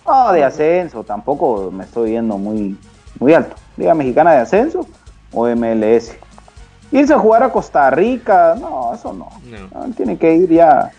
[0.06, 2.78] No, de ascenso, tampoco me estoy yendo muy,
[3.20, 3.56] muy alto.
[3.78, 4.88] Liga Mexicana de ascenso
[5.32, 6.16] o MLS.
[6.92, 9.30] Irse a jugar a Costa Rica, no, eso no.
[9.46, 9.80] No.
[9.80, 10.92] No, él tiene que ir ya,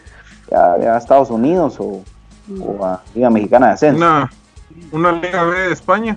[0.50, 2.02] ya, ya a Estados Unidos o,
[2.60, 3.98] o a Liga Mexicana de ascenso.
[3.98, 4.30] Una,
[4.92, 6.16] una Liga B de España.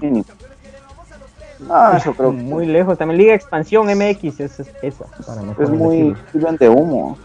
[1.67, 2.97] No, eso creo que Muy lejos.
[2.97, 5.05] También Liga Expansión MX es, es esa.
[5.25, 7.17] Para es muy, muy vende humo.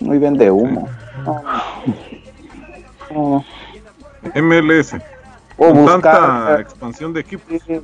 [0.00, 0.88] Muy vende humo.
[1.24, 1.42] No,
[3.12, 3.44] no.
[4.34, 4.96] MLS.
[5.62, 6.00] O Con buscar.
[6.02, 7.24] tanta expansión de.
[7.24, 7.80] Sí,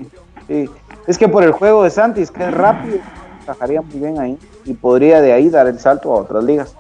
[0.49, 0.71] sí.
[1.07, 2.99] Es que por el juego de Santis, que es rápido,
[3.41, 6.75] encajaría muy bien ahí y podría de ahí dar el salto a otras ligas.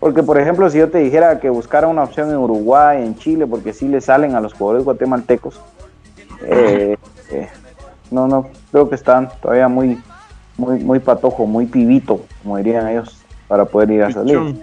[0.00, 3.46] Porque, por ejemplo, si yo te dijera que buscara una opción en Uruguay, en Chile,
[3.46, 5.60] porque sí le salen a los jugadores guatemaltecos,
[6.44, 6.96] eh,
[7.30, 7.48] eh,
[8.10, 10.02] no, no, creo que están todavía muy,
[10.56, 13.16] muy, muy patojo, muy pibito, como dirían ellos,
[13.46, 14.10] para poder ir a.
[14.10, 14.56] Sí.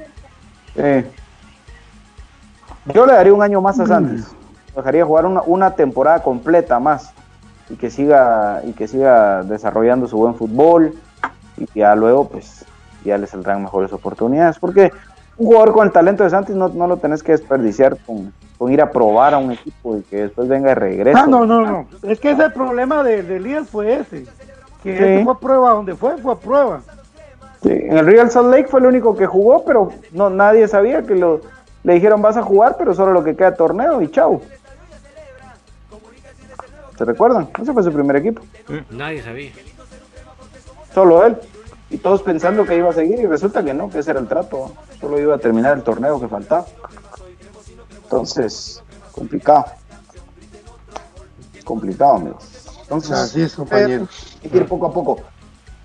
[2.93, 4.35] Yo le daría un año más a Santos.
[4.79, 7.11] Dejaría jugar una, una temporada completa más
[7.69, 10.93] y que siga y que siga desarrollando su buen fútbol
[11.57, 12.65] y ya luego pues
[13.05, 14.91] ya le saldrán mejores oportunidades porque
[15.37, 18.71] un jugador con el talento de Santos no, no lo tenés que desperdiciar con, con
[18.71, 21.19] ir a probar a un equipo y que después venga de regreso.
[21.21, 21.85] Ah, no, no, no.
[22.03, 24.25] Es que ese problema de, de Elías fue ese.
[24.83, 25.03] Que Sí.
[25.03, 26.81] ese fue a prueba, donde fue, fue a prueba.
[27.61, 31.03] Sí, en el Real Salt Lake fue el único que jugó, pero no nadie sabía
[31.03, 31.41] que lo
[31.83, 34.41] le dijeron vas a jugar, pero solo lo que queda torneo y chau.
[36.99, 37.49] ¿Se recuerdan?
[37.61, 38.41] Ese fue su primer equipo.
[38.89, 39.51] Nadie sabía.
[40.93, 41.37] Solo él.
[41.89, 44.27] Y todos pensando que iba a seguir y resulta que no, que ese era el
[44.27, 44.73] trato.
[44.99, 46.65] Solo iba a terminar el torneo que faltaba.
[48.03, 49.63] Entonces, complicado.
[51.63, 52.43] Complicado, amigos.
[52.81, 54.03] Entonces, Así es, compañero.
[54.03, 54.07] eh,
[54.43, 55.21] hay que ir poco a poco.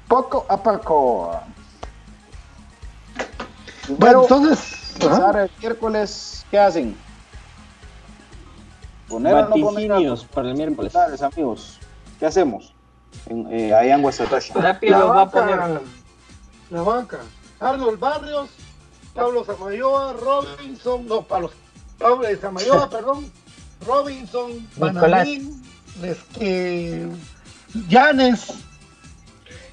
[0.09, 1.31] Poco a poco.
[3.87, 4.95] Bueno, Pero, entonces.
[4.95, 6.97] empezar el miércoles, ¿qué hacen?
[9.15, 10.93] ¿Poner o no poner para el miércoles.
[10.93, 11.79] titulares, amigos?
[12.19, 12.75] ¿Qué hacemos?
[13.27, 14.55] En, eh, allá en Guastatoya.
[14.55, 15.81] Rápido La los va a banca, poner.
[16.71, 17.19] La banca.
[17.61, 18.51] Arnold Barrios,
[19.15, 21.53] Pablo Samayoa, Robinson, no, Pablo,
[21.97, 23.31] Pablo Samayoa, perdón,
[23.87, 24.69] Robinson.
[24.79, 25.63] Banalín,
[26.03, 27.09] este,
[27.89, 28.53] Llanes,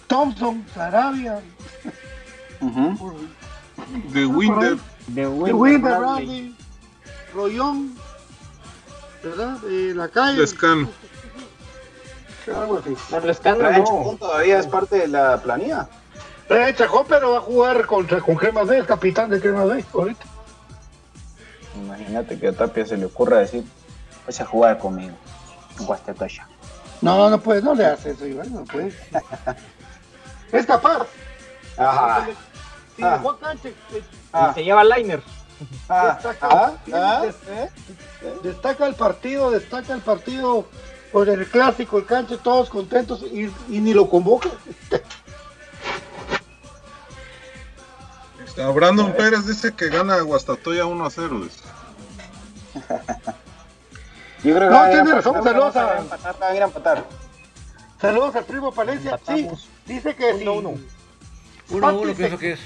[0.05, 1.41] Thompson, Sarabia.
[4.13, 4.77] De Winder.
[5.07, 5.99] De de Will Wilder Bradley.
[5.99, 6.55] Bradley,
[7.33, 7.95] Rollón,
[9.23, 9.57] ¿verdad?
[9.59, 10.39] De la calle.
[10.39, 10.89] Descano.
[12.47, 12.95] Algo así.
[13.11, 13.77] No, Lescano no.
[13.83, 15.87] Chacón todavía es parte de la planilla.
[16.49, 19.85] Eh, Chacón, pero va a jugar contra, con Cremas B, es capitán de Cremas B,
[19.93, 20.25] ahorita.
[21.75, 23.63] Imagínate que a Tapia se le ocurra decir,
[24.25, 25.15] vas a jugar conmigo
[25.79, 26.47] en Guastatoya.
[27.01, 28.93] No, no puede, no le hace eso, Iván, no puede.
[30.51, 31.07] es capaz.
[31.77, 32.27] Ajá.
[32.95, 33.21] Si Ah.
[33.39, 34.03] cancha, eh,
[34.33, 35.21] Ah, Y se lleva Liner.
[35.89, 40.67] Ah, destaca, ah, ah, des- destaca el partido, destaca el partido
[41.11, 44.49] por el clásico, el cancha, todos contentos y, y ni lo convoca.
[48.73, 51.39] Brandon Pérez dice que gana Guastatoya 1 a 0.
[51.41, 51.59] dice.
[54.43, 56.57] Yo creo que No, a a tiene empatar, razón, saludos van a- empatar, a a
[56.57, 57.05] empatar.
[58.01, 59.19] Saludos al primo Palencia.
[59.27, 59.47] Sí,
[59.85, 60.73] dice que si Uno, uno.
[61.69, 62.59] Uno a uno Santi pienso se- que es.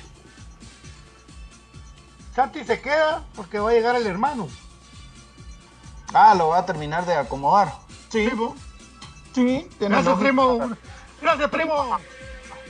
[2.35, 4.49] Santi se queda porque va a llegar el hermano.
[6.13, 7.73] Ah, lo va a terminar de acomodar.
[8.09, 8.29] Sí.
[9.33, 10.69] Sí, Gracias, primo.
[11.21, 11.97] Gracias, primo.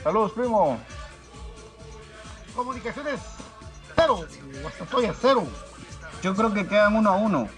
[0.02, 0.78] Saludos, primo.
[2.54, 3.20] Comunicaciones
[3.96, 4.24] cero.
[4.62, 5.44] Guastatoya cero.
[6.22, 7.48] Yo creo que quedan uno a uno.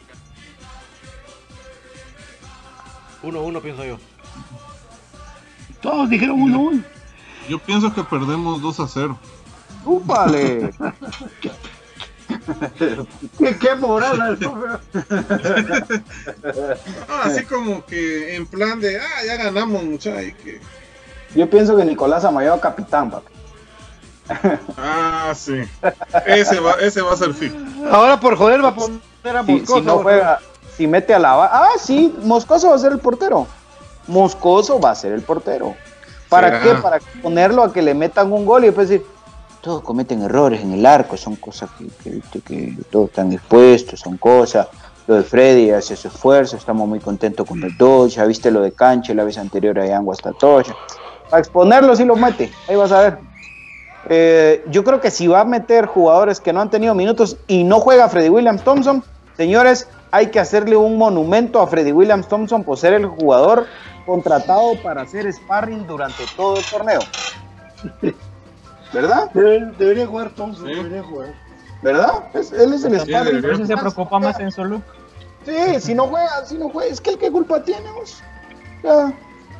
[3.22, 3.98] Uno a uno pienso yo.
[5.82, 6.82] Todos dijeron uno uno.
[7.48, 9.18] Yo pienso que perdemos 2 a 0.
[9.84, 10.70] ¡Úpale!
[13.38, 14.38] ¿Qué, qué moral?
[17.08, 20.22] Ah, así como que en plan de, ah, ya ganamos, muchachos.
[20.22, 20.60] y que-
[21.34, 23.32] Yo pienso que Nicolás Amayo capitán, papi.
[24.76, 25.62] Ah, sí.
[26.26, 27.56] Ese va, ese va a ser fijo.
[27.90, 29.78] Ahora por joder va a poner a Moscoso.
[29.80, 30.38] si no juega,
[30.76, 33.46] si mete a la Ah, sí, Moscoso va a ser el portero.
[34.06, 35.74] Moscoso va a ser el portero.
[36.28, 36.62] ¿Para ¿Será?
[36.62, 36.82] qué?
[36.82, 39.06] Para ponerlo a que le metan un gol y después decir,
[39.68, 41.68] todos cometen errores en el arco, son cosas
[42.02, 44.66] que, todos están expuestos, son cosas.
[45.06, 48.72] Lo de Freddy hace su esfuerzo, estamos muy contentos con dos, ya viste lo de
[48.72, 50.74] Canche la vez anterior allá en Guastatoya.
[51.28, 53.18] Para exponerlo sí lo mete, ahí vas a ver.
[54.08, 57.62] Eh, yo creo que si va a meter jugadores que no han tenido minutos y
[57.62, 59.04] no juega Freddy Williams Thompson,
[59.36, 63.66] señores, hay que hacerle un monumento a Freddy Williams Thompson por ser el jugador
[64.06, 67.00] contratado para hacer sparring durante todo el torneo.
[68.92, 69.30] ¿Verdad?
[69.34, 71.34] Debe- debería jugar Thompson, debería jugar.
[71.82, 72.12] ¿Verdad?
[72.34, 73.40] Es- él es el espadín.
[73.42, 74.82] Por eso se preocupa más en su look.
[75.44, 78.20] Sí, si no juega, si no juega, es que el que culpa tiene, vos.
[78.82, 79.12] Ya.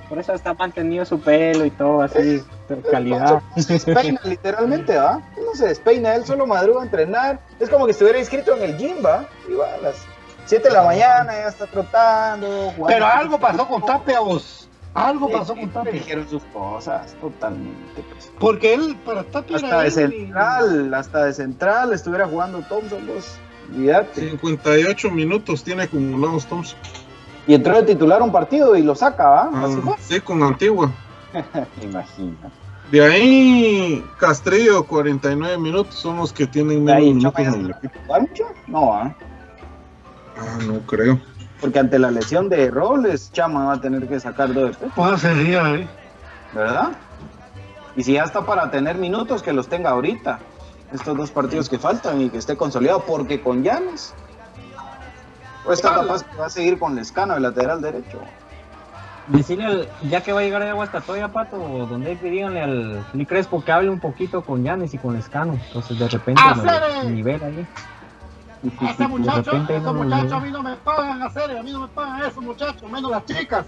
[0.08, 3.42] Por eso está mantenido su pelo y todo así, de calidad.
[3.56, 5.20] Se despeina literalmente, ¿va?
[5.36, 7.40] Él no se despeina, él solo madruga a entrenar.
[7.60, 9.26] Es como que estuviera inscrito en el gym, ¿va?
[9.48, 9.96] Igual a las
[10.46, 12.46] 7 de la mañana ya está trotando.
[12.46, 12.86] jugando.
[12.86, 14.57] Pero algo pasó con Tapia, vos.
[15.06, 15.92] Algo pasó con Tapia.
[15.92, 18.02] dijeron sus cosas, totalmente.
[18.12, 18.32] pues.
[18.38, 23.06] Porque él, para Tapia Hasta era de él, central, hasta de central estuviera jugando Thompson,
[23.06, 23.36] vos.
[23.70, 24.30] Olvídate.
[24.30, 26.78] 58 minutos tiene acumulados Thompson.
[27.46, 29.50] Y entró de titular un partido y lo saca, ¿va?
[29.52, 30.90] Ah, sí, con Antigua.
[31.82, 32.50] Imagina.
[32.90, 37.98] De ahí, Castrillo, 49 minutos, son los que tienen menos minutos en el equipo.
[38.06, 38.44] ¿Jugar mucho?
[38.66, 38.92] No.
[38.94, 39.14] Ah,
[40.66, 41.20] no creo.
[41.60, 44.92] Porque ante la lesión de Robles, Chama va a tener que sacar dos de pecho,
[44.94, 45.88] Puede ser, ya, eh.
[46.54, 46.90] ¿verdad?
[47.96, 50.38] Y si ya está para tener minutos, que los tenga ahorita.
[50.92, 54.14] Estos dos partidos que faltan y que esté consolidado, porque con Llanes.
[55.66, 58.20] O está capaz que va a seguir con Lescano, el lateral derecho.
[59.26, 63.62] Decirle, al- ya que va a llegar de Guastatoya, Pato, o donde díganle al Crespo
[63.62, 65.58] que hable un poquito con Yanes y con Escano.
[65.66, 67.66] Entonces, de repente, ¡Ah, el nivel ahí.
[68.62, 71.88] Ese muchacho, esos me muchachos a mí no me pagan hacer, a mí no me
[71.88, 73.64] pagan esos muchachos, menos las chicas.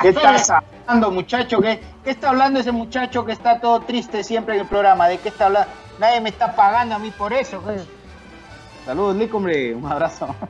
[0.00, 1.60] ¿Qué estás hablando, muchacho?
[1.60, 5.08] ¿Qué, ¿Qué está hablando ese muchacho que está todo triste siempre en el programa?
[5.08, 5.70] ¿De qué está hablando?
[5.98, 7.60] Nadie me está pagando a mí por eso.
[7.60, 7.78] güey.
[8.84, 9.74] Saludos, Lick, hombre.
[9.74, 10.34] Un abrazo.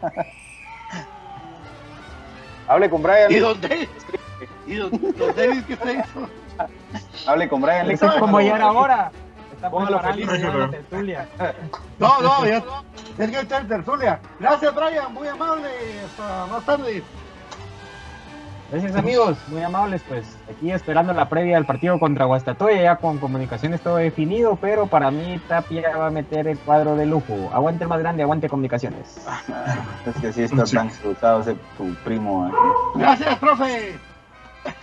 [2.69, 3.31] Hable con Brian.
[3.31, 3.89] ¿Y dónde?
[4.67, 4.91] ¿Y don
[5.37, 6.29] David qué se hizo?
[7.27, 7.91] Hable con Brian.
[7.91, 9.13] Eso es como ya era ahora.
[9.63, 10.71] Está Póngalo feliz, la ¿no?
[10.71, 11.29] tertulia.
[12.01, 12.57] No, no, ya
[13.19, 14.19] es que está en tertulia.
[14.41, 15.69] Gracias, Brian, muy amable.
[16.05, 17.05] Hasta más tarde.
[18.73, 23.19] Gracias amigos, muy amables pues aquí esperando la previa del partido contra Guastatoya ya con
[23.19, 27.51] comunicaciones todo definido, pero para mí Tapia va a meter el cuadro de lujo.
[27.53, 29.21] Aguante el más grande, aguante comunicaciones.
[30.07, 32.49] Es que sí está tan disfrutado ese tu primo.
[32.49, 32.53] eh.
[32.97, 33.95] Gracias, profe.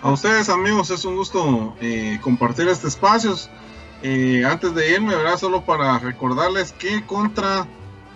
[0.04, 3.34] A ustedes, amigos, es un gusto eh, compartir este espacio.
[4.02, 5.38] Eh, antes de irme, ¿verdad?
[5.38, 7.68] Solo para recordarles que contra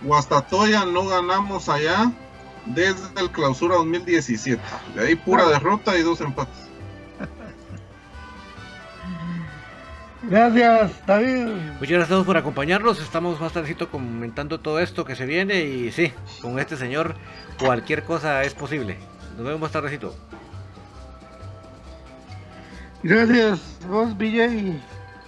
[0.04, 2.12] Guastatoya no ganamos allá
[2.66, 4.62] desde el clausura 2017.
[4.96, 6.64] De ahí pura derrota y dos empates.
[10.24, 11.48] Gracias, David.
[11.48, 13.02] Muchas gracias a todos por acompañarnos.
[13.02, 15.66] Estamos más tardecito comentando todo esto que se viene.
[15.66, 17.16] Y sí, con este señor
[17.60, 18.98] cualquier cosa es posible.
[19.36, 20.16] Nos vemos más tardecito.
[23.04, 24.80] Gracias, vos, BJ.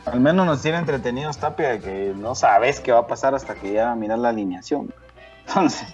[0.05, 3.55] Al menos nos tiene entretenidos Tapia de que no sabes qué va a pasar hasta
[3.55, 4.93] que ya miras la alineación.
[5.47, 5.87] Entonces,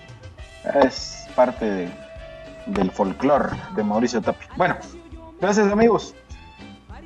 [0.84, 1.92] es parte de-
[2.66, 4.48] del folclore de Mauricio Tapia.
[4.58, 4.76] Bueno,
[5.40, 6.14] gracias amigos.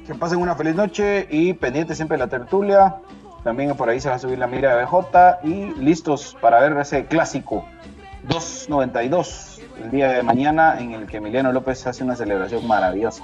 [0.08, 2.96] Que pasen una feliz noche y pendiente siempre de la tertulia.
[3.44, 6.76] También por ahí se va a subir la mira de BJ y listos para ver
[6.78, 7.66] ese clásico
[8.28, 13.24] 292 el día de mañana en el que Emiliano López hace una celebración maravillosa.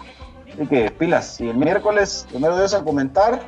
[0.53, 1.39] Así que pilas.
[1.41, 3.39] Y el miércoles, primero Dios a comentar,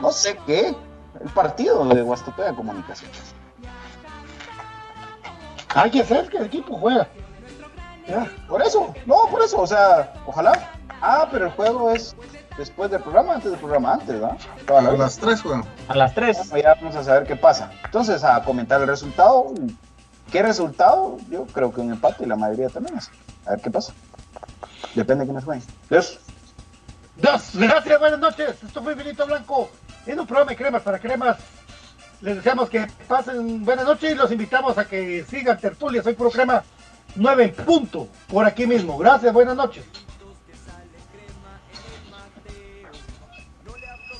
[0.00, 0.74] no sé qué,
[1.20, 3.34] el partido de Guastatoya Comunicaciones.
[5.74, 7.08] Hay que hacer que el equipo juega.
[8.06, 10.72] Ya, por eso, no, por eso, o sea, ojalá.
[11.00, 12.14] Ah, pero el juego es
[12.56, 14.36] después del programa, antes del programa, antes, ¿va?
[14.66, 15.64] Toda la A las 3 juegan.
[15.88, 16.50] A las 3.
[16.50, 17.70] Bueno, ya vamos a saber qué pasa.
[17.84, 19.52] Entonces, a comentar el resultado.
[20.30, 21.18] ¿Qué resultado?
[21.30, 23.10] Yo creo que un empate y la mayoría también es.
[23.46, 23.92] A ver qué pasa.
[24.94, 25.64] Depende de quiénes jueguen.
[25.90, 26.20] Dios.
[27.16, 28.62] Dos, gracias, buenas noches.
[28.62, 29.70] Esto fue Infinito Blanco
[30.06, 31.38] en un programa de cremas para cremas.
[32.20, 36.04] Les deseamos que pasen buenas noches y los invitamos a que sigan tertulias.
[36.04, 36.62] Soy Puro Crema
[37.16, 38.96] 9 en punto por aquí mismo.
[38.98, 39.84] Gracias, buenas noches.